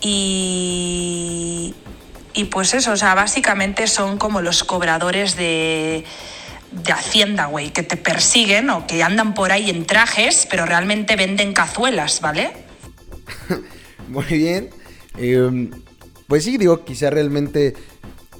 y, 0.00 1.74
y 2.34 2.44
pues 2.44 2.74
eso, 2.74 2.92
o 2.92 2.96
sea, 2.96 3.14
básicamente 3.14 3.86
son 3.86 4.18
como 4.18 4.40
los 4.40 4.62
cobradores 4.62 5.36
de, 5.36 6.04
de 6.70 6.92
Hacienda, 6.92 7.46
güey, 7.46 7.70
que 7.70 7.82
te 7.82 7.96
persiguen 7.96 8.70
o 8.70 8.86
que 8.86 9.02
andan 9.02 9.34
por 9.34 9.52
ahí 9.52 9.70
en 9.70 9.86
trajes, 9.86 10.46
pero 10.50 10.66
realmente 10.66 11.16
venden 11.16 11.52
cazuelas, 11.52 12.20
¿vale? 12.20 12.52
Muy 14.08 14.24
bien. 14.24 14.70
Eh, 15.16 15.70
pues 16.26 16.44
sí, 16.44 16.58
digo, 16.58 16.84
quizá 16.84 17.10
realmente, 17.10 17.74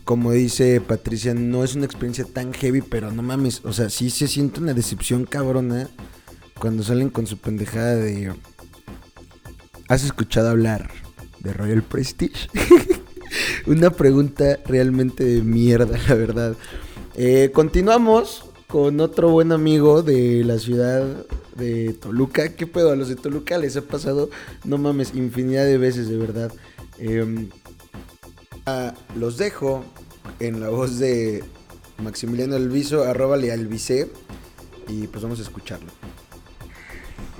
como 0.09 0.33
dice 0.33 0.81
Patricia, 0.81 1.35
no 1.35 1.63
es 1.65 1.75
una 1.75 1.85
experiencia 1.85 2.25
tan 2.25 2.55
heavy, 2.55 2.81
pero 2.81 3.13
no 3.13 3.23
mames. 3.23 3.61
O 3.67 3.75
sea, 3.75 3.91
sí 3.91 4.09
se 4.09 4.27
siente 4.27 4.59
una 4.59 4.73
decepción 4.73 5.27
cabrona 5.27 5.91
cuando 6.59 6.83
salen 6.83 7.11
con 7.11 7.27
su 7.27 7.37
pendejada 7.37 7.95
de. 7.97 8.33
¿Has 9.87 10.05
escuchado 10.05 10.49
hablar 10.49 10.91
de 11.41 11.53
Royal 11.53 11.83
Prestige? 11.83 12.49
una 13.67 13.91
pregunta 13.91 14.59
realmente 14.65 15.25
de 15.25 15.43
mierda, 15.43 15.99
la 16.09 16.15
verdad. 16.15 16.57
Eh, 17.15 17.51
continuamos 17.53 18.47
con 18.67 19.01
otro 19.01 19.29
buen 19.29 19.53
amigo 19.53 20.03
de 20.03 20.43
la 20.43 20.59
ciudad 20.59 21.05
de 21.55 21.93
Toluca. 21.93 22.55
¿Qué 22.55 22.67
pedo? 22.67 22.93
A 22.93 22.97
los 22.97 23.11
de 23.11 23.17
Toluca 23.17 23.59
les 23.59 23.77
ha 23.77 23.83
pasado, 23.83 24.31
no 24.65 24.79
mames, 24.79 25.15
infinidad 25.15 25.67
de 25.67 25.77
veces, 25.77 26.09
de 26.09 26.17
verdad. 26.17 26.51
Ah, 28.65 28.95
los 29.15 29.37
dejo 29.37 29.85
en 30.41 30.61
la 30.61 30.69
voz 30.69 30.99
de 30.99 31.45
Maximiliano 31.99 32.57
Alviso, 32.57 33.05
arróbale 33.05 33.53
Alvise, 33.53 34.11
y 34.89 35.07
pues 35.07 35.23
vamos 35.23 35.39
a 35.39 35.43
escucharlo. 35.43 35.91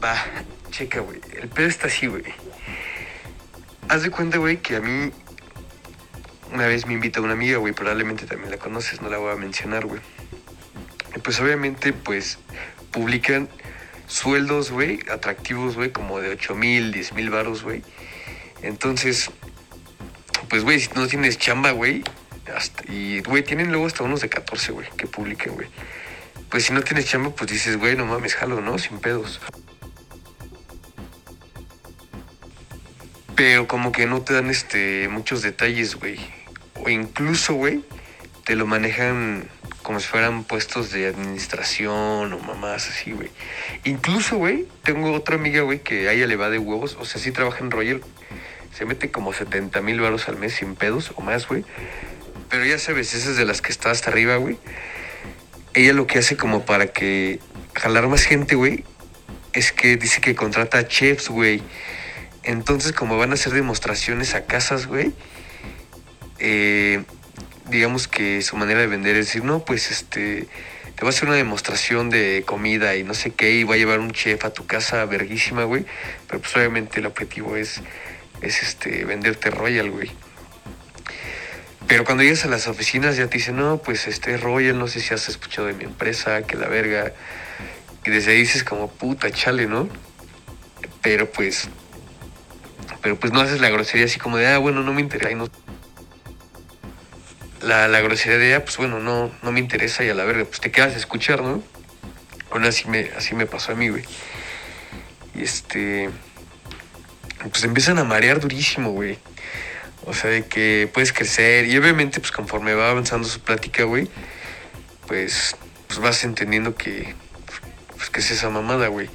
Va, 0.03 0.17
checa, 0.71 1.01
güey. 1.01 1.21
El 1.41 1.49
pedo 1.49 1.67
está 1.67 1.87
así, 1.87 2.07
güey. 2.07 2.25
Haz 3.89 4.03
de 4.03 4.11
cuenta, 4.11 4.39
güey, 4.39 4.59
que 4.59 4.77
a 4.77 4.81
mí 4.81 5.11
una 6.53 6.67
vez 6.67 6.87
me 6.87 6.95
invita 6.95 7.21
una 7.21 7.33
amiga, 7.33 7.59
güey. 7.59 7.73
Probablemente 7.73 8.27
también 8.27 8.51
la 8.51 8.59
conoces, 8.59 9.01
no 9.01 9.09
la 9.09 9.19
voy 9.19 9.33
a 9.33 9.37
mencionar, 9.37 9.87
güey. 9.87 10.01
Pues 11.23 11.41
obviamente, 11.41 11.93
pues 11.93 12.39
publican 12.91 13.49
sueldos, 14.07 14.71
güey, 14.71 15.01
atractivos, 15.11 15.77
güey, 15.77 15.91
como 15.91 16.21
de 16.21 16.31
8 16.31 16.55
mil, 16.55 16.93
10 16.93 17.13
mil 17.15 17.31
varos, 17.31 17.63
güey. 17.63 17.83
Entonces, 18.63 19.31
pues, 20.49 20.65
güey, 20.65 20.81
si 20.81 20.89
no 20.95 21.07
tienes 21.07 21.39
chamba, 21.39 21.71
güey, 21.73 22.03
y, 22.89 23.21
güey, 23.21 23.43
tienen 23.43 23.71
luego 23.71 23.87
hasta 23.87 24.05
unos 24.05 24.21
de 24.21 24.29
14, 24.29 24.73
güey, 24.73 24.89
que 24.97 25.07
publican, 25.07 25.55
güey. 25.55 25.69
Pues 26.49 26.65
si 26.65 26.73
no 26.73 26.83
tienes 26.83 27.07
chamba, 27.07 27.31
pues 27.31 27.51
dices, 27.51 27.77
güey, 27.77 27.97
no 27.97 28.07
mames, 28.07 28.35
jalo, 28.35 28.61
¿no? 28.61 28.79
Sin 28.79 28.99
pedos. 29.01 29.41
Pero 33.35 33.69
como 33.69 33.93
que 33.93 34.07
no 34.07 34.23
te 34.23 34.35
dan 34.35 34.51
este 34.51 35.09
muchos 35.09 35.43
detalles, 35.43 35.95
güey. 35.95 36.19
O 36.75 36.89
incluso, 36.89 37.55
güey, 37.55 37.85
te 38.45 38.57
lo 38.57 38.67
manejan 38.67 39.49
como 39.83 40.01
si 40.01 40.09
fueran 40.09 40.45
puestos 40.45 40.91
de 40.91 41.07
administración 41.07 42.33
o 42.33 42.39
mamás 42.41 42.89
así, 42.89 43.13
güey. 43.13 43.31
Incluso, 43.85 44.37
güey, 44.37 44.67
tengo 44.83 45.13
otra 45.13 45.37
amiga, 45.37 45.63
güey, 45.63 45.81
que 45.81 46.09
a 46.09 46.13
ella 46.13 46.27
le 46.27 46.37
va 46.37 46.51
de 46.51 46.59
huevos. 46.59 46.97
O 47.01 47.05
sea, 47.05 47.21
sí 47.21 47.31
trabaja 47.31 47.61
en 47.61 47.71
Royal. 47.71 48.03
Se 48.73 48.85
mete 48.85 49.11
como 49.11 49.33
70 49.33 49.81
mil 49.83 50.01
baros 50.01 50.29
al 50.29 50.37
mes 50.37 50.55
sin 50.55 50.75
pedos 50.75 51.13
o 51.15 51.21
más, 51.21 51.47
güey. 51.47 51.65
Pero 52.49 52.65
ya 52.65 52.79
sabes, 52.79 53.15
esa 53.15 53.31
es 53.31 53.37
de 53.37 53.45
las 53.45 53.61
que 53.61 53.73
está 53.73 53.91
hasta 53.91 54.11
arriba, 54.11 54.37
güey. 54.37 54.57
Ella 55.75 55.93
lo 55.93 56.07
que 56.07 56.19
hace 56.19 56.37
como 56.37 56.65
para 56.65 56.89
que 56.89 57.41
jalar 57.75 58.09
más 58.09 58.25
gente, 58.25 58.55
güey, 58.55 58.85
es 59.53 59.73
que 59.73 59.97
dice 59.97 60.21
que 60.21 60.35
contrata 60.35 60.87
chefs, 60.89 61.29
güey. 61.29 61.63
Entonces, 62.43 62.93
como 62.93 63.19
van 63.19 63.31
a 63.33 63.35
hacer 63.35 63.53
demostraciones 63.53 64.35
a 64.35 64.47
casas, 64.47 64.87
güey, 64.87 65.13
eh, 66.39 67.05
digamos 67.69 68.09
que 68.09 68.41
su 68.43 68.57
manera 68.57 68.81
de 68.81 68.87
vender 68.87 69.17
es 69.17 69.27
decir, 69.27 69.45
no, 69.45 69.65
pues 69.65 69.91
este, 69.91 70.49
te 70.95 71.03
va 71.03 71.09
a 71.09 71.11
hacer 71.11 71.29
una 71.29 71.37
demostración 71.37 72.09
de 72.09 72.45
comida 72.47 72.97
y 72.97 73.05
no 73.05 73.13
sé 73.13 73.33
qué, 73.33 73.53
y 73.53 73.65
va 73.65 73.75
a 73.75 73.79
llevar 73.79 74.01
un 74.01 74.13
chef 74.13 74.45
a 74.45 74.51
tu 74.51 74.67
casa 74.67 75.05
verguísima, 75.05 75.65
güey. 75.65 75.85
Pero 76.27 76.41
pues 76.41 76.57
obviamente 76.57 77.01
el 77.01 77.07
objetivo 77.07 77.57
es, 77.57 77.83
es 78.41 78.63
este, 78.63 79.05
venderte 79.05 79.51
Royal, 79.51 79.91
güey. 79.91 80.11
Pero 81.89 82.05
cuando 82.05 82.23
llegas 82.23 82.45
a 82.45 82.49
las 82.49 82.69
oficinas 82.69 83.17
ya 83.17 83.29
te 83.29 83.39
dicen, 83.39 83.57
no, 83.57 83.79
pues 83.79 84.07
este 84.07 84.37
Royal, 84.37 84.79
no 84.79 84.89
sé 84.89 85.01
si 85.01 85.15
has 85.15 85.29
escuchado 85.29 85.67
de 85.67 85.73
mi 85.73 85.85
empresa, 85.85 86.43
que 86.43 86.57
la 86.57 86.69
verga. 86.69 87.13
Y 88.05 88.11
desde 88.11 88.33
ahí 88.33 88.39
dices 88.39 88.63
como, 88.63 88.89
puta, 88.91 89.31
chale, 89.31 89.67
¿no? 89.67 89.89
Pero 91.03 91.31
pues, 91.31 91.69
pero 93.01 93.19
pues 93.19 93.33
no 93.33 93.41
haces 93.41 93.61
la 93.61 93.71
grosería 93.71 94.05
así 94.07 94.19
como 94.19 94.37
de, 94.37 94.47
ah, 94.49 94.59
bueno, 94.59 94.83
no 94.83 94.93
me 94.93 95.01
interesa. 95.01 95.31
y 95.31 95.35
no- 95.35 95.49
La, 97.63 97.89
la 97.89 98.01
grosería 98.03 98.39
de, 98.39 98.55
ah, 98.55 98.65
pues 98.65 98.77
bueno, 98.77 99.01
no, 99.01 99.31
no 99.43 99.51
me 99.53 99.61
interesa 99.61 100.05
y 100.05 100.11
a 100.11 100.15
la 100.15 100.25
verga, 100.25 100.45
pues 100.45 100.61
te 100.61 100.71
quedas 100.71 100.95
a 100.95 100.99
escuchar, 100.99 101.43
¿no? 101.43 101.63
Bueno, 102.51 102.69
así 102.69 102.87
me, 102.89 103.11
así 103.17 103.35
me 103.35 103.47
pasó 103.47 103.73
a 103.73 103.75
mí, 103.75 103.89
güey. 103.89 104.05
Y 105.35 105.43
este, 105.43 106.11
pues 107.51 107.65
empiezan 107.65 107.99
a 107.99 108.05
marear 108.05 108.41
durísimo, 108.41 108.91
güey. 108.91 109.19
O 110.09 110.15
sea, 110.15 110.31
de 110.31 110.47
que 110.47 110.89
puedes 110.93 111.13
crecer. 111.13 111.67
Y 111.67 111.77
obviamente, 111.77 112.19
pues 112.21 112.33
conforme 112.33 112.75
va 112.75 112.91
avanzando 112.91 113.29
su 113.29 113.41
plática, 113.41 113.85
güey, 113.85 114.09
pues, 115.07 115.55
pues 115.87 115.99
vas 115.99 116.25
entendiendo 116.25 116.75
que, 116.75 117.15
pues, 117.97 118.09
que 118.09 118.21
es 118.21 118.31
esa 118.31 118.49
mamada, 118.49 118.89
güey. 118.89 119.09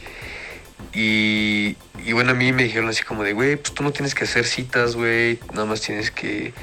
Y, 0.93 1.75
bueno, 2.11 2.31
a 2.31 2.33
mí 2.35 2.53
me 2.53 2.63
dijeron 2.63 2.89
así 2.89 3.03
como 3.03 3.23
de, 3.23 3.33
güey, 3.33 3.55
pues 3.55 3.73
tú 3.73 3.81
no 3.81 3.91
tienes 3.91 4.13
que 4.13 4.25
hacer 4.25 4.45
citas, 4.45 4.95
güey. 4.95 5.39
Nada 5.53 5.65
más 5.65 5.81
tienes 5.81 6.11
que 6.11 6.53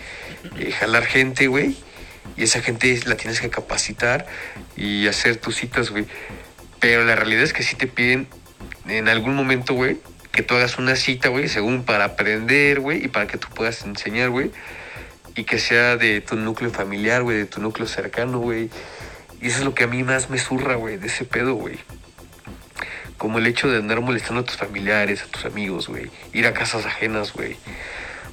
eh, 0.58 0.72
jalar 0.72 1.06
gente, 1.06 1.48
güey. 1.48 1.76
Y 2.36 2.44
esa 2.44 2.62
gente 2.62 3.00
la 3.06 3.16
tienes 3.16 3.40
que 3.40 3.50
capacitar 3.50 4.26
y 4.76 5.08
hacer 5.08 5.36
tus 5.36 5.56
citas, 5.56 5.90
güey. 5.90 6.06
Pero 6.78 7.04
la 7.04 7.16
realidad 7.16 7.42
es 7.42 7.52
que 7.52 7.64
sí 7.64 7.74
te 7.74 7.88
piden 7.88 8.28
en 8.86 9.08
algún 9.08 9.34
momento, 9.34 9.74
güey, 9.74 9.98
que 10.32 10.42
tú 10.42 10.54
hagas 10.54 10.78
una 10.78 10.96
cita, 10.96 11.28
güey, 11.28 11.48
según 11.48 11.84
para 11.84 12.04
aprender, 12.04 12.80
güey, 12.80 13.04
y 13.04 13.08
para 13.08 13.26
que 13.26 13.38
tú 13.38 13.48
puedas 13.48 13.82
enseñar, 13.82 14.30
güey. 14.30 14.50
Y 15.34 15.44
que 15.44 15.58
sea 15.58 15.96
de 15.96 16.20
tu 16.20 16.36
núcleo 16.36 16.70
familiar, 16.70 17.22
güey, 17.22 17.38
de 17.38 17.46
tu 17.46 17.60
núcleo 17.60 17.86
cercano, 17.88 18.38
güey. 18.38 18.70
Y 19.40 19.48
eso 19.48 19.58
es 19.58 19.64
lo 19.64 19.74
que 19.74 19.84
a 19.84 19.86
mí 19.86 20.02
más 20.02 20.30
me 20.30 20.38
zurra, 20.38 20.74
güey, 20.74 20.98
de 20.98 21.06
ese 21.06 21.24
pedo, 21.24 21.54
güey. 21.54 21.78
Como 23.16 23.38
el 23.38 23.46
hecho 23.46 23.68
de 23.68 23.78
andar 23.78 24.00
molestando 24.00 24.42
a 24.42 24.44
tus 24.44 24.56
familiares, 24.56 25.22
a 25.22 25.26
tus 25.26 25.44
amigos, 25.44 25.88
güey. 25.88 26.10
Ir 26.32 26.46
a 26.46 26.52
casas 26.52 26.86
ajenas, 26.86 27.32
güey. 27.32 27.56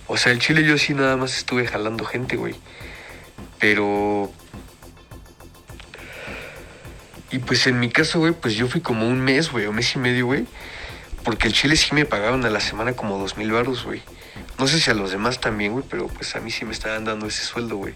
O 0.07 0.17
sea, 0.17 0.31
el 0.31 0.39
chile 0.39 0.63
yo 0.63 0.77
sí 0.77 0.93
nada 0.93 1.17
más 1.17 1.37
estuve 1.37 1.67
jalando 1.67 2.05
gente, 2.05 2.35
güey. 2.35 2.55
Pero... 3.59 4.31
Y 7.29 7.39
pues 7.39 7.67
en 7.67 7.79
mi 7.79 7.89
caso, 7.89 8.19
güey, 8.19 8.31
pues 8.31 8.55
yo 8.55 8.67
fui 8.67 8.79
como 8.79 9.07
un 9.07 9.19
mes, 9.19 9.51
güey, 9.51 9.65
o 9.65 9.73
mes 9.73 9.93
y 9.95 9.99
medio, 9.99 10.27
güey. 10.27 10.45
Porque 11.24 11.47
el 11.47 11.53
chile 11.53 11.76
sí 11.76 11.93
me 11.93 12.05
pagaban 12.05 12.45
a 12.45 12.49
la 12.49 12.59
semana 12.59 12.93
como 12.93 13.18
dos 13.18 13.38
mil 13.38 13.51
baros, 13.51 13.84
güey. 13.84 14.01
No 14.59 14.68
sé 14.68 14.80
si 14.80 14.89
a 14.89 14.93
los 14.93 15.11
demás 15.11 15.39
también, 15.39 15.74
güey, 15.74 15.86
pero 15.89 16.07
pues 16.07 16.36
a 16.36 16.39
mí 16.39 16.51
sí 16.51 16.65
me 16.65 16.72
estaban 16.72 17.05
dando 17.05 17.28
ese 17.28 17.43
sueldo, 17.43 17.78
güey. 17.78 17.93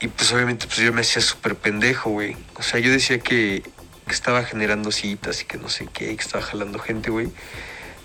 Y 0.00 0.08
pues 0.08 0.32
obviamente 0.32 0.66
pues 0.66 0.78
yo 0.78 0.92
me 0.92 1.00
hacía 1.00 1.22
súper 1.22 1.56
pendejo, 1.56 2.10
güey. 2.10 2.36
O 2.56 2.62
sea, 2.62 2.80
yo 2.80 2.90
decía 2.90 3.18
que, 3.18 3.62
que 4.06 4.12
estaba 4.12 4.44
generando 4.44 4.92
citas 4.92 5.42
y 5.42 5.44
que 5.44 5.58
no 5.58 5.68
sé 5.68 5.88
qué, 5.92 6.14
que 6.16 6.22
estaba 6.22 6.44
jalando 6.44 6.78
gente, 6.78 7.10
güey. 7.10 7.28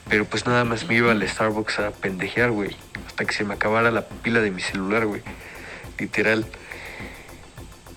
Pero 0.10 0.26
pues 0.26 0.45
nada 0.45 0.64
más 0.66 0.88
me 0.88 0.95
iba 0.95 1.12
al 1.12 1.28
Starbucks 1.28 1.80
a 1.80 1.91
pendejear, 1.91 2.51
güey. 2.51 2.76
Hasta 3.05 3.26
que 3.26 3.34
se 3.34 3.43
me 3.43 3.53
acabara 3.53 3.91
la 3.91 4.07
pila 4.07 4.39
de 4.41 4.49
mi 4.49 4.62
celular, 4.62 5.05
güey. 5.05 5.22
Literal. 5.99 6.45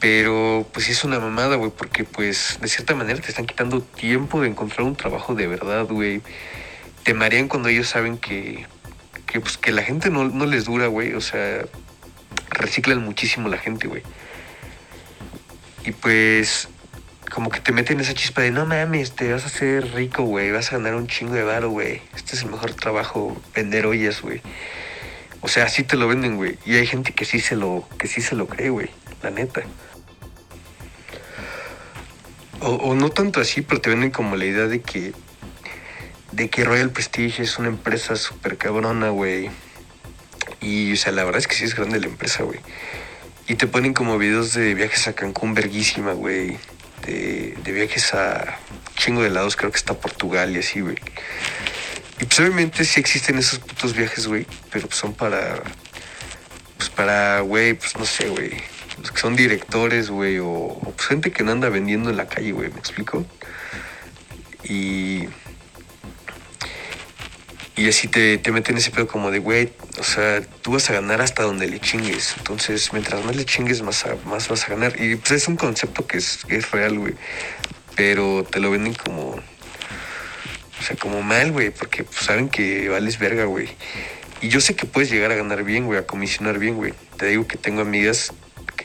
Pero 0.02 0.66
pues 0.72 0.88
es 0.88 1.04
una 1.04 1.20
mamada, 1.20 1.54
güey, 1.54 1.70
porque 1.70 2.02
pues 2.02 2.58
de 2.60 2.66
cierta 2.66 2.96
manera 2.96 3.20
te 3.20 3.28
están 3.28 3.46
quitando 3.46 3.80
tiempo 3.80 4.40
de 4.40 4.48
encontrar 4.48 4.82
un 4.82 4.96
trabajo 4.96 5.36
de 5.36 5.46
verdad, 5.46 5.86
güey. 5.86 6.22
Te 7.04 7.14
marean 7.14 7.46
cuando 7.46 7.68
ellos 7.68 7.88
saben 7.88 8.18
que, 8.18 8.66
que, 9.26 9.38
pues, 9.38 9.56
que 9.56 9.70
la 9.70 9.82
gente 9.82 10.10
no, 10.10 10.24
no 10.24 10.44
les 10.44 10.64
dura, 10.64 10.88
güey. 10.88 11.14
O 11.14 11.20
sea, 11.20 11.64
reciclan 12.50 13.04
muchísimo 13.04 13.48
la 13.48 13.58
gente, 13.58 13.86
güey. 13.86 14.02
Y 15.84 15.92
pues 15.92 16.68
como 17.32 17.50
que 17.50 17.60
te 17.60 17.70
meten 17.70 18.00
esa 18.00 18.12
chispa 18.12 18.42
de 18.42 18.50
no 18.50 18.66
mames, 18.66 19.12
te 19.12 19.32
vas 19.32 19.44
a 19.44 19.46
hacer 19.46 19.94
rico, 19.94 20.24
güey, 20.24 20.50
vas 20.50 20.72
a 20.72 20.78
ganar 20.78 20.96
un 20.96 21.06
chingo 21.06 21.34
de 21.34 21.44
varo, 21.44 21.70
güey. 21.70 22.02
Este 22.16 22.34
es 22.34 22.42
el 22.42 22.50
mejor 22.50 22.74
trabajo, 22.74 23.40
vender 23.54 23.86
ollas, 23.86 24.20
güey. 24.20 24.42
O 25.42 25.48
sea, 25.48 25.66
así 25.66 25.84
te 25.84 25.96
lo 25.96 26.08
venden, 26.08 26.36
güey. 26.36 26.58
Y 26.66 26.74
hay 26.74 26.88
gente 26.88 27.12
que 27.12 27.24
sí 27.24 27.38
se 27.38 27.54
lo, 27.54 27.88
que 27.98 28.08
sí 28.08 28.20
se 28.20 28.34
lo 28.34 28.48
cree, 28.48 28.70
güey, 28.70 28.90
la 29.22 29.30
neta. 29.30 29.62
O, 32.62 32.74
o 32.74 32.94
no 32.94 33.10
tanto 33.10 33.40
así, 33.40 33.62
pero 33.62 33.80
te 33.80 33.90
venden 33.90 34.10
como 34.10 34.36
la 34.36 34.44
idea 34.44 34.66
de 34.66 34.80
que 34.80 35.12
de 36.32 36.48
que 36.48 36.64
Royal 36.64 36.90
Prestige 36.90 37.42
es 37.42 37.58
una 37.58 37.68
empresa 37.68 38.16
súper 38.16 38.56
cabrona, 38.56 39.10
güey. 39.10 39.50
Y, 40.60 40.92
o 40.92 40.96
sea, 40.96 41.12
la 41.12 41.24
verdad 41.24 41.38
es 41.38 41.46
que 41.46 41.54
sí 41.54 41.64
es 41.64 41.74
grande 41.74 42.00
la 42.00 42.06
empresa, 42.06 42.42
güey. 42.42 42.58
Y 43.46 43.56
te 43.56 43.66
ponen 43.66 43.92
como 43.92 44.18
videos 44.18 44.54
de 44.54 44.74
viajes 44.74 45.06
a 45.08 45.12
Cancún, 45.14 45.54
verguísima, 45.54 46.12
güey. 46.12 46.56
De, 47.06 47.56
de 47.62 47.72
viajes 47.72 48.14
a 48.14 48.58
chingo 48.96 49.22
de 49.22 49.30
lados, 49.30 49.56
creo 49.56 49.70
que 49.70 49.76
está 49.76 49.94
Portugal 49.94 50.54
y 50.56 50.60
así, 50.60 50.80
güey. 50.80 50.96
Y 52.20 52.24
pues 52.24 52.40
obviamente 52.40 52.84
sí 52.84 53.00
existen 53.00 53.38
esos 53.38 53.58
putos 53.58 53.94
viajes, 53.94 54.26
güey. 54.26 54.46
Pero 54.70 54.86
pues 54.86 54.98
son 54.98 55.12
para. 55.12 55.62
Pues 56.76 56.88
para, 56.90 57.40
güey, 57.40 57.74
pues 57.74 57.96
no 57.98 58.06
sé, 58.06 58.28
güey. 58.28 58.52
Los 59.00 59.10
que 59.12 59.18
son 59.20 59.36
directores, 59.36 60.10
güey. 60.10 60.38
O, 60.40 60.78
pues 60.96 61.06
gente 61.08 61.30
que 61.32 61.42
no 61.42 61.52
anda 61.52 61.68
vendiendo 61.68 62.10
en 62.10 62.16
la 62.16 62.28
calle, 62.28 62.52
güey. 62.52 62.70
¿Me 62.70 62.78
explico? 62.78 63.24
Y. 64.64 65.28
Y 67.74 67.88
así 67.88 68.06
te, 68.06 68.36
te 68.36 68.52
meten 68.52 68.76
ese 68.76 68.90
pedo 68.90 69.08
como 69.08 69.30
de, 69.30 69.38
güey, 69.38 69.72
o 69.98 70.04
sea, 70.04 70.42
tú 70.60 70.72
vas 70.72 70.90
a 70.90 70.92
ganar 70.92 71.22
hasta 71.22 71.42
donde 71.42 71.66
le 71.68 71.80
chingues. 71.80 72.34
Entonces, 72.36 72.92
mientras 72.92 73.24
más 73.24 73.34
le 73.34 73.46
chingues, 73.46 73.80
más, 73.80 74.04
a- 74.04 74.16
más 74.26 74.48
vas 74.48 74.64
a 74.64 74.68
ganar. 74.68 75.00
Y 75.00 75.16
pues 75.16 75.32
es 75.32 75.48
un 75.48 75.56
concepto 75.56 76.06
que 76.06 76.18
es, 76.18 76.40
es 76.48 76.70
real, 76.70 76.98
güey. 76.98 77.14
Pero 77.96 78.44
te 78.48 78.60
lo 78.60 78.70
venden 78.70 78.92
como, 78.94 79.30
o 79.30 80.82
sea, 80.86 80.96
como 80.96 81.22
mal, 81.22 81.50
güey, 81.52 81.70
porque 81.70 82.04
pues, 82.04 82.18
saben 82.18 82.50
que 82.50 82.90
vales 82.90 83.18
verga, 83.18 83.44
güey. 83.46 83.68
Y 84.42 84.48
yo 84.48 84.60
sé 84.60 84.76
que 84.76 84.84
puedes 84.86 85.10
llegar 85.10 85.32
a 85.32 85.34
ganar 85.36 85.64
bien, 85.64 85.86
güey, 85.86 85.98
a 85.98 86.06
comisionar 86.06 86.58
bien, 86.58 86.74
güey. 86.76 86.92
Te 87.16 87.26
digo 87.26 87.46
que 87.46 87.56
tengo 87.56 87.80
amigas 87.80 88.32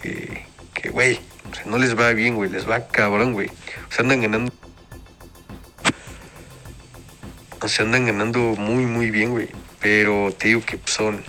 que, 0.01 0.45
que, 0.73 0.89
güey, 0.89 1.19
o 1.51 1.55
sea, 1.55 1.65
no 1.65 1.77
les 1.77 1.97
va 1.97 2.11
bien, 2.13 2.35
güey, 2.35 2.49
les 2.49 2.69
va 2.69 2.87
cabrón, 2.87 3.33
güey. 3.33 3.47
O 3.47 3.91
sea, 3.91 4.01
andan 4.01 4.21
ganando 4.21 4.51
o 7.61 7.67
sea, 7.67 7.85
andan 7.85 8.05
ganando 8.05 8.39
muy, 8.39 8.85
muy 8.85 9.11
bien, 9.11 9.31
güey. 9.31 9.49
Pero 9.81 10.33
te 10.37 10.49
digo 10.49 10.61
que 10.61 10.79
son. 10.85 11.23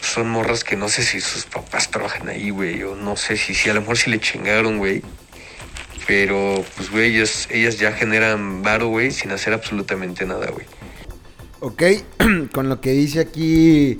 Son 0.00 0.28
morras 0.28 0.64
que 0.64 0.76
no 0.76 0.88
sé 0.88 1.02
si 1.02 1.20
sus 1.20 1.44
papás 1.44 1.90
trabajan 1.90 2.28
ahí, 2.28 2.50
güey. 2.50 2.82
O 2.82 2.94
no 2.96 3.16
sé 3.16 3.36
si, 3.36 3.54
si 3.54 3.68
a 3.70 3.74
lo 3.74 3.80
mejor 3.80 3.98
sí 3.98 4.10
le 4.10 4.20
chingaron, 4.20 4.78
güey. 4.78 5.02
Pero, 6.06 6.64
pues, 6.76 6.90
güey, 6.90 7.14
ellas, 7.14 7.48
ellas 7.50 7.78
ya 7.78 7.92
generan 7.92 8.62
varo, 8.62 8.88
güey, 8.88 9.10
sin 9.10 9.30
hacer 9.30 9.52
absolutamente 9.52 10.24
nada, 10.24 10.50
güey. 10.50 10.66
Ok, 11.60 11.82
con 12.52 12.68
lo 12.68 12.80
que 12.80 12.92
dice 12.92 13.20
aquí 13.20 13.98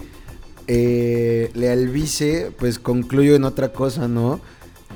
eh, 0.68 1.50
Lealvice, 1.54 2.52
pues 2.56 2.78
concluyo 2.78 3.34
en 3.34 3.44
otra 3.44 3.72
cosa, 3.72 4.06
¿no? 4.06 4.40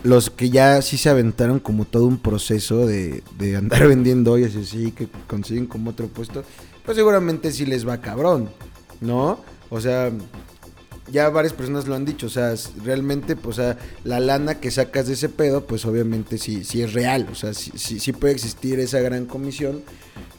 los 0.03 0.31
que 0.31 0.51
ya 0.51 0.83
sí 0.83 0.99
se 0.99 1.09
aventaron 1.09 1.61
como 1.61 1.85
todo 1.85 2.07
un 2.07 2.19
proceso 2.19 2.87
de, 2.87 3.23
andar 3.57 3.87
vendiendo 3.89 4.33
ollas 4.33 4.55
y 4.55 4.61
así, 4.61 4.93
que 4.93 5.09
consiguen 5.27 5.67
como 5.67 5.91
otro 5.91 6.09
puesto, 6.09 6.45
pues 6.85 6.97
seguramente 6.97 7.53
sí 7.53 7.67
les 7.67 7.87
va 7.87 8.01
cabrón, 8.01 8.51
¿no? 9.01 9.41
O 9.71 9.81
sea, 9.81 10.11
ya 11.11 11.29
varias 11.29 11.53
personas 11.53 11.87
lo 11.87 11.95
han 11.95 12.05
dicho, 12.05 12.27
o 12.27 12.31
sea, 12.31 12.55
realmente, 12.85 13.37
pues, 13.37 13.59
o 13.59 13.63
sea, 13.63 13.79
la 14.05 14.19
lana 14.19 14.57
que 14.57 14.71
sacas 14.71 15.07
de 15.07 15.15
ese 15.15 15.29
pedo, 15.29 15.67
pues 15.67 15.85
obviamente 15.85 16.39
sí, 16.39 16.65
sí 16.65 16.83
es 16.83 16.93
real, 16.93 17.29
o 17.31 17.35
sea, 17.35 17.55
sí, 17.55 17.73
sí 17.77 18.13
puede 18.13 18.35
existir 18.35 18.81
esa 18.81 19.01
gran 19.01 19.27
comisión, 19.27 19.83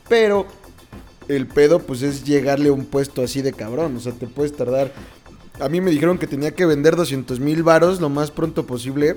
pero 0.09 0.45
el 1.29 1.47
pedo, 1.47 1.79
pues, 1.79 2.01
es 2.01 2.25
llegarle 2.25 2.69
a 2.69 2.73
un 2.73 2.85
puesto 2.85 3.23
así 3.23 3.41
de 3.41 3.53
cabrón, 3.53 3.95
o 3.95 3.99
sea, 3.99 4.11
te 4.11 4.27
puedes 4.27 4.53
tardar... 4.55 4.91
A 5.59 5.69
mí 5.69 5.81
me 5.81 5.91
dijeron 5.91 6.17
que 6.17 6.27
tenía 6.27 6.51
que 6.51 6.65
vender 6.65 6.95
200 6.95 7.39
mil 7.39 7.63
varos 7.63 8.01
lo 8.01 8.09
más 8.09 8.31
pronto 8.31 8.65
posible 8.65 9.15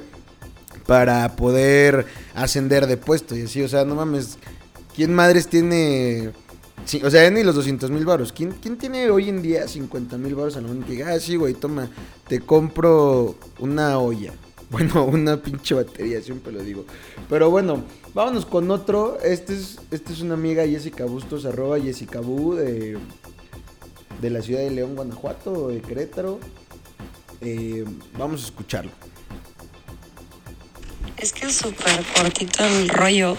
para 0.86 1.34
poder 1.34 2.06
ascender 2.34 2.86
de 2.86 2.96
puesto 2.96 3.36
y 3.36 3.42
así, 3.42 3.62
o 3.62 3.68
sea, 3.68 3.84
no 3.84 3.94
mames, 3.94 4.38
¿quién 4.94 5.14
madres 5.14 5.48
tiene... 5.48 6.32
o 7.02 7.10
sea, 7.10 7.28
ni 7.30 7.42
los 7.42 7.54
200 7.54 7.90
mil 7.90 8.04
varos. 8.04 8.32
¿Quién, 8.32 8.52
¿Quién 8.52 8.76
tiene 8.76 9.10
hoy 9.10 9.28
en 9.28 9.42
día 9.42 9.66
50 9.66 10.18
mil 10.18 10.34
varos 10.34 10.56
a 10.56 10.60
la? 10.60 10.68
Que 10.84 10.92
diga, 10.92 11.12
ah, 11.12 11.18
sí, 11.18 11.36
güey, 11.36 11.54
toma, 11.54 11.88
te 12.28 12.40
compro 12.40 13.36
una 13.58 13.98
olla. 13.98 14.32
Bueno, 14.68 15.04
una 15.04 15.40
pinche 15.40 15.76
batería, 15.76 16.20
siempre 16.20 16.52
lo 16.52 16.60
digo. 16.60 16.84
Pero 17.28 17.50
bueno, 17.50 17.84
vámonos 18.14 18.44
con 18.46 18.68
otro. 18.72 19.16
Este 19.22 19.54
es, 19.54 19.78
este 19.92 20.12
es 20.12 20.22
una 20.22 20.34
amiga 20.34 20.66
Jessica 20.66 21.04
Bustos, 21.04 21.44
arroba 21.44 21.78
Jessica 21.78 22.20
Bu, 22.20 22.56
de, 22.56 22.98
de 24.20 24.30
la 24.30 24.42
ciudad 24.42 24.60
de 24.60 24.70
León, 24.70 24.94
Guanajuato, 24.96 25.68
de 25.68 25.80
Querétaro. 25.80 26.40
Eh, 27.40 27.84
vamos 28.16 28.42
a 28.42 28.46
escucharlo. 28.46 28.90
Es 31.18 31.32
que 31.32 31.46
es 31.46 31.56
súper 31.56 32.04
cortito 32.14 32.64
el 32.64 32.88
rollo. 32.88 33.36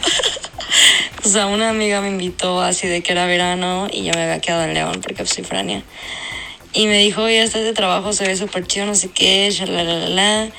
o 1.25 1.27
sea, 1.27 1.47
una 1.47 1.69
amiga 1.69 2.01
me 2.01 2.09
invitó 2.09 2.61
así 2.61 2.87
de 2.87 3.01
que 3.01 3.11
era 3.11 3.25
verano 3.25 3.87
y 3.91 4.03
yo 4.03 4.13
me 4.13 4.23
había 4.23 4.39
quedado 4.39 4.63
en 4.63 4.73
León 4.73 5.01
porque 5.01 5.25
soy 5.25 5.43
frania. 5.43 5.83
Y 6.73 6.85
me 6.87 6.97
dijo, 6.99 7.23
oye, 7.23 7.41
este 7.41 7.59
de 7.59 7.73
trabajo 7.73 8.13
se 8.13 8.27
ve 8.27 8.35
súper 8.35 8.67
chido, 8.67 8.85
no 8.85 8.93
sé 8.93 9.09
qué, 9.09 9.49
shalalala. 9.51 10.49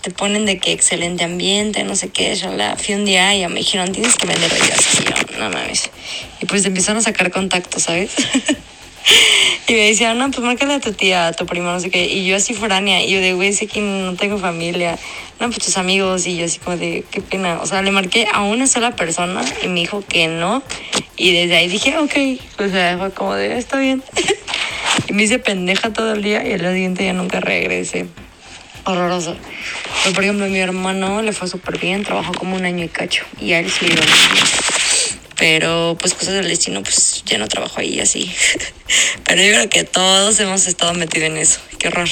Te 0.00 0.10
ponen 0.10 0.46
de 0.46 0.58
que 0.58 0.72
excelente 0.72 1.22
ambiente, 1.22 1.84
no 1.84 1.94
sé 1.94 2.08
qué, 2.08 2.34
shalala. 2.34 2.76
Fui 2.76 2.94
un 2.94 3.04
día 3.04 3.34
y 3.34 3.40
ya 3.40 3.48
me 3.48 3.56
dijeron, 3.56 3.92
tienes 3.92 4.16
que 4.16 4.26
vender 4.26 4.50
ollas. 4.52 5.00
Y 5.00 5.04
yo, 5.04 5.38
no 5.38 5.50
mames. 5.50 5.90
Y 6.40 6.46
pues 6.46 6.64
empezaron 6.64 6.98
a 6.98 7.02
sacar 7.02 7.30
contactos, 7.30 7.84
¿sabes? 7.84 8.12
Y 9.70 9.74
me 9.74 9.86
decían, 9.86 10.18
no, 10.18 10.30
pues 10.30 10.40
márcale 10.40 10.74
a 10.74 10.80
tu 10.80 10.92
tía, 10.92 11.28
a 11.28 11.32
tu 11.32 11.46
prima, 11.46 11.72
no 11.72 11.80
sé 11.80 11.90
qué. 11.90 12.06
Y 12.06 12.26
yo 12.26 12.36
así 12.36 12.54
foránea. 12.54 13.04
Y 13.04 13.12
yo 13.12 13.20
de, 13.20 13.34
güey, 13.34 13.52
sé 13.52 13.66
que 13.66 13.80
no 13.80 14.14
tengo 14.16 14.38
familia. 14.38 14.98
No, 15.38 15.46
pues 15.46 15.60
tus 15.60 15.76
amigos. 15.76 16.26
Y 16.26 16.36
yo 16.36 16.46
así 16.46 16.58
como 16.58 16.76
de, 16.76 17.04
qué 17.10 17.20
pena. 17.20 17.60
O 17.62 17.66
sea, 17.66 17.80
le 17.82 17.92
marqué 17.92 18.26
a 18.32 18.42
una 18.42 18.66
sola 18.66 18.96
persona 18.96 19.44
y 19.62 19.68
me 19.68 19.80
dijo 19.80 20.02
que 20.06 20.26
no. 20.26 20.62
Y 21.16 21.32
desde 21.32 21.56
ahí 21.56 21.68
dije, 21.68 21.96
ok. 21.98 22.40
O 22.58 22.68
sea, 22.68 22.98
fue 22.98 23.12
como 23.12 23.34
de, 23.34 23.58
está 23.58 23.78
bien. 23.78 24.02
y 25.08 25.12
me 25.12 25.22
hice 25.22 25.38
pendeja 25.38 25.92
todo 25.92 26.14
el 26.14 26.22
día 26.22 26.44
y 26.46 26.52
el 26.52 26.60
día 26.60 26.72
siguiente 26.72 27.04
ya 27.04 27.12
nunca 27.12 27.40
regresé. 27.40 28.06
Horroroso. 28.84 29.36
Pero, 30.02 30.14
por 30.14 30.24
ejemplo, 30.24 30.46
mi 30.46 30.58
hermano 30.58 31.22
le 31.22 31.32
fue 31.32 31.46
súper 31.46 31.78
bien. 31.78 32.02
Trabajó 32.02 32.32
como 32.32 32.56
un 32.56 32.64
año 32.64 32.84
y 32.84 32.88
cacho. 32.88 33.24
Y 33.40 33.52
a 33.52 33.60
él 33.60 33.70
sí 33.70 33.86
bien 33.86 33.98
pero 35.40 35.96
pues 35.98 36.12
cosas 36.12 36.34
del 36.34 36.48
destino, 36.48 36.82
pues 36.82 37.24
ya 37.24 37.38
no 37.38 37.48
trabajo 37.48 37.80
ahí 37.80 37.98
así. 37.98 38.30
pero 39.24 39.42
yo 39.42 39.48
creo 39.48 39.70
que 39.70 39.84
todos 39.84 40.38
hemos 40.38 40.66
estado 40.66 40.92
metidos 40.92 41.30
en 41.30 41.38
eso. 41.38 41.60
Qué 41.78 41.88
horror. 41.88 42.08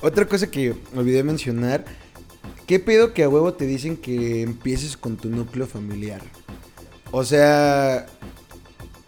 Otra 0.00 0.26
cosa 0.26 0.50
que 0.50 0.74
olvidé 0.96 1.22
mencionar, 1.22 1.84
¿qué 2.66 2.80
pedo 2.80 3.14
que 3.14 3.22
a 3.22 3.28
huevo 3.28 3.54
te 3.54 3.66
dicen 3.66 3.96
que 3.96 4.42
empieces 4.42 4.96
con 4.96 5.16
tu 5.16 5.28
núcleo 5.28 5.68
familiar? 5.68 6.22
O 7.12 7.24
sea, 7.24 8.06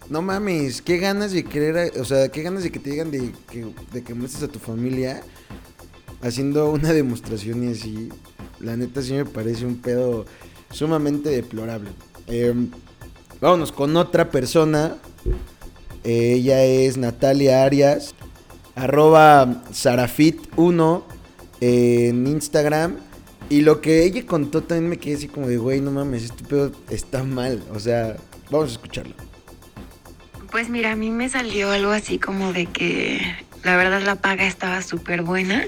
no 0.09 0.21
mames, 0.21 0.81
qué 0.81 0.97
ganas 0.97 1.33
de 1.33 1.43
querer, 1.43 1.99
o 1.99 2.05
sea, 2.05 2.29
qué 2.29 2.41
ganas 2.43 2.63
de 2.63 2.71
que 2.71 2.79
te 2.79 2.91
digan 2.91 3.11
de 3.11 3.33
que, 3.51 3.65
de 3.91 4.03
que 4.05 4.13
muestres 4.13 4.43
a 4.43 4.47
tu 4.47 4.59
familia 4.59 5.21
haciendo 6.21 6.71
una 6.71 6.93
demostración 6.93 7.67
y 7.67 7.73
así. 7.73 8.09
La 8.61 8.77
neta 8.77 9.01
sí 9.01 9.11
me 9.11 9.25
parece 9.25 9.65
un 9.65 9.81
pedo 9.81 10.25
sumamente 10.71 11.29
deplorable. 11.29 11.89
Em, 12.27 12.71
vámonos 13.41 13.71
con 13.71 13.95
otra 13.97 14.29
persona. 14.29 14.95
Ella 16.03 16.63
es 16.63 16.97
Natalia 16.97 17.63
Arias 17.63 18.15
arroba 18.75 19.63
Sarafit1 19.71 21.03
en 21.61 22.27
Instagram. 22.27 22.95
Y 23.49 23.61
lo 23.61 23.81
que 23.81 24.03
ella 24.03 24.25
contó 24.25 24.61
también 24.61 24.89
me 24.89 24.97
quedé 24.97 25.15
así 25.15 25.27
como 25.27 25.47
de, 25.47 25.57
güey, 25.57 25.81
no 25.81 25.91
mames, 25.91 26.23
este 26.23 26.43
pedo 26.43 26.71
está 26.89 27.23
mal. 27.23 27.63
O 27.73 27.79
sea, 27.79 28.17
vamos 28.51 28.69
a 28.69 28.71
escucharlo. 28.73 29.15
Pues 30.51 30.69
mira, 30.69 30.91
a 30.91 30.95
mí 30.95 31.11
me 31.11 31.29
salió 31.29 31.71
algo 31.71 31.91
así 31.91 32.19
como 32.19 32.53
de 32.53 32.65
que 32.67 33.19
la 33.63 33.75
verdad 33.75 34.01
la 34.01 34.15
paga 34.15 34.45
estaba 34.45 34.81
súper 34.81 35.21
buena, 35.21 35.65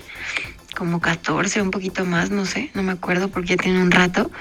como 0.78 1.02
14, 1.02 1.62
un 1.62 1.72
poquito 1.72 2.06
más, 2.06 2.32
no 2.32 2.46
sé, 2.46 2.72
no 2.74 2.84
me 2.84 2.94
acuerdo 2.94 3.30
porque 3.30 3.56
ya 3.56 3.58
tiene 3.58 3.82
un 3.82 3.92
rato. 3.92 4.32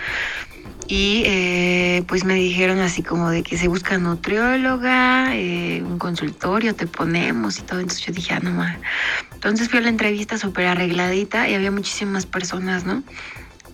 Y 0.90 1.22
eh, 1.26 2.02
pues 2.08 2.24
me 2.24 2.34
dijeron 2.34 2.78
así 2.80 3.02
como 3.02 3.28
de 3.28 3.42
que 3.42 3.58
se 3.58 3.68
busca 3.68 3.98
nutrióloga, 3.98 5.36
eh, 5.36 5.82
un 5.82 5.98
consultorio, 5.98 6.74
te 6.74 6.86
ponemos 6.86 7.58
y 7.58 7.62
todo. 7.62 7.80
Entonces 7.80 8.06
yo 8.06 8.12
dije, 8.14 8.32
ah, 8.32 8.40
no 8.42 8.52
más. 8.52 8.78
Entonces 9.34 9.68
fui 9.68 9.80
a 9.80 9.82
la 9.82 9.90
entrevista 9.90 10.38
súper 10.38 10.66
arregladita 10.66 11.46
y 11.46 11.54
había 11.54 11.70
muchísimas 11.70 12.24
personas, 12.24 12.86
¿no? 12.86 13.02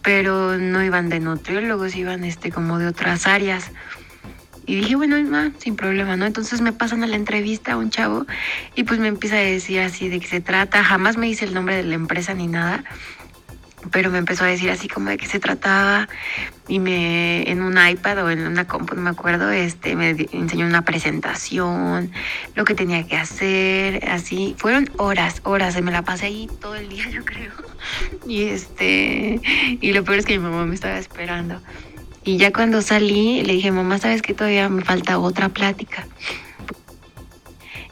Pero 0.02 0.58
no 0.58 0.82
iban 0.82 1.08
de 1.08 1.20
nutriólogos, 1.20 1.94
iban 1.94 2.24
este 2.24 2.50
como 2.50 2.80
de 2.80 2.88
otras 2.88 3.28
áreas. 3.28 3.70
Y 4.66 4.76
dije, 4.76 4.96
bueno, 4.96 5.22
ma, 5.22 5.52
sin 5.58 5.76
problema, 5.76 6.16
¿no? 6.16 6.26
Entonces 6.26 6.62
me 6.62 6.72
pasan 6.72 7.04
a 7.04 7.06
la 7.06 7.16
entrevista 7.16 7.74
a 7.74 7.76
un 7.76 7.90
chavo 7.90 8.26
y 8.74 8.84
pues 8.84 8.98
me 8.98 9.08
empieza 9.08 9.36
a 9.36 9.40
decir 9.40 9.80
así 9.80 10.08
de 10.08 10.18
qué 10.18 10.26
se 10.26 10.40
trata. 10.40 10.82
Jamás 10.82 11.16
me 11.16 11.26
dice 11.26 11.44
el 11.44 11.54
nombre 11.54 11.76
de 11.76 11.84
la 11.84 11.94
empresa 11.94 12.34
ni 12.34 12.48
nada, 12.48 12.82
pero 13.90 14.10
me 14.10 14.18
empezó 14.18 14.44
a 14.44 14.48
decir 14.48 14.70
así 14.70 14.88
como 14.88 15.10
de 15.10 15.16
qué 15.16 15.26
se 15.26 15.40
trataba 15.40 16.08
y 16.68 16.78
me 16.78 17.50
en 17.50 17.62
un 17.62 17.76
iPad 17.76 18.24
o 18.24 18.30
en 18.30 18.46
una 18.46 18.66
compu, 18.66 18.94
no 18.94 19.02
me 19.02 19.10
acuerdo, 19.10 19.50
este 19.50 19.96
me 19.96 20.10
enseñó 20.32 20.66
una 20.66 20.82
presentación, 20.82 22.10
lo 22.54 22.64
que 22.64 22.74
tenía 22.74 23.06
que 23.06 23.16
hacer, 23.16 24.08
así. 24.08 24.54
Fueron 24.58 24.90
horas, 24.96 25.40
horas, 25.44 25.80
me 25.82 25.92
la 25.92 26.02
pasé 26.02 26.26
ahí 26.26 26.48
todo 26.60 26.74
el 26.74 26.88
día, 26.88 27.08
yo 27.10 27.24
creo. 27.24 27.52
Y 28.26 28.44
este, 28.44 29.40
y 29.80 29.92
lo 29.92 30.04
peor 30.04 30.18
es 30.18 30.26
que 30.26 30.38
mi 30.38 30.44
mamá 30.44 30.64
me 30.64 30.74
estaba 30.74 30.98
esperando. 30.98 31.60
Y 32.26 32.38
ya 32.38 32.52
cuando 32.52 32.80
salí, 32.80 33.42
le 33.42 33.52
dije, 33.52 33.70
mamá, 33.70 33.98
¿sabes 33.98 34.22
que 34.22 34.32
todavía 34.32 34.68
me 34.70 34.82
falta 34.82 35.18
otra 35.18 35.50
plática? 35.50 36.06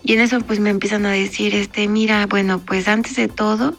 Y 0.04 0.14
en 0.14 0.20
eso 0.20 0.40
pues 0.40 0.60
me 0.60 0.70
empiezan 0.70 1.06
a 1.06 1.12
decir, 1.12 1.54
este, 1.54 1.88
mira, 1.88 2.26
bueno, 2.26 2.58
pues 2.60 2.88
antes 2.88 3.16
de 3.16 3.28
todo, 3.28 3.78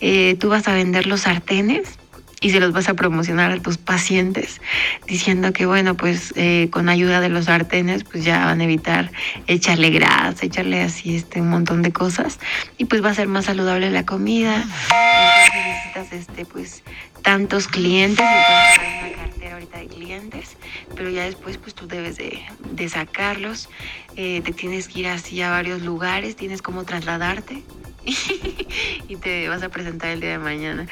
eh, 0.00 0.36
tú 0.40 0.48
vas 0.48 0.66
a 0.68 0.74
vender 0.74 1.06
los 1.06 1.22
sartenes 1.22 1.98
y 2.40 2.50
se 2.50 2.60
los 2.60 2.72
vas 2.72 2.88
a 2.88 2.94
promocionar 2.94 3.50
a 3.50 3.60
tus 3.60 3.78
pacientes, 3.78 4.60
diciendo 5.06 5.52
que 5.52 5.66
bueno, 5.66 5.96
pues 5.96 6.32
eh, 6.36 6.68
con 6.70 6.88
ayuda 6.88 7.20
de 7.20 7.28
los 7.28 7.46
sartenes, 7.46 8.04
pues 8.04 8.24
ya 8.24 8.44
van 8.44 8.60
a 8.60 8.64
evitar 8.64 9.10
echarle 9.46 9.90
grasa, 9.90 10.46
echarle 10.46 10.82
así 10.82 11.16
este 11.16 11.40
un 11.40 11.50
montón 11.50 11.82
de 11.82 11.92
cosas, 11.92 12.38
y 12.76 12.84
pues 12.84 13.04
va 13.04 13.10
a 13.10 13.14
ser 13.14 13.26
más 13.26 13.46
saludable 13.46 13.90
la 13.90 14.06
comida. 14.06 14.62
Entonces 14.62 15.52
necesitas 15.66 16.12
este, 16.12 16.44
pues, 16.44 16.82
tantos 17.22 17.68
clientes, 17.68 18.24
entonces 18.24 18.78
hay 18.78 19.12
una 19.12 19.22
cartera 19.22 19.52
ahorita 19.54 19.78
de 19.78 19.86
clientes, 19.86 20.56
pero 20.94 21.10
ya 21.10 21.24
después 21.24 21.58
pues 21.58 21.74
tú 21.74 21.86
debes 21.86 22.16
de, 22.16 22.88
sacarlos, 22.88 23.68
eh, 24.16 24.40
te 24.44 24.52
tienes 24.52 24.88
que 24.88 25.00
ir 25.00 25.08
así 25.08 25.40
a 25.42 25.50
varios 25.50 25.82
lugares, 25.82 26.36
tienes 26.36 26.62
como 26.62 26.84
trasladarte 26.84 27.62
y 29.08 29.16
te 29.16 29.48
vas 29.48 29.62
a 29.62 29.68
presentar 29.68 30.10
el 30.10 30.20
día 30.20 30.30
de 30.30 30.38
mañana. 30.38 30.86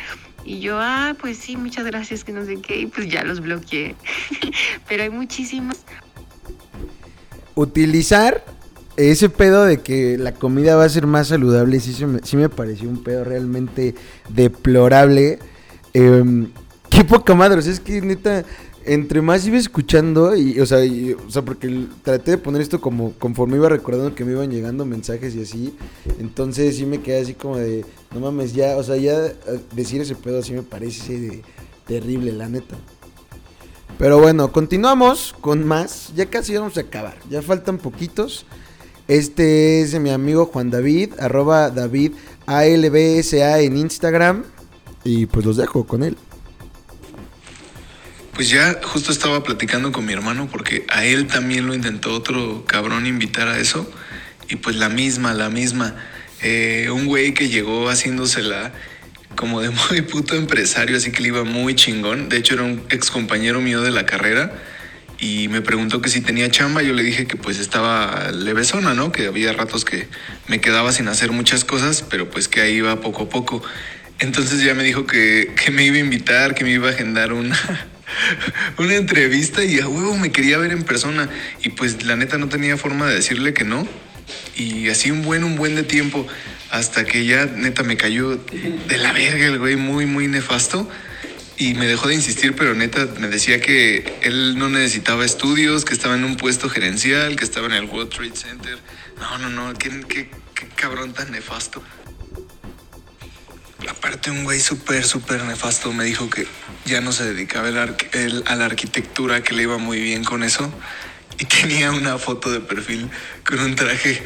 Y 0.45 0.61
yo, 0.61 0.79
ah, 0.81 1.16
pues 1.20 1.39
sí, 1.39 1.57
muchas 1.57 1.85
gracias, 1.87 2.22
que 2.22 2.33
no 2.33 2.45
sé 2.45 2.61
qué, 2.61 2.79
y 2.81 2.87
pues 2.87 3.09
ya 3.09 3.24
los 3.24 3.41
bloqueé. 3.41 3.97
Pero 4.89 5.03
hay 5.03 5.11
muchísimas. 5.11 5.85
Utilizar 7.57 8.45
ese 8.97 9.29
pedo 9.29 9.64
de 9.64 9.81
que 9.81 10.16
la 10.18 10.33
comida 10.33 10.77
va 10.77 10.85
a 10.85 10.89
ser 10.89 11.07
más 11.07 11.29
saludable, 11.29 11.81
sí, 11.81 11.95
sí 12.22 12.37
me 12.37 12.49
pareció 12.49 12.89
un 12.89 13.03
pedo 13.03 13.24
realmente 13.24 13.95
deplorable. 14.29 15.41
Em, 15.99 16.49
qué 16.91 17.05
poca 17.05 17.35
madre, 17.35 17.59
o 17.59 17.63
sea, 17.63 17.73
es 17.73 17.81
que 17.81 18.01
neta, 18.03 18.45
entre 18.85 19.23
más 19.23 19.47
iba 19.47 19.57
escuchando, 19.57 20.37
y, 20.37 20.61
o 20.61 20.67
sea, 20.67 20.79
o 21.27 21.31
sea, 21.31 21.43
porque 21.43 21.87
traté 22.03 22.33
de 22.33 22.39
poner 22.39 22.61
esto 22.61 22.81
como 22.81 23.13
conforme 23.15 23.57
iba 23.57 23.69
recordando 23.69 24.15
que 24.15 24.25
me 24.25 24.33
iban 24.33 24.51
llegando 24.51 24.85
mensajes 24.85 25.35
y 25.35 25.43
así, 25.43 25.75
entonces 26.21 26.77
sí 26.77 26.85
me 26.85 27.01
quedé 27.01 27.21
así 27.23 27.35
como 27.35 27.57
de, 27.57 27.85
no 28.13 28.21
mames, 28.21 28.53
ya, 28.53 28.77
o 28.77 28.83
sea, 28.83 28.97
ya 28.97 29.27
eh, 29.27 29.35
decir 29.75 30.01
ese 30.03 30.15
pedo 30.15 30.43
sí 30.43 30.53
me 30.53 30.63
parece 30.63 31.19
de- 31.19 31.43
terrible, 31.87 32.33
la 32.33 32.49
neta. 32.49 32.77
Pero 33.99 34.19
bueno, 34.21 34.53
continuamos 34.53 35.35
con 35.41 35.65
más. 35.67 36.13
Ya 36.15 36.27
casi 36.27 36.55
vamos 36.55 36.77
a 36.77 36.81
acabar. 36.81 37.17
Ya 37.31 37.41
faltan 37.41 37.79
poquitos. 37.79 38.45
Este 39.09 39.81
es 39.81 39.99
mi 39.99 40.11
amigo 40.11 40.47
Juan 40.47 40.69
David, 40.71 41.13
arroba 41.19 41.71
David 41.71 42.13
ALBSA 42.47 43.61
en 43.61 43.77
Instagram. 43.79 44.45
Y 45.07 45.27
pues 45.27 45.47
los 45.47 45.57
dejo 45.57 45.87
con 45.87 46.03
él. 46.03 46.17
pues 48.35 48.51
ya 48.51 48.81
justo 48.83 49.13
estaba 49.13 49.43
platicando 49.45 49.93
con 49.93 50.05
mi 50.05 50.13
hermano 50.13 50.49
porque 50.51 50.85
a 50.89 51.07
él 51.07 51.27
también 51.27 51.67
lo 51.67 51.75
intentó 51.75 52.13
otro 52.13 52.65
cabrón 52.67 53.07
invitar 53.07 53.49
a 53.49 53.59
eso. 53.59 53.89
Y 54.49 54.57
pues 54.57 54.77
la 54.77 54.89
misma, 54.89 55.33
la 55.33 55.49
misma. 55.49 55.95
Eh, 56.43 56.91
un 56.93 57.07
güey 57.07 57.35
que 57.35 57.49
llegó 57.49 57.89
haciéndosela 57.89 58.73
como 59.37 59.61
de 59.61 59.71
muy 59.91 60.03
puto 60.03 60.35
empresario, 60.35 60.97
así 60.97 61.13
que 61.13 61.23
le 61.23 61.29
iba 61.29 61.45
muy 61.45 61.77
chingón. 61.77 62.29
De 62.29 62.37
hecho, 62.37 62.55
era 62.55 62.65
un 62.65 62.83
ex 62.91 63.11
compañero 63.11 63.61
mío 63.61 63.83
de 63.83 63.93
la 63.93 64.07
carrera 64.07 64.53
y 65.19 65.49
me 65.49 65.63
preguntó 65.63 66.03
que 66.03 66.11
si 66.11 66.21
tenía 66.21 66.51
chamba. 66.51 66.83
Yo 66.83 66.93
le 66.93 67.03
dije 67.03 67.27
que 67.27 67.37
pues 67.37 67.59
estaba 67.59 68.33
levesona, 68.33 68.93
¿no? 68.93 69.13
Que 69.13 69.29
había 69.29 69.53
ratos 69.53 69.85
que 69.85 70.09
me 70.47 70.61
quedaba 70.61 70.93
sin 70.93 71.09
hacer 71.09 71.33
muchas 71.33 71.65
cosas, 71.65 72.05
pero 72.11 72.29
pues 72.29 72.49
que 72.49 72.61
ahí 72.61 72.75
iba 72.75 73.01
poco 73.01 73.25
a 73.25 73.29
poco. 73.29 73.63
Entonces 74.19 74.62
ya 74.62 74.75
me 74.75 74.83
dijo 74.83 75.07
que, 75.07 75.53
que 75.62 75.71
me 75.71 75.85
iba 75.85 75.97
a 75.97 76.01
invitar, 76.01 76.55
que 76.55 76.64
me 76.64 76.71
iba 76.71 76.89
a 76.89 76.93
agendar 76.93 77.33
una, 77.33 77.59
una 78.79 78.95
entrevista 78.95 79.62
y 79.62 79.79
a 79.81 79.89
huevo 79.89 80.17
me 80.17 80.33
quería 80.33 80.57
ver 80.59 80.73
en 80.73 80.85
persona. 80.85 81.29
Y 81.62 81.71
pues 81.71 82.05
la 82.05 82.17
neta 82.17 82.39
no 82.39 82.49
tenía 82.49 82.77
forma 82.77 83.07
de 83.07 83.14
decirle 83.17 83.53
que 83.53 83.64
no. 83.64 83.87
Y 84.57 84.89
así 84.89 85.11
un 85.11 85.23
buen, 85.23 85.45
un 85.45 85.57
buen 85.57 85.75
de 85.75 85.83
tiempo. 85.83 86.27
Hasta 86.71 87.05
que 87.05 87.27
ya 87.27 87.45
neta 87.47 87.83
me 87.83 87.97
cayó 87.97 88.37
de 88.37 88.99
la 88.99 89.12
verga 89.12 89.47
el 89.47 89.59
güey, 89.59 89.77
muy, 89.77 90.07
muy 90.07 90.29
nefasto. 90.29 90.89
Y 91.59 91.75
me 91.75 91.87
dejó 91.87 92.09
de 92.09 92.14
insistir, 92.14 92.55
pero 92.55 92.75
neta 92.75 93.07
me 93.19 93.29
decía 93.29 93.61
que 93.61 94.19
él 94.23 94.59
no 94.59 94.69
necesitaba 94.69 95.25
estudios, 95.25 95.85
que 95.85 95.95
estaba 95.95 96.14
en 96.14 96.25
un 96.25 96.37
puesto 96.37 96.69
gerencial, 96.69 97.37
que 97.37 97.45
estaba 97.45 97.67
en 97.67 97.75
el 97.75 97.85
World 97.85 98.11
Trade 98.11 98.37
Center. 98.37 98.79
No, 99.19 99.39
no, 99.39 99.49
no, 99.49 99.75
qué, 99.75 99.89
qué, 100.09 100.29
qué 100.55 100.69
cabrón 100.75 101.14
tan 101.14 101.31
nefasto. 101.31 101.83
Aparte 103.89 104.31
un 104.31 104.45
güey 104.45 104.59
súper, 104.61 105.05
súper 105.05 105.45
nefasto 105.45 105.93
me 105.93 106.05
dijo 106.05 106.29
que 106.31 106.47
ya 106.87 107.01
no 107.01 107.12
se 107.12 107.24
dedicaba 107.24 107.68
a 107.68 108.57
la 108.57 108.64
arquitectura, 108.64 109.43
que 109.43 109.55
le 109.55 109.62
iba 109.64 109.79
muy 109.79 110.01
bien 110.01 110.24
con 110.24 110.43
eso. 110.43 110.68
Y 111.39 111.45
tenía 111.45 111.93
una 111.93 112.16
foto 112.18 112.51
de 112.51 112.61
perfil 112.61 113.11
con 113.47 113.59
un 113.61 113.74
traje 113.77 114.22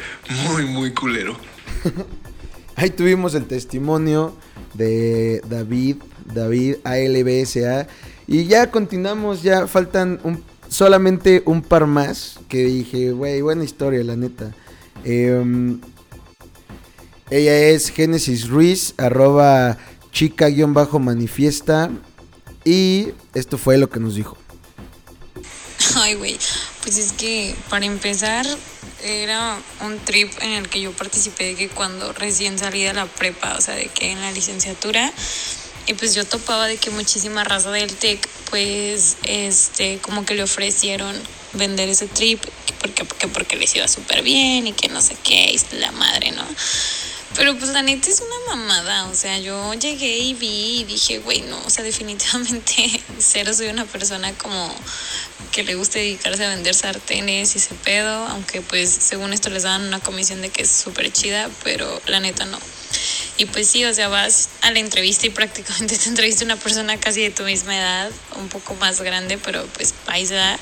muy, 0.47 0.65
muy 0.65 0.93
culero. 0.93 1.37
Ahí 2.77 2.89
tuvimos 2.89 3.35
el 3.35 3.45
testimonio 3.45 4.35
de 4.73 5.41
David, 5.49 5.97
David 6.25 6.75
ALBSA. 6.85 7.87
Y 8.27 8.45
ya 8.45 8.71
continuamos, 8.71 9.43
ya 9.43 9.67
faltan 9.67 10.19
un- 10.23 10.41
solamente 10.69 11.43
un 11.45 11.61
par 11.61 11.85
más. 11.85 12.39
Que 12.47 12.63
dije, 12.63 13.11
güey, 13.11 13.41
buena 13.41 13.65
historia, 13.65 14.01
la 14.05 14.15
neta. 14.15 14.51
Em, 15.03 15.81
ella 17.31 17.57
es 17.57 17.89
Génesis 17.89 18.49
Ruiz, 18.49 18.93
arroba 18.97 19.77
chica-manifiesta. 20.11 21.89
Y 22.63 23.07
esto 23.33 23.57
fue 23.57 23.77
lo 23.77 23.89
que 23.89 23.99
nos 23.99 24.15
dijo. 24.15 24.37
Ay, 25.95 26.13
güey, 26.15 26.37
pues 26.83 26.97
es 26.97 27.13
que 27.13 27.55
para 27.69 27.85
empezar 27.85 28.45
era 29.03 29.57
un 29.83 29.97
trip 29.99 30.31
en 30.41 30.51
el 30.51 30.69
que 30.69 30.81
yo 30.81 30.91
participé 30.91 31.45
de 31.45 31.55
que 31.55 31.69
cuando 31.69 32.13
recién 32.13 32.59
salí 32.59 32.83
de 32.83 32.93
la 32.93 33.05
prepa, 33.07 33.55
o 33.57 33.61
sea, 33.61 33.75
de 33.75 33.87
que 33.87 34.11
en 34.11 34.21
la 34.21 34.31
licenciatura, 34.31 35.11
y 35.87 35.93
pues 35.95 36.13
yo 36.13 36.25
topaba 36.25 36.67
de 36.67 36.77
que 36.77 36.91
muchísima 36.91 37.43
raza 37.43 37.71
del 37.71 37.93
TEC, 37.95 38.27
pues, 38.49 39.17
este, 39.23 39.97
como 39.99 40.25
que 40.25 40.35
le 40.35 40.43
ofrecieron 40.43 41.15
vender 41.53 41.89
ese 41.89 42.07
trip, 42.07 42.41
que 42.41 42.73
porque, 42.79 43.03
porque, 43.05 43.27
porque 43.27 43.55
les 43.55 43.75
iba 43.75 43.87
súper 43.87 44.21
bien 44.21 44.67
y 44.67 44.73
que 44.73 44.89
no 44.89 45.01
sé 45.01 45.15
qué, 45.23 45.51
y 45.51 45.75
la 45.77 45.91
madre, 45.91 46.31
¿no? 46.31 46.45
Pero 47.35 47.57
pues 47.57 47.71
la 47.71 47.81
neta 47.81 48.09
es 48.09 48.21
una 48.21 48.55
mamada, 48.55 49.07
o 49.07 49.15
sea, 49.15 49.39
yo 49.39 49.73
llegué 49.73 50.17
y 50.17 50.33
vi 50.33 50.81
y 50.81 50.83
dije, 50.83 51.19
güey, 51.19 51.41
no, 51.41 51.57
o 51.65 51.69
sea, 51.69 51.83
definitivamente 51.83 53.01
cero 53.19 53.53
soy 53.53 53.67
una 53.67 53.85
persona 53.85 54.33
como 54.33 54.73
que 55.53 55.63
le 55.63 55.75
guste 55.75 55.99
dedicarse 55.99 56.45
a 56.45 56.49
vender 56.49 56.75
sartenes 56.75 57.55
y 57.55 57.57
ese 57.57 57.73
pedo, 57.75 58.11
aunque 58.27 58.61
pues 58.61 58.89
según 58.89 59.31
esto 59.31 59.49
les 59.49 59.63
dan 59.63 59.81
una 59.81 59.99
comisión 59.99 60.41
de 60.41 60.49
que 60.49 60.63
es 60.63 60.69
súper 60.69 61.11
chida, 61.11 61.49
pero 61.63 62.01
la 62.05 62.19
neta 62.19 62.45
no. 62.45 62.59
Y 63.37 63.45
pues 63.45 63.67
sí, 63.67 63.85
o 63.85 63.93
sea, 63.93 64.09
vas 64.09 64.49
a 64.61 64.71
la 64.71 64.79
entrevista 64.79 65.25
y 65.25 65.29
prácticamente 65.31 65.97
te 65.97 66.09
entrevista 66.09 66.43
una 66.43 66.57
persona 66.57 66.97
casi 66.99 67.21
de 67.21 67.31
tu 67.31 67.43
misma 67.43 67.77
edad, 67.77 68.11
un 68.35 68.49
poco 68.49 68.75
más 68.75 69.01
grande, 69.01 69.37
pero 69.37 69.65
pues 69.67 69.93
paisa, 70.05 70.59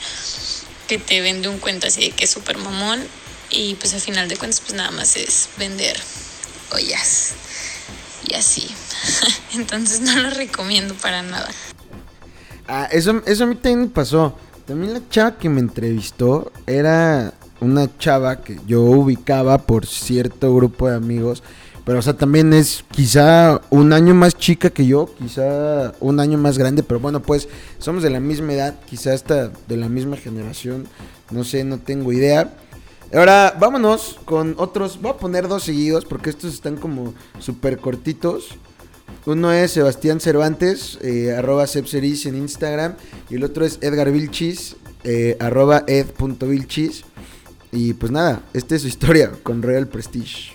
que 0.87 0.99
te 0.99 1.21
vende 1.21 1.49
un 1.49 1.59
cuento 1.59 1.87
así 1.87 2.01
de 2.01 2.11
que 2.11 2.25
es 2.25 2.29
súper 2.29 2.57
mamón 2.57 3.05
y 3.49 3.73
pues 3.75 3.93
al 3.95 4.01
final 4.01 4.27
de 4.27 4.37
cuentas 4.37 4.59
pues 4.59 4.73
nada 4.73 4.91
más 4.91 5.15
es 5.15 5.49
vender 5.57 5.99
ollas 6.71 7.33
y 8.27 8.35
así. 8.35 8.67
Entonces 9.53 10.01
no 10.01 10.15
lo 10.15 10.29
recomiendo 10.29 10.93
para 10.95 11.21
nada. 11.21 11.49
Ah, 12.67 12.87
eso, 12.91 13.21
eso 13.25 13.43
a 13.43 13.47
mí 13.47 13.55
también 13.55 13.89
pasó. 13.89 14.37
También 14.65 14.93
la 14.93 15.01
chava 15.09 15.37
que 15.37 15.49
me 15.49 15.59
entrevistó 15.59 16.51
era 16.67 17.33
una 17.59 17.97
chava 17.97 18.41
que 18.41 18.59
yo 18.67 18.81
ubicaba 18.81 19.57
por 19.57 19.85
cierto 19.85 20.53
grupo 20.55 20.87
de 20.87 20.95
amigos. 20.95 21.41
Pero, 21.85 21.99
o 21.99 22.01
sea, 22.03 22.13
también 22.13 22.53
es 22.53 22.85
quizá 22.91 23.61
un 23.71 23.93
año 23.93 24.13
más 24.13 24.37
chica 24.37 24.69
que 24.69 24.85
yo, 24.85 25.09
quizá 25.17 25.93
un 25.99 26.19
año 26.19 26.37
más 26.37 26.59
grande. 26.59 26.83
Pero 26.83 26.99
bueno, 26.99 27.19
pues 27.21 27.47
somos 27.79 28.03
de 28.03 28.11
la 28.11 28.19
misma 28.19 28.53
edad, 28.53 28.75
quizá 28.85 29.13
hasta 29.13 29.49
de 29.67 29.77
la 29.77 29.89
misma 29.89 30.15
generación. 30.15 30.87
No 31.31 31.43
sé, 31.43 31.63
no 31.63 31.79
tengo 31.79 32.13
idea. 32.13 32.53
Ahora, 33.13 33.55
vámonos 33.59 34.19
con 34.25 34.53
otros. 34.57 35.01
Voy 35.01 35.11
a 35.11 35.17
poner 35.17 35.47
dos 35.47 35.63
seguidos 35.63 36.05
porque 36.05 36.29
estos 36.29 36.53
están 36.53 36.77
como 36.77 37.15
súper 37.39 37.79
cortitos. 37.79 38.55
Uno 39.25 39.51
es 39.51 39.71
Sebastián 39.71 40.19
Cervantes, 40.19 40.99
eh, 41.01 41.35
arroba 41.35 41.65
Sepseris 41.65 42.27
en 42.27 42.35
Instagram. 42.35 42.95
Y 43.29 43.35
el 43.35 43.43
otro 43.43 43.65
es 43.65 43.79
Edgar 43.81 44.11
Vilchis, 44.11 44.75
eh, 45.03 45.37
arroba 45.39 45.83
ed.vilchis. 45.87 47.03
Y 47.71 47.93
pues 47.93 48.11
nada, 48.11 48.43
esta 48.53 48.75
es 48.75 48.83
su 48.83 48.87
historia 48.87 49.31
con 49.43 49.61
Royal 49.61 49.87
Prestige. 49.87 50.53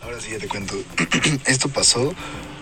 Ahora 0.00 0.20
sí 0.20 0.30
ya 0.30 0.38
te 0.38 0.48
cuento. 0.48 0.74
Esto 1.46 1.68
pasó 1.68 2.12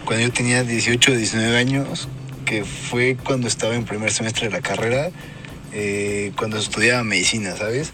cuando 0.05 0.27
yo 0.27 0.33
tenía 0.33 0.65
18 0.65 1.13
o 1.13 1.17
19 1.17 1.57
años, 1.57 2.09
que 2.45 2.65
fue 2.65 3.17
cuando 3.23 3.47
estaba 3.47 3.75
en 3.75 3.85
primer 3.85 4.11
semestre 4.11 4.49
de 4.49 4.53
la 4.53 4.61
carrera, 4.61 5.11
eh, 5.73 6.33
cuando 6.37 6.59
estudiaba 6.59 7.05
medicina, 7.05 7.57
¿sabes? 7.57 7.93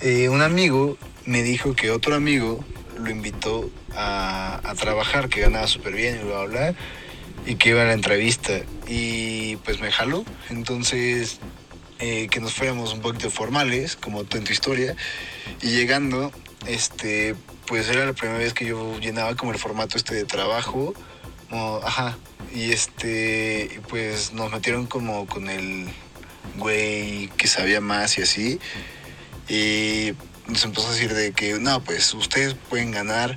Eh, 0.00 0.28
un 0.28 0.42
amigo 0.42 0.96
me 1.26 1.42
dijo 1.42 1.74
que 1.74 1.90
otro 1.90 2.14
amigo 2.14 2.64
lo 2.98 3.10
invitó 3.10 3.70
a, 3.94 4.60
trabajar, 4.78 5.28
que 5.28 5.40
ganaba 5.40 5.66
súper 5.66 5.94
bien 5.94 6.20
y 6.20 6.24
bla, 6.24 6.44
bla, 6.44 6.74
y 7.46 7.56
que 7.56 7.70
iba 7.70 7.82
a 7.82 7.86
la 7.86 7.92
entrevista. 7.92 8.60
Y 8.86 9.56
pues 9.56 9.80
me 9.80 9.90
jaló. 9.90 10.24
Entonces, 10.50 11.40
eh, 11.98 12.28
que 12.30 12.40
nos 12.40 12.54
fuéramos 12.54 12.92
un 12.92 13.00
poquito 13.00 13.30
formales, 13.30 13.96
como 13.96 14.24
tú 14.24 14.36
en 14.36 14.44
tu 14.44 14.52
historia, 14.52 14.94
y 15.62 15.70
llegando, 15.70 16.30
este, 16.66 17.34
pues 17.66 17.88
era 17.88 18.06
la 18.06 18.12
primera 18.12 18.38
vez 18.38 18.54
que 18.54 18.66
yo 18.66 18.98
llenaba 19.00 19.34
como 19.34 19.52
el 19.52 19.58
formato 19.58 19.96
este 19.96 20.14
de 20.14 20.24
trabajo, 20.24 20.94
como, 21.50 21.80
ajá, 21.84 22.16
y 22.54 22.70
este, 22.72 23.80
pues 23.88 24.32
nos 24.32 24.50
metieron 24.52 24.86
como 24.86 25.26
con 25.26 25.48
el 25.48 25.88
güey 26.56 27.28
que 27.36 27.48
sabía 27.48 27.80
más 27.80 28.18
y 28.18 28.22
así, 28.22 28.60
y 29.48 30.12
nos 30.46 30.64
empezó 30.64 30.88
a 30.88 30.92
decir 30.92 31.14
de 31.14 31.32
que, 31.32 31.58
no, 31.58 31.82
pues 31.82 32.14
ustedes 32.14 32.54
pueden 32.54 32.90
ganar 32.90 33.36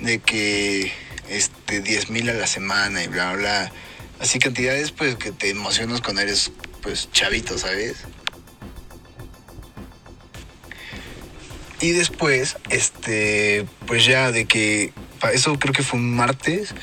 de 0.00 0.18
que, 0.18 0.92
este, 1.28 1.80
10 1.80 2.10
mil 2.10 2.28
a 2.30 2.34
la 2.34 2.46
semana 2.46 3.02
y 3.02 3.08
bla, 3.08 3.32
bla, 3.32 3.38
bla, 3.38 3.72
así 4.20 4.38
cantidades 4.38 4.92
pues 4.92 5.16
que 5.16 5.32
te 5.32 5.50
emocionas 5.50 6.00
cuando 6.00 6.22
eres, 6.22 6.52
pues, 6.82 7.10
chavito, 7.12 7.58
¿sabes? 7.58 8.04
Y 11.80 11.92
después, 11.92 12.56
este, 12.70 13.66
pues 13.86 14.04
ya 14.04 14.32
de 14.32 14.46
que, 14.46 14.92
eso 15.32 15.58
creo 15.58 15.72
que 15.72 15.82
fue 15.82 16.00
un 16.00 16.10
martes, 16.10 16.74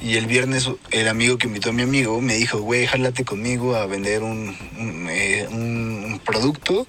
y 0.00 0.16
el 0.16 0.26
viernes 0.26 0.70
el 0.90 1.08
amigo 1.08 1.38
que 1.38 1.48
invitó 1.48 1.70
a 1.70 1.72
mi 1.72 1.82
amigo 1.82 2.20
me 2.20 2.34
dijo, 2.34 2.60
güey, 2.60 2.86
jálate 2.86 3.24
conmigo 3.24 3.74
a 3.74 3.86
vender 3.86 4.22
un, 4.22 4.56
un, 4.78 5.06
eh, 5.10 6.20
producto. 6.24 6.86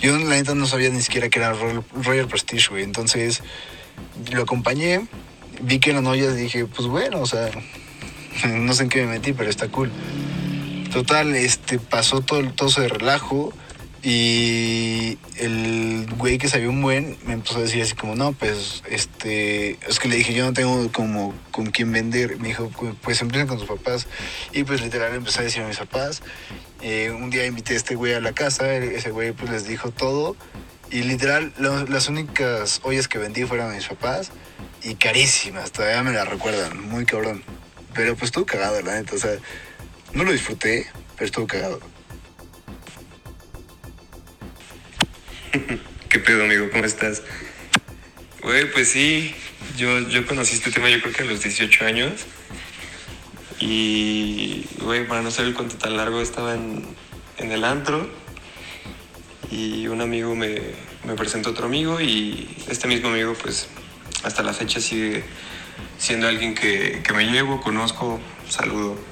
Yo 0.00 0.18
la 0.18 0.30
neta 0.30 0.54
no 0.54 0.66
sabía 0.66 0.90
ni 0.90 1.00
siquiera 1.00 1.28
que 1.28 1.38
era 1.38 1.54
Royal 1.94 2.26
Prestige, 2.26 2.68
güey. 2.70 2.82
Entonces 2.82 3.42
lo 4.32 4.42
acompañé, 4.42 5.06
vi 5.60 5.78
que 5.78 5.90
eran 5.90 6.06
ollas 6.06 6.34
y 6.34 6.42
dije, 6.42 6.66
pues 6.66 6.88
bueno, 6.88 7.20
o 7.20 7.26
sea, 7.26 7.50
no 8.48 8.72
sé 8.74 8.84
en 8.84 8.88
qué 8.88 9.02
me 9.02 9.12
metí, 9.12 9.32
pero 9.32 9.48
está 9.48 9.68
cool. 9.68 9.90
Total, 10.92 11.34
este, 11.34 11.78
pasó 11.78 12.20
todo 12.20 12.40
el 12.40 12.52
toso 12.52 12.80
de 12.80 12.88
relajo 12.88 13.52
y 14.02 15.16
el 15.36 16.06
güey 16.18 16.38
que 16.38 16.48
sabía 16.48 16.68
un 16.68 16.82
buen 16.82 17.16
me 17.24 17.34
empezó 17.34 17.58
a 17.58 17.62
decir 17.62 17.82
así 17.82 17.94
como, 17.94 18.16
no, 18.16 18.32
pues, 18.32 18.82
este, 18.90 19.78
es 19.88 20.00
que 20.00 20.08
le 20.08 20.16
dije, 20.16 20.34
yo 20.34 20.44
no 20.44 20.52
tengo 20.52 20.90
como 20.90 21.34
con 21.52 21.66
quién 21.66 21.92
vender. 21.92 22.38
Me 22.38 22.48
dijo, 22.48 22.68
"Pu- 22.70 22.96
pues 23.00 23.20
empiezan 23.22 23.46
con 23.46 23.58
tus 23.58 23.68
papás. 23.68 24.08
Y 24.52 24.64
pues 24.64 24.80
literal 24.82 25.14
empecé 25.14 25.40
a 25.40 25.42
decir 25.44 25.62
a 25.62 25.68
mis 25.68 25.76
papás. 25.78 26.22
Eh, 26.80 27.10
un 27.12 27.30
día 27.30 27.46
invité 27.46 27.74
a 27.74 27.76
este 27.76 27.94
güey 27.94 28.14
a 28.14 28.20
la 28.20 28.32
casa, 28.32 28.74
e- 28.74 28.96
ese 28.96 29.10
güey 29.10 29.32
pues 29.32 29.50
les 29.50 29.68
dijo 29.68 29.90
todo. 29.92 30.36
Y 30.90 31.02
literal, 31.04 31.52
lo- 31.58 31.86
las 31.86 32.08
únicas 32.08 32.80
ollas 32.82 33.06
que 33.06 33.18
vendí 33.18 33.44
fueron 33.44 33.70
a 33.70 33.74
mis 33.74 33.86
papás 33.86 34.30
y 34.82 34.96
carísimas, 34.96 35.70
todavía 35.70 36.02
me 36.02 36.12
las 36.12 36.28
recuerdan, 36.28 36.88
muy 36.90 37.06
cabrón. 37.06 37.44
Pero 37.94 38.14
pues 38.16 38.24
estuvo 38.28 38.46
cagado, 38.46 38.82
la 38.82 38.94
neta. 38.96 39.14
O 39.14 39.18
sea, 39.18 39.32
no 40.12 40.24
lo 40.24 40.32
disfruté, 40.32 40.86
pero 41.14 41.26
estuvo 41.26 41.46
cagado. 41.46 41.78
¿Qué 46.08 46.18
pedo, 46.18 46.44
amigo? 46.44 46.70
¿Cómo 46.70 46.84
estás? 46.84 47.22
Güey, 48.42 48.70
pues 48.72 48.90
sí, 48.90 49.34
yo, 49.76 50.00
yo 50.08 50.26
conocí 50.26 50.54
este 50.54 50.70
tema 50.70 50.88
yo 50.88 51.00
creo 51.00 51.12
que 51.12 51.22
a 51.22 51.26
los 51.26 51.42
18 51.42 51.84
años. 51.84 52.12
Y, 53.60 54.66
güey, 54.80 55.06
para 55.06 55.22
no 55.22 55.30
ser 55.30 55.46
el 55.46 55.54
cuento 55.54 55.76
tan 55.76 55.96
largo, 55.96 56.20
estaba 56.20 56.54
en, 56.54 56.84
en 57.38 57.52
el 57.52 57.64
antro 57.64 58.08
y 59.50 59.86
un 59.88 60.00
amigo 60.00 60.34
me, 60.34 60.58
me 61.04 61.14
presentó 61.14 61.50
a 61.50 61.52
otro 61.52 61.66
amigo 61.66 62.00
y 62.00 62.56
este 62.68 62.88
mismo 62.88 63.08
amigo, 63.10 63.34
pues, 63.34 63.68
hasta 64.24 64.42
la 64.42 64.54
fecha 64.54 64.80
sigue 64.80 65.22
siendo 65.98 66.26
alguien 66.28 66.54
que, 66.54 67.02
que 67.04 67.12
me 67.12 67.26
llevo, 67.26 67.60
conozco, 67.60 68.20
saludo. 68.48 69.11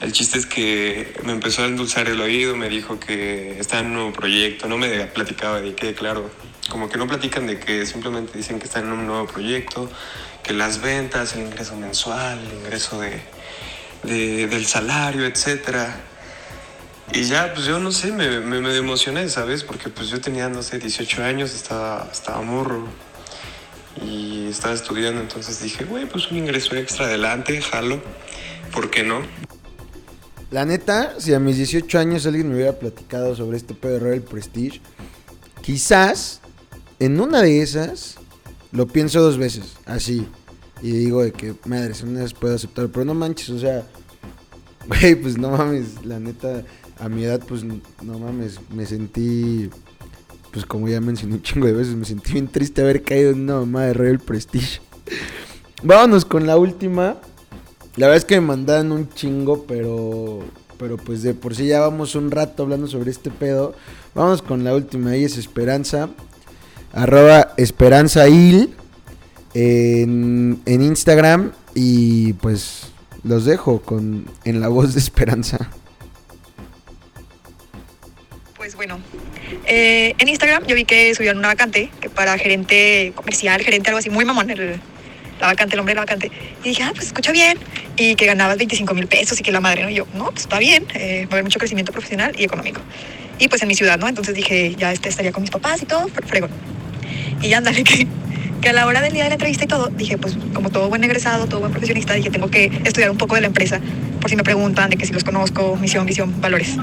El 0.00 0.12
chiste 0.12 0.38
es 0.38 0.46
que 0.46 1.14
me 1.24 1.32
empezó 1.32 1.62
a 1.62 1.66
endulzar 1.66 2.08
el 2.08 2.20
oído, 2.20 2.56
me 2.56 2.68
dijo 2.68 3.00
que 3.00 3.58
estaba 3.58 3.80
en 3.80 3.86
un 3.88 3.94
nuevo 3.94 4.12
proyecto, 4.12 4.68
no 4.68 4.76
me 4.76 5.06
platicaba 5.06 5.60
de 5.60 5.74
qué, 5.74 5.94
claro, 5.94 6.30
como 6.68 6.88
que 6.88 6.98
no 6.98 7.06
platican 7.06 7.46
de 7.46 7.58
que 7.58 7.86
simplemente 7.86 8.36
dicen 8.36 8.58
que 8.58 8.66
están 8.66 8.84
en 8.86 8.92
un 8.92 9.06
nuevo 9.06 9.26
proyecto, 9.26 9.90
que 10.42 10.52
las 10.52 10.82
ventas, 10.82 11.34
el 11.34 11.42
ingreso 11.46 11.76
mensual, 11.76 12.38
el 12.38 12.58
ingreso 12.58 13.00
de- 13.00 13.22
del 14.04 14.66
salario, 14.66 15.24
etcétera. 15.24 15.96
Y 17.12 17.22
ya, 17.24 17.54
pues 17.54 17.64
yo 17.66 17.78
no 17.78 17.90
sé, 17.92 18.12
me, 18.12 18.40
me, 18.40 18.60
me 18.60 18.76
emocioné, 18.76 19.28
¿sabes? 19.30 19.62
Porque 19.62 19.88
pues 19.88 20.08
yo 20.10 20.20
tenía, 20.20 20.48
no 20.50 20.62
sé, 20.62 20.78
18 20.78 21.22
años, 21.24 21.54
estaba, 21.54 22.08
estaba 22.12 22.42
morro 22.42 22.86
y 24.04 24.48
estaba 24.48 24.74
estudiando, 24.74 25.20
entonces 25.22 25.62
dije, 25.62 25.84
güey, 25.84 26.04
pues 26.06 26.30
un 26.30 26.36
ingreso 26.38 26.74
extra 26.76 27.06
adelante, 27.06 27.62
jalo, 27.62 28.02
¿por 28.72 28.90
qué 28.90 29.02
no? 29.04 29.22
La 30.54 30.64
neta, 30.64 31.16
si 31.18 31.34
a 31.34 31.40
mis 31.40 31.56
18 31.56 31.98
años 31.98 32.24
alguien 32.26 32.48
me 32.48 32.54
hubiera 32.54 32.78
platicado 32.78 33.34
sobre 33.34 33.56
este 33.56 33.74
pedo 33.74 33.94
de 33.94 33.98
Royal 33.98 34.22
Prestige, 34.22 34.80
quizás 35.62 36.40
en 37.00 37.20
una 37.20 37.42
de 37.42 37.60
esas 37.60 38.18
lo 38.70 38.86
pienso 38.86 39.20
dos 39.20 39.36
veces, 39.36 39.74
así. 39.84 40.28
Y 40.80 40.92
digo 40.92 41.24
de 41.24 41.32
que, 41.32 41.56
madre, 41.64 41.92
en 42.00 42.10
una 42.10 42.20
vez 42.20 42.34
puedo 42.34 42.54
aceptar, 42.54 42.86
pero 42.86 43.04
no 43.04 43.14
manches, 43.14 43.50
o 43.50 43.58
sea, 43.58 43.84
güey, 44.86 45.16
pues 45.16 45.36
no 45.36 45.50
mames, 45.50 46.04
la 46.04 46.20
neta, 46.20 46.62
a 47.00 47.08
mi 47.08 47.24
edad, 47.24 47.42
pues 47.44 47.64
no 47.64 48.18
mames, 48.20 48.60
me 48.70 48.86
sentí, 48.86 49.68
pues 50.52 50.64
como 50.64 50.88
ya 50.88 51.00
mencioné 51.00 51.34
un 51.34 51.42
chingo 51.42 51.66
de 51.66 51.72
veces, 51.72 51.96
me 51.96 52.04
sentí 52.04 52.32
bien 52.32 52.46
triste 52.46 52.80
haber 52.80 53.02
caído 53.02 53.32
en 53.32 53.40
una 53.40 53.54
mamá 53.56 53.86
de 53.86 53.94
Royal 53.94 54.20
Prestige. 54.20 54.80
Vámonos 55.82 56.24
con 56.24 56.46
la 56.46 56.56
última. 56.56 57.16
La 57.96 58.06
verdad 58.06 58.16
es 58.18 58.24
que 58.24 58.40
me 58.40 58.46
mandaron 58.48 58.92
un 58.92 59.08
chingo, 59.10 59.64
pero. 59.66 60.44
Pero 60.78 60.96
pues 60.96 61.22
de 61.22 61.34
por 61.34 61.54
sí 61.54 61.66
ya 61.68 61.80
vamos 61.80 62.16
un 62.16 62.30
rato 62.32 62.64
hablando 62.64 62.88
sobre 62.88 63.10
este 63.12 63.30
pedo. 63.30 63.74
Vamos 64.14 64.42
con 64.42 64.64
la 64.64 64.74
última. 64.74 65.10
Ahí 65.10 65.24
es 65.24 65.36
Esperanza. 65.38 66.08
Arroba 66.92 67.52
Esperanzail. 67.56 68.74
En, 69.54 70.60
en 70.66 70.82
Instagram. 70.82 71.52
Y 71.74 72.32
pues 72.34 72.88
los 73.22 73.44
dejo 73.44 73.80
con 73.82 74.28
en 74.44 74.60
la 74.60 74.68
voz 74.68 74.94
de 74.94 75.00
Esperanza. 75.00 75.70
Pues 78.56 78.76
bueno, 78.76 78.98
eh, 79.66 80.14
en 80.18 80.28
Instagram 80.28 80.64
yo 80.66 80.74
vi 80.74 80.84
que 80.84 81.14
subieron 81.14 81.38
una 81.38 81.48
vacante 81.48 81.90
que 82.00 82.08
para 82.08 82.38
gerente 82.38 83.12
comercial, 83.14 83.60
gerente 83.62 83.90
algo 83.90 83.98
así, 83.98 84.08
muy 84.08 84.24
mamón, 84.24 84.48
el- 84.50 84.80
la 85.46 85.52
vacante, 85.52 85.74
el 85.76 85.80
hombre 85.80 85.94
de 85.94 86.00
vacante. 86.00 86.30
Y 86.64 86.68
dije, 86.70 86.82
ah, 86.82 86.92
pues 86.94 87.06
escucha 87.06 87.32
bien. 87.32 87.58
Y 87.96 88.14
que 88.16 88.26
ganabas 88.26 88.56
25 88.58 88.94
mil 88.94 89.06
pesos 89.06 89.38
y 89.38 89.42
que 89.42 89.52
la 89.52 89.60
madre, 89.60 89.82
¿no? 89.82 89.90
Y 89.90 89.94
yo, 89.94 90.06
no, 90.14 90.26
pues 90.30 90.40
está 90.42 90.58
bien, 90.58 90.84
eh, 90.94 91.26
va 91.26 91.30
a 91.30 91.34
haber 91.34 91.44
mucho 91.44 91.58
crecimiento 91.58 91.92
profesional 91.92 92.34
y 92.38 92.44
económico. 92.44 92.80
Y 93.38 93.48
pues 93.48 93.62
en 93.62 93.68
mi 93.68 93.74
ciudad, 93.74 93.98
¿no? 93.98 94.08
Entonces 94.08 94.34
dije, 94.34 94.74
ya 94.76 94.92
este 94.92 95.08
estaría 95.08 95.32
con 95.32 95.42
mis 95.42 95.50
papás 95.50 95.82
y 95.82 95.86
todo, 95.86 96.06
fre- 96.08 96.26
fregón. 96.26 96.50
Y 97.42 97.48
ya 97.48 97.58
andale 97.58 97.82
que, 97.84 98.06
que 98.60 98.68
a 98.68 98.72
la 98.72 98.86
hora 98.86 99.00
del 99.00 99.12
día 99.12 99.24
de 99.24 99.28
la 99.30 99.34
entrevista 99.34 99.64
y 99.64 99.68
todo, 99.68 99.88
dije, 99.88 100.18
pues 100.18 100.36
como 100.54 100.70
todo 100.70 100.88
buen 100.88 101.02
egresado, 101.04 101.46
todo 101.46 101.60
buen 101.60 101.72
profesionista, 101.72 102.14
dije, 102.14 102.30
tengo 102.30 102.48
que 102.50 102.66
estudiar 102.84 103.10
un 103.10 103.18
poco 103.18 103.34
de 103.34 103.40
la 103.42 103.48
empresa, 103.48 103.80
por 104.20 104.30
si 104.30 104.36
me 104.36 104.42
preguntan, 104.44 104.90
de 104.90 104.96
que 104.96 105.04
si 105.06 105.12
los 105.12 105.24
conozco, 105.24 105.76
misión, 105.76 106.06
visión, 106.06 106.40
valores. 106.40 106.76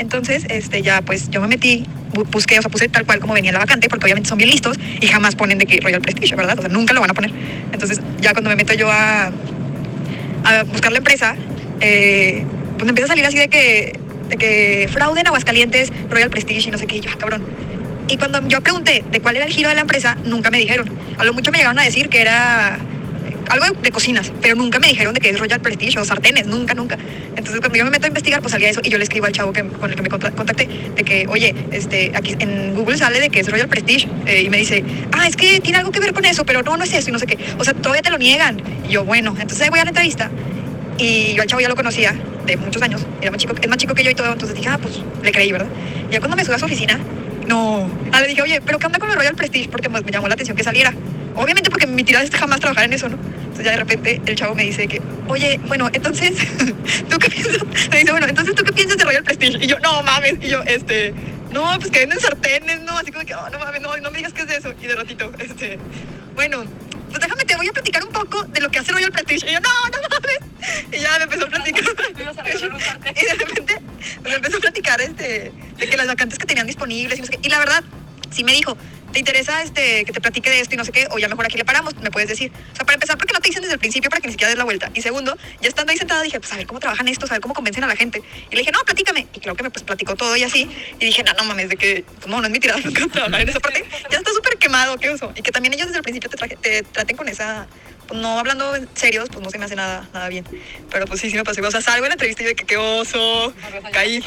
Entonces, 0.00 0.46
este, 0.48 0.80
ya 0.80 1.02
pues 1.02 1.28
yo 1.28 1.42
me 1.42 1.46
metí, 1.46 1.84
bu- 2.14 2.26
busqué, 2.30 2.58
o 2.58 2.62
sea, 2.62 2.70
puse 2.70 2.88
tal 2.88 3.04
cual 3.04 3.20
como 3.20 3.34
venía 3.34 3.52
la 3.52 3.58
vacante, 3.58 3.90
porque 3.90 4.06
obviamente 4.06 4.30
son 4.30 4.38
bien 4.38 4.50
listos 4.50 4.78
y 4.98 5.06
jamás 5.06 5.36
ponen 5.36 5.58
de 5.58 5.66
que 5.66 5.78
Royal 5.78 6.00
Prestige, 6.00 6.34
¿verdad? 6.34 6.58
O 6.58 6.62
sea, 6.62 6.70
nunca 6.70 6.94
lo 6.94 7.02
van 7.02 7.10
a 7.10 7.14
poner. 7.14 7.30
Entonces, 7.70 8.00
ya 8.18 8.32
cuando 8.32 8.48
me 8.48 8.56
meto 8.56 8.72
yo 8.72 8.90
a, 8.90 9.30
buscar 10.72 10.90
la 10.90 10.98
empresa, 10.98 11.36
eh, 11.80 12.44
pues 12.72 12.84
me 12.84 12.88
empieza 12.90 13.04
a 13.04 13.08
salir 13.08 13.26
así 13.26 13.36
de 13.36 13.48
que, 13.48 14.00
de 14.30 14.36
que 14.38 14.88
fraude 14.90 15.20
en 15.20 15.26
Aguascalientes, 15.26 15.92
Royal 16.08 16.30
Prestige 16.30 16.68
y 16.68 16.72
no 16.72 16.78
sé 16.78 16.86
qué, 16.86 16.96
y 16.96 17.02
ah, 17.06 17.16
cabrón. 17.18 17.44
Y 18.08 18.16
cuando 18.16 18.40
yo 18.48 18.62
pregunté 18.62 19.04
de 19.12 19.20
cuál 19.20 19.36
era 19.36 19.44
el 19.44 19.52
giro 19.52 19.68
de 19.68 19.74
la 19.74 19.82
empresa, 19.82 20.16
nunca 20.24 20.50
me 20.50 20.58
dijeron. 20.58 20.90
A 21.18 21.24
lo 21.24 21.34
mucho 21.34 21.52
me 21.52 21.58
llegaron 21.58 21.78
a 21.78 21.82
decir 21.82 22.08
que 22.08 22.22
era 22.22 22.78
algo 23.50 23.66
de, 23.82 23.90
cocinas, 23.90 24.32
pero 24.40 24.54
nunca 24.54 24.78
me 24.78 24.88
dijeron 24.88 25.12
de 25.12 25.20
que 25.20 25.30
es 25.30 25.38
Royal 25.38 25.60
Prestige 25.60 25.98
o 25.98 26.04
sartenes, 26.04 26.46
nunca, 26.46 26.74
nunca. 26.74 26.96
Entonces 27.36 27.60
cuando 27.60 27.76
yo 27.76 27.84
me 27.84 27.90
meto 27.90 28.06
a 28.06 28.08
investigar, 28.08 28.40
pues 28.40 28.52
salía 28.52 28.70
eso 28.70 28.80
y 28.82 28.90
yo 28.90 28.96
le 28.96 29.04
escribo 29.04 29.26
al 29.26 29.32
chavo 29.32 29.52
que, 29.52 29.64
con 29.64 29.90
el 29.90 29.96
que 29.96 30.02
me 30.02 30.08
contacté 30.08 30.68
de 30.94 31.04
que, 31.04 31.26
oye, 31.28 31.54
este, 31.72 32.12
aquí 32.14 32.36
en 32.38 32.74
Google 32.74 32.96
sale 32.96 33.20
de 33.20 33.28
que 33.28 33.40
es 33.40 33.50
Royal 33.50 33.68
Prestige 33.68 34.08
eh, 34.26 34.42
y 34.42 34.50
me 34.50 34.56
dice, 34.56 34.84
ah, 35.12 35.26
es 35.26 35.36
que 35.36 35.60
tiene 35.60 35.78
algo 35.78 35.90
que 35.90 36.00
ver 36.00 36.12
con 36.12 36.24
eso, 36.24 36.44
pero 36.44 36.62
no, 36.62 36.76
no 36.76 36.84
es 36.84 36.92
eso 36.92 37.10
y 37.10 37.12
no 37.12 37.18
sé 37.18 37.26
qué. 37.26 37.38
O 37.58 37.64
sea, 37.64 37.74
todavía 37.74 38.02
te 38.02 38.10
lo 38.10 38.18
niegan. 38.18 38.62
Y 38.88 38.92
yo, 38.92 39.04
bueno, 39.04 39.36
entonces 39.38 39.68
voy 39.70 39.80
a 39.80 39.84
la 39.84 39.90
entrevista 39.90 40.30
y 40.98 41.34
yo 41.34 41.42
al 41.42 41.48
chavo 41.48 41.60
ya 41.60 41.68
lo 41.68 41.76
conocía 41.76 42.14
de 42.46 42.56
muchos 42.56 42.82
años, 42.82 43.06
era 43.20 43.30
más 43.30 43.40
chico, 43.40 43.54
es 43.60 43.68
más 43.68 43.78
chico 43.78 43.94
que 43.94 44.04
yo 44.04 44.10
y 44.10 44.14
todo, 44.14 44.32
entonces 44.32 44.56
dije, 44.56 44.68
ah, 44.68 44.78
pues 44.80 45.00
le 45.22 45.32
creí, 45.32 45.50
¿verdad? 45.52 45.68
Ya 46.10 46.18
cuando 46.20 46.36
me 46.36 46.44
subí 46.44 46.54
a 46.54 46.58
su 46.58 46.66
oficina, 46.66 46.98
no, 47.46 47.90
ah, 48.12 48.20
le 48.20 48.28
dije, 48.28 48.42
oye, 48.42 48.60
pero 48.60 48.78
¿qué 48.78 48.86
onda 48.86 48.98
con 48.98 49.10
el 49.10 49.16
Royal 49.16 49.34
Prestige? 49.34 49.68
Porque 49.68 49.88
pues, 49.90 50.04
me 50.04 50.12
llamó 50.12 50.28
la 50.28 50.34
atención 50.34 50.56
que 50.56 50.62
saliera. 50.62 50.94
Obviamente 51.34 51.70
porque 51.70 51.86
mi 51.86 52.04
tirada 52.04 52.24
es 52.24 52.30
jamás 52.30 52.60
trabajar 52.60 52.84
en 52.84 52.92
eso, 52.92 53.08
¿no? 53.08 53.16
Entonces 53.16 53.64
ya 53.64 53.72
de 53.72 53.78
repente 53.78 54.20
el 54.26 54.36
chavo 54.36 54.54
me 54.54 54.64
dice 54.64 54.86
que, 54.88 55.00
oye, 55.28 55.60
bueno, 55.66 55.88
entonces, 55.92 56.32
¿tú 57.08 57.18
qué 57.18 57.30
piensas? 57.30 57.62
Me 57.90 57.98
dice, 57.98 58.12
bueno, 58.12 58.26
entonces, 58.26 58.54
¿tú 58.54 58.64
qué 58.64 58.72
piensas 58.72 58.98
de 58.98 59.04
Royal 59.04 59.22
Prestige? 59.22 59.58
Y 59.60 59.66
yo, 59.66 59.78
no 59.80 60.02
mames, 60.02 60.34
y 60.40 60.48
yo, 60.48 60.62
este, 60.62 61.14
no, 61.52 61.78
pues 61.78 61.90
que 61.90 62.00
venden 62.00 62.20
sartenes, 62.20 62.80
¿no? 62.82 62.96
Así 62.98 63.12
como 63.12 63.24
que, 63.24 63.34
oh, 63.34 63.50
no 63.50 63.58
mames, 63.58 63.80
no, 63.80 63.96
no 63.96 64.10
me 64.10 64.18
digas 64.18 64.32
qué 64.32 64.42
es 64.42 64.50
eso. 64.50 64.72
Y 64.80 64.86
de 64.86 64.94
ratito, 64.94 65.32
este, 65.38 65.78
bueno, 66.34 66.64
pues 67.10 67.20
déjame, 67.20 67.44
te 67.44 67.56
voy 67.56 67.68
a 67.68 67.72
platicar 67.72 68.04
un 68.04 68.12
poco 68.12 68.44
de 68.44 68.60
lo 68.60 68.70
que 68.70 68.78
hace 68.78 68.92
Royal 68.92 69.10
Prestige. 69.10 69.50
Y 69.50 69.54
yo, 69.54 69.60
no, 69.60 69.68
no 69.90 70.08
mames. 70.08 70.38
Y 70.92 70.98
ya 71.00 71.18
me 71.18 71.24
empezó 71.24 71.46
a 71.46 71.48
platicar. 71.48 71.84
y 73.16 73.24
de 73.24 73.34
repente 73.34 73.76
me 74.22 74.34
empezó 74.34 74.56
a 74.58 74.60
platicar 74.60 75.00
este, 75.00 75.52
de 75.76 75.88
que 75.88 75.96
las 75.96 76.06
vacantes 76.06 76.38
que 76.38 76.46
tenían 76.46 76.66
disponibles 76.66 77.18
y 77.18 77.20
no 77.22 77.26
sé 77.26 77.32
qué. 77.32 77.40
Y 77.42 77.50
la 77.50 77.58
verdad, 77.58 77.82
sí 78.30 78.44
me 78.44 78.52
dijo, 78.52 78.76
¿te 79.12 79.18
interesa 79.18 79.62
este, 79.62 80.04
que 80.04 80.12
te 80.12 80.20
platique 80.20 80.50
de 80.50 80.60
esto 80.60 80.74
y 80.74 80.78
no 80.78 80.84
sé 80.84 80.92
qué? 80.92 81.06
O 81.10 81.18
ya 81.18 81.28
mejor 81.28 81.44
aquí 81.44 81.56
le 81.56 81.64
paramos, 81.64 81.94
me 81.96 82.10
puedes 82.10 82.28
decir. 82.28 82.50
O 82.72 82.76
sea, 82.76 82.84
para 82.84 82.94
empezar, 82.94 83.16
porque 83.18 83.32
no 83.32 83.40
te 83.40 83.48
dicen 83.48 83.62
desde 83.62 83.74
el 83.74 83.80
principio 83.80 84.10
para 84.10 84.20
que 84.20 84.28
ni 84.28 84.32
siquiera 84.32 84.48
des 84.50 84.58
la 84.58 84.64
vuelta. 84.64 84.90
Y 84.94 85.02
segundo, 85.02 85.36
ya 85.60 85.68
estando 85.68 85.92
ahí 85.92 85.98
sentada 85.98 86.22
dije, 86.22 86.38
pues 86.40 86.52
a 86.52 86.56
ver 86.56 86.66
cómo 86.66 86.80
trabajan 86.80 87.08
estos, 87.08 87.30
a 87.30 87.34
ver 87.34 87.40
cómo 87.40 87.54
convencen 87.54 87.84
a 87.84 87.86
la 87.86 87.96
gente. 87.96 88.22
Y 88.50 88.54
le 88.54 88.58
dije, 88.60 88.72
no, 88.72 88.80
platícame. 88.84 89.26
Y 89.34 89.40
creo 89.40 89.54
que 89.54 89.62
me 89.62 89.70
pues, 89.70 89.82
platicó 89.84 90.16
todo 90.16 90.36
y 90.36 90.42
así. 90.44 90.68
Y 90.98 91.04
dije, 91.04 91.22
no, 91.22 91.32
no 91.34 91.44
mames, 91.44 91.68
de 91.68 91.76
que, 91.76 92.04
pues, 92.16 92.26
no, 92.26 92.40
no 92.40 92.46
es 92.46 92.52
mi 92.52 92.60
tirada 92.60 92.80
en 92.80 93.48
esa 93.48 93.60
parte. 93.60 93.84
Ya 94.10 94.18
está 94.18 94.32
súper 94.32 94.56
quemado, 94.58 94.96
qué 94.98 95.10
uso. 95.10 95.32
Y 95.36 95.42
que 95.42 95.52
también 95.52 95.74
ellos 95.74 95.86
desde 95.86 95.98
el 95.98 96.02
principio 96.04 96.30
te, 96.30 96.36
traje- 96.36 96.56
te 96.60 96.82
traten 96.82 97.16
con 97.16 97.28
esa, 97.28 97.66
pues 98.06 98.20
no 98.20 98.38
hablando 98.38 98.74
en 98.76 98.88
serios, 98.94 99.28
pues 99.30 99.42
no 99.42 99.50
se 99.50 99.58
me 99.58 99.64
hace 99.66 99.76
nada, 99.76 100.08
nada 100.12 100.28
bien. 100.28 100.44
Pero 100.90 101.06
pues 101.06 101.20
sí, 101.20 101.30
sí 101.30 101.36
me 101.36 101.44
pasó. 101.44 101.60
O 101.62 101.70
sea, 101.70 101.80
salgo 101.80 102.04
en 102.06 102.10
la 102.10 102.14
entrevista 102.14 102.42
y 102.42 102.44
yo 102.46 102.48
de 102.50 102.56
que 102.56 102.64
qué 102.64 102.76
oso, 102.76 103.52
caí. 103.92 104.22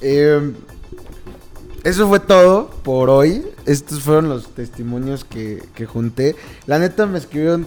Eh, 0.00 0.52
eso 1.88 2.08
fue 2.08 2.20
todo 2.20 2.70
por 2.82 3.10
hoy. 3.10 3.44
Estos 3.66 4.00
fueron 4.00 4.28
los 4.28 4.54
testimonios 4.54 5.24
que, 5.24 5.62
que 5.74 5.86
junté. 5.86 6.36
La 6.66 6.78
neta 6.78 7.06
me 7.06 7.18
escribieron 7.18 7.66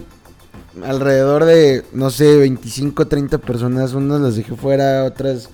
alrededor 0.84 1.44
de, 1.44 1.84
no 1.92 2.10
sé, 2.10 2.36
25, 2.38 3.06
30 3.06 3.38
personas. 3.38 3.94
Unas 3.94 4.20
las 4.20 4.36
dejé 4.36 4.54
fuera, 4.56 5.04
otras, 5.04 5.48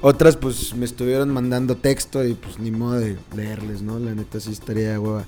otras 0.00 0.36
pues 0.36 0.74
me 0.74 0.84
estuvieron 0.84 1.30
mandando 1.30 1.76
texto 1.76 2.24
y 2.24 2.34
pues 2.34 2.58
ni 2.58 2.70
modo 2.70 3.00
de 3.00 3.16
leerles, 3.36 3.82
¿no? 3.82 3.98
La 3.98 4.14
neta 4.14 4.40
sí 4.40 4.52
estaría 4.52 4.90
de 4.92 4.98
hueva. 4.98 5.24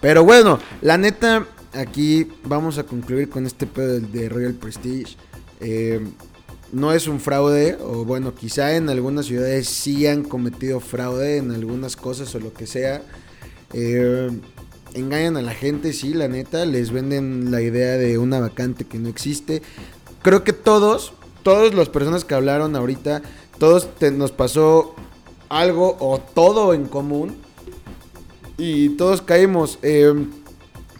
Pero 0.00 0.24
bueno, 0.24 0.58
la 0.82 0.98
neta, 0.98 1.46
aquí 1.72 2.28
vamos 2.44 2.78
a 2.78 2.84
concluir 2.84 3.28
con 3.30 3.46
este 3.46 3.66
pedo 3.66 3.94
del- 3.94 4.12
de 4.12 4.28
Royal 4.28 4.54
Prestige. 4.54 5.16
Eh, 5.60 6.06
no 6.72 6.92
es 6.92 7.06
un 7.08 7.20
fraude, 7.20 7.76
o 7.80 8.04
bueno, 8.04 8.34
quizá 8.34 8.76
en 8.76 8.88
algunas 8.88 9.26
ciudades 9.26 9.68
sí 9.68 10.06
han 10.06 10.24
cometido 10.24 10.80
fraude 10.80 11.38
en 11.38 11.52
algunas 11.52 11.96
cosas 11.96 12.34
o 12.34 12.40
lo 12.40 12.52
que 12.52 12.66
sea. 12.66 13.02
Eh, 13.72 14.30
engañan 14.94 15.36
a 15.36 15.42
la 15.42 15.54
gente, 15.54 15.92
sí, 15.92 16.14
la 16.14 16.28
neta, 16.28 16.64
les 16.64 16.90
venden 16.90 17.50
la 17.50 17.62
idea 17.62 17.96
de 17.96 18.18
una 18.18 18.40
vacante 18.40 18.84
que 18.84 18.98
no 18.98 19.08
existe. 19.08 19.62
Creo 20.22 20.44
que 20.44 20.52
todos, 20.52 21.12
todas 21.42 21.74
las 21.74 21.88
personas 21.88 22.24
que 22.24 22.34
hablaron 22.34 22.74
ahorita, 22.74 23.22
todos 23.58 23.88
nos 24.12 24.32
pasó 24.32 24.94
algo 25.48 25.96
o 26.00 26.18
todo 26.18 26.74
en 26.74 26.86
común 26.86 27.36
y 28.58 28.90
todos 28.90 29.22
caímos. 29.22 29.78
Eh, 29.82 30.12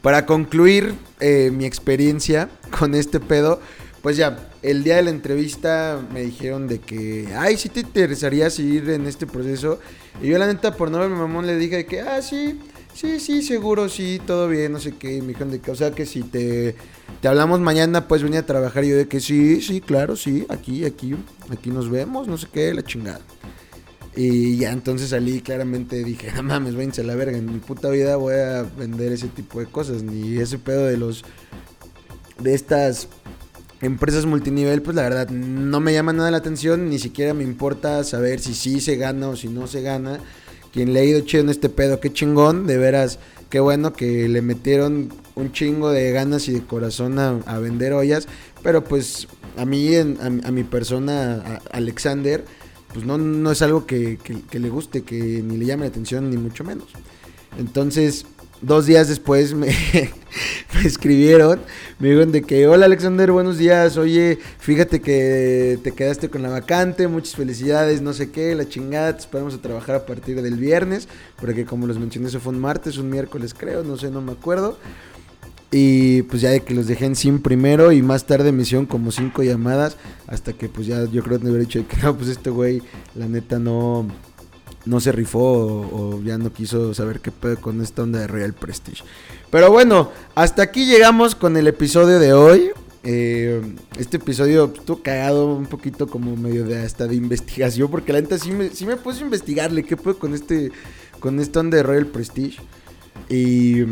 para 0.07 0.25
concluir 0.25 0.95
eh, 1.19 1.51
mi 1.53 1.65
experiencia, 1.65 2.49
con 2.79 2.95
este 2.95 3.19
pedo, 3.19 3.61
pues 4.03 4.17
ya, 4.17 4.51
el 4.67 4.83
día 4.83 4.97
de 4.97 5.05
la 5.05 5.11
entrevista 5.11 6.05
me 6.13 6.23
dijeron 6.23 6.67
de 6.67 6.81
que, 6.81 7.29
ay, 7.37 7.57
si 7.57 7.69
te 7.69 7.81
interesaría 7.81 8.51
seguir 8.51 8.91
en 8.91 9.07
este 9.07 9.25
proceso. 9.25 9.79
Y 10.21 10.27
yo 10.27 10.39
la 10.39 10.49
neta, 10.49 10.75
por 10.75 10.91
no 10.91 10.99
verme 10.99 11.15
mamón, 11.15 11.47
le 11.47 11.57
dije 11.57 11.87
que, 11.87 12.01
ah, 12.01 12.21
sí, 12.21 12.59
sí, 12.93 13.21
sí, 13.21 13.43
seguro, 13.43 13.89
sí, 13.89 14.21
todo 14.27 14.49
bien, 14.49 14.73
no 14.73 14.81
sé 14.81 14.93
qué. 14.99 15.19
Y 15.19 15.21
me 15.21 15.29
dijeron 15.29 15.53
de 15.53 15.61
que, 15.61 15.71
o 15.71 15.77
sea, 15.77 15.93
que 15.93 16.05
si 16.05 16.25
te, 16.25 16.75
te 17.21 17.29
hablamos 17.29 17.61
mañana, 17.61 18.09
pues 18.09 18.25
venir 18.25 18.41
a 18.41 18.47
trabajar. 18.47 18.85
Y 18.85 18.89
yo 18.89 18.97
de 18.97 19.07
que 19.07 19.21
sí, 19.21 19.61
sí, 19.61 19.81
claro, 19.81 20.17
sí, 20.17 20.45
aquí, 20.49 20.85
aquí, 20.85 21.15
aquí 21.49 21.71
nos 21.71 21.89
vemos, 21.89 22.27
no 22.27 22.37
sé 22.37 22.49
qué, 22.53 22.75
la 22.75 22.83
chingada. 22.83 23.21
Y 24.17 24.57
ya 24.57 24.73
entonces 24.73 25.11
salí 25.11 25.43
claramente 25.43 26.03
dije, 26.03 26.33
no 26.35 26.43
mames, 26.43 26.75
váyanse 26.75 27.03
a 27.03 27.05
la 27.05 27.15
verga, 27.15 27.39
en 27.39 27.53
mi 27.53 27.61
puta 27.61 27.89
vida 27.91 28.17
voy 28.17 28.35
a 28.35 28.63
vender 28.63 29.13
ese 29.13 29.29
tipo 29.29 29.61
de 29.61 29.67
cosas, 29.67 30.03
ni 30.03 30.39
ese 30.39 30.59
pedo 30.59 30.87
de 30.87 30.97
los 30.97 31.23
de 32.41 32.55
estas 32.55 33.09
empresas 33.81 34.27
multinivel, 34.27 34.83
pues 34.83 34.97
la 34.97 35.03
verdad 35.03 35.29
no 35.31 35.81
me 35.81 35.93
llama 35.93 36.13
nada 36.13 36.31
la 36.31 36.39
atención, 36.39 36.89
ni 36.89 36.99
siquiera 36.99 37.35
me 37.35 37.45
importa 37.45 38.03
saber 38.05 38.41
si 38.41 38.55
sí 38.55 38.81
se 38.81 38.97
gana 38.97 39.29
o 39.29 39.37
si 39.37 39.49
no 39.49 39.67
se 39.67 39.83
gana. 39.83 40.19
Quien 40.73 40.93
le 40.93 41.01
ha 41.01 41.05
ido 41.05 41.21
chido 41.21 41.43
en 41.43 41.49
este 41.49 41.69
pedo, 41.69 42.01
qué 42.01 42.13
chingón, 42.13 42.67
de 42.67 42.77
veras, 42.77 43.19
qué 43.49 43.61
bueno 43.61 43.93
que 43.93 44.29
le 44.29 44.43
metieron 44.43 45.11
un 45.35 45.53
chingo 45.53 45.91
de 45.91 46.13
ganas 46.13 46.49
y 46.49 46.53
de 46.53 46.63
corazón 46.63 47.19
a, 47.19 47.59
vender 47.59 47.93
ollas, 47.95 48.29
pero 48.63 48.85
pues 48.85 49.27
a 49.57 49.65
mí, 49.65 49.95
en, 49.95 50.19
a, 50.21 50.51
mi 50.51 50.65
persona, 50.65 51.61
Alexander, 51.73 52.45
pues 52.93 53.07
no, 53.07 53.17
no 53.17 53.51
es 53.51 53.63
algo 53.63 53.87
que, 53.87 54.19
que 54.19 54.59
le 54.59 54.69
guste, 54.69 55.03
que 55.03 55.17
ni 55.17 55.57
le 55.57 55.65
llame 55.65 55.85
la 55.85 55.89
atención, 55.89 56.31
ni 56.31 56.37
mucho 56.37 56.63
menos. 56.63 56.89
Entonces, 57.59 58.27
dos 58.63 58.87
días 58.87 59.09
después 59.09 59.55
me, 59.55 59.69
escribieron, 60.85 61.61
me 61.99 62.09
dijeron 62.09 62.33
de 62.33 62.43
que, 62.43 62.67
hola 62.67 62.87
Alexander, 62.87 63.33
buenos 63.33 63.59
días, 63.59 63.97
oye, 63.97 64.39
fíjate 64.59 65.01
que 65.01 65.79
te 65.83 65.93
quedaste 65.93 66.29
con 66.29 66.43
la 66.43 66.49
vacante, 66.49 67.09
muchas 67.09 67.35
felicidades, 67.37 68.03
no 68.03 68.13
sé 68.13 68.31
qué, 68.31 68.55
la 68.55 68.69
chingada, 68.69 69.15
te 69.15 69.21
esperamos 69.21 69.55
a 69.55 69.59
trabajar 69.59 69.97
a 69.97 70.07
partir 70.07 70.43
del 70.43 70.57
viernes, 70.57 71.09
porque 71.41 71.65
como 71.65 71.87
los 71.87 71.99
mencioné, 71.99 72.29
eso 72.29 72.41
fue 72.41 72.53
un 72.53 72.61
martes, 72.61 72.99
un 72.99 73.11
miércoles 73.11 73.55
creo, 73.55 73.83
no 73.83 73.97
sé, 73.97 74.11
no 74.11 74.21
me 74.21 74.33
acuerdo. 74.33 74.79
Y 75.73 76.23
pues 76.23 76.43
ya 76.43 76.51
de 76.51 76.61
que 76.61 76.75
los 76.75 76.87
dejé 76.87 77.07
en 77.07 77.17
SIM 77.17 77.41
primero 77.43 77.91
y 77.91 78.01
más 78.01 78.25
tarde 78.25 78.53
me 78.53 78.63
hicieron 78.63 78.87
como 78.87 79.11
cinco 79.11 79.43
llamadas 79.43 79.97
hasta 80.29 80.53
que 80.53 80.69
pues 80.69 80.87
ya 80.87 81.05
yo 81.07 81.25
creo 81.25 81.39
que 81.39 81.45
me 81.45 81.51
hubiera 81.51 81.67
dicho 81.67 81.87
que 81.89 81.97
no, 82.03 82.17
pues 82.17 82.29
este 82.31 82.51
güey 82.51 82.83
la 83.17 83.27
neta 83.27 83.59
no, 83.59 84.07
no 84.87 85.01
se 85.01 85.13
rifó 85.13 85.41
o, 85.41 86.23
ya 86.25 86.39
no 86.39 86.53
quiso 86.53 86.95
saber 86.95 87.21
qué 87.21 87.31
pedo 87.31 87.61
con 87.61 87.83
esta 87.83 88.03
onda 88.03 88.21
de 88.21 88.27
Real 88.27 88.55
Prestige. 88.55 89.03
Pero 89.51 89.71
bueno, 89.71 90.11
hasta 90.35 90.63
aquí 90.63 90.87
llegamos 90.87 91.35
con 91.35 91.57
el 91.57 91.67
episodio 91.67 92.19
de 92.19 92.33
hoy. 92.33 92.71
Eh, 93.03 93.63
este 93.99 94.17
episodio 94.17 94.73
estuvo 94.75 95.03
cagado 95.03 95.55
un 95.55 95.67
poquito 95.67 96.07
como 96.07 96.35
medio 96.37 96.65
de 96.65 96.79
hasta 96.79 97.07
de 97.07 97.15
investigación, 97.15 97.91
porque 97.91 98.13
la 98.13 98.21
neta 98.21 98.39
sí 98.39 98.51
me, 98.51 98.71
sí 98.71 98.87
me 98.87 98.97
puse 98.97 99.21
a 99.21 99.25
investigarle 99.25 99.85
qué 99.85 99.97
puedo 99.97 100.19
con 100.19 100.35
este 100.35 100.73
con 101.21 101.41
esta 101.41 101.61
onda 101.61 101.77
de 101.77 101.83
Royal 101.83 102.07
Prestige. 102.07 102.59
Y, 103.29 103.83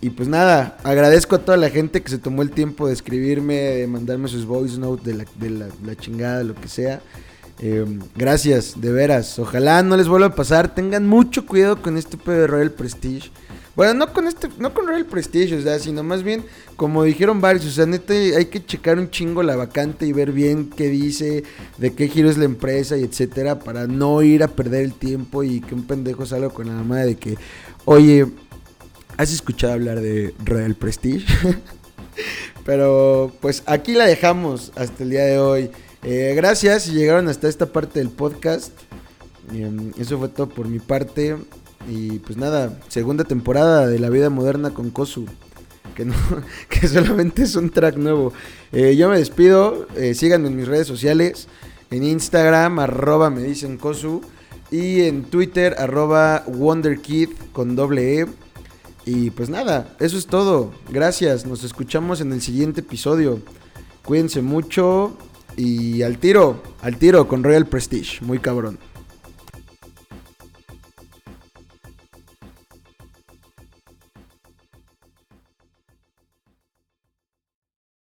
y 0.00 0.10
pues 0.10 0.28
nada, 0.28 0.78
agradezco 0.84 1.36
a 1.36 1.44
toda 1.44 1.56
la 1.56 1.70
gente 1.70 2.02
que 2.02 2.10
se 2.10 2.18
tomó 2.18 2.42
el 2.42 2.50
tiempo 2.50 2.86
de 2.86 2.94
escribirme, 2.94 3.54
de 3.54 3.86
mandarme 3.86 4.28
sus 4.28 4.46
voice 4.46 4.78
notes 4.78 5.04
de 5.04 5.14
la, 5.14 5.24
de 5.38 5.50
la, 5.50 5.68
la 5.84 5.96
chingada, 5.96 6.42
lo 6.42 6.54
que 6.54 6.68
sea. 6.68 7.00
Eh, 7.60 7.84
gracias, 8.14 8.80
de 8.80 8.92
veras. 8.92 9.38
Ojalá 9.38 9.82
no 9.82 9.96
les 9.96 10.08
vuelva 10.08 10.28
a 10.28 10.34
pasar. 10.34 10.74
Tengan 10.74 11.06
mucho 11.06 11.46
cuidado 11.46 11.82
con 11.82 11.96
este 11.96 12.16
pedo 12.16 12.42
de 12.42 12.46
Royal 12.46 12.70
Prestige. 12.70 13.30
Bueno, 13.78 13.94
no 13.94 14.12
con 14.12 14.26
este, 14.26 14.48
no 14.58 14.74
con 14.74 14.88
Royal 14.88 15.06
Prestige, 15.06 15.54
o 15.54 15.62
sea, 15.62 15.78
sino 15.78 16.02
más 16.02 16.24
bien, 16.24 16.44
como 16.74 17.04
dijeron 17.04 17.40
varios, 17.40 17.64
o 17.64 17.70
sea, 17.70 17.86
neta 17.86 18.12
hay 18.12 18.46
que 18.46 18.66
checar 18.66 18.98
un 18.98 19.08
chingo 19.08 19.44
la 19.44 19.54
vacante 19.54 20.04
y 20.04 20.12
ver 20.12 20.32
bien 20.32 20.68
qué 20.68 20.88
dice, 20.88 21.44
de 21.76 21.94
qué 21.94 22.08
giro 22.08 22.28
es 22.28 22.38
la 22.38 22.44
empresa 22.44 22.96
y 22.96 23.04
etcétera, 23.04 23.60
para 23.60 23.86
no 23.86 24.20
ir 24.22 24.42
a 24.42 24.48
perder 24.48 24.82
el 24.82 24.94
tiempo 24.94 25.44
y 25.44 25.60
que 25.60 25.76
un 25.76 25.84
pendejo 25.84 26.26
salga 26.26 26.48
con 26.48 26.66
la 26.66 26.72
mamá 26.72 27.02
de 27.02 27.18
que, 27.18 27.38
oye, 27.84 28.26
¿has 29.16 29.32
escuchado 29.32 29.74
hablar 29.74 30.00
de 30.00 30.34
Royal 30.44 30.74
Prestige? 30.74 31.24
Pero 32.64 33.32
pues 33.40 33.62
aquí 33.66 33.92
la 33.92 34.06
dejamos 34.06 34.72
hasta 34.74 35.04
el 35.04 35.10
día 35.10 35.22
de 35.22 35.38
hoy. 35.38 35.70
Eh, 36.02 36.34
gracias 36.36 36.84
si 36.84 36.92
llegaron 36.92 37.28
hasta 37.28 37.48
esta 37.48 37.66
parte 37.66 37.98
del 37.98 38.10
podcast. 38.10 38.72
Em, 39.52 39.92
eso 39.98 40.18
fue 40.18 40.28
todo 40.28 40.48
por 40.48 40.68
mi 40.68 40.78
parte. 40.78 41.36
Y 41.88 42.18
pues 42.20 42.36
nada, 42.36 42.78
segunda 42.88 43.24
temporada 43.24 43.86
de 43.86 43.98
la 43.98 44.10
vida 44.10 44.30
moderna 44.30 44.70
con 44.70 44.90
Kosu. 44.90 45.26
Que, 45.94 46.04
no, 46.04 46.14
que 46.68 46.86
solamente 46.86 47.42
es 47.42 47.56
un 47.56 47.70
track 47.70 47.96
nuevo. 47.96 48.32
Eh, 48.72 48.96
yo 48.96 49.08
me 49.08 49.18
despido. 49.18 49.86
Eh, 49.96 50.14
síganme 50.14 50.48
en 50.48 50.56
mis 50.56 50.68
redes 50.68 50.86
sociales. 50.86 51.48
En 51.90 52.04
Instagram, 52.04 52.78
arroba 52.78 53.30
me 53.30 53.42
dicen 53.42 53.78
Kosu. 53.78 54.20
Y 54.70 55.02
en 55.02 55.24
Twitter, 55.24 55.74
arroba 55.78 56.44
WonderKid 56.46 57.30
con 57.52 57.74
doble 57.74 58.20
E. 58.20 58.26
Y 59.06 59.30
pues 59.30 59.48
nada, 59.48 59.96
eso 60.00 60.18
es 60.18 60.26
todo. 60.26 60.72
Gracias. 60.90 61.46
Nos 61.46 61.64
escuchamos 61.64 62.20
en 62.20 62.32
el 62.32 62.42
siguiente 62.42 62.82
episodio. 62.82 63.40
Cuídense 64.04 64.42
mucho. 64.42 65.16
Y 65.58 66.02
al 66.02 66.18
tiro, 66.18 66.62
al 66.82 66.98
tiro 66.98 67.26
con 67.26 67.42
Royal 67.42 67.66
Prestige, 67.66 68.24
muy 68.24 68.38
cabrón. 68.38 68.78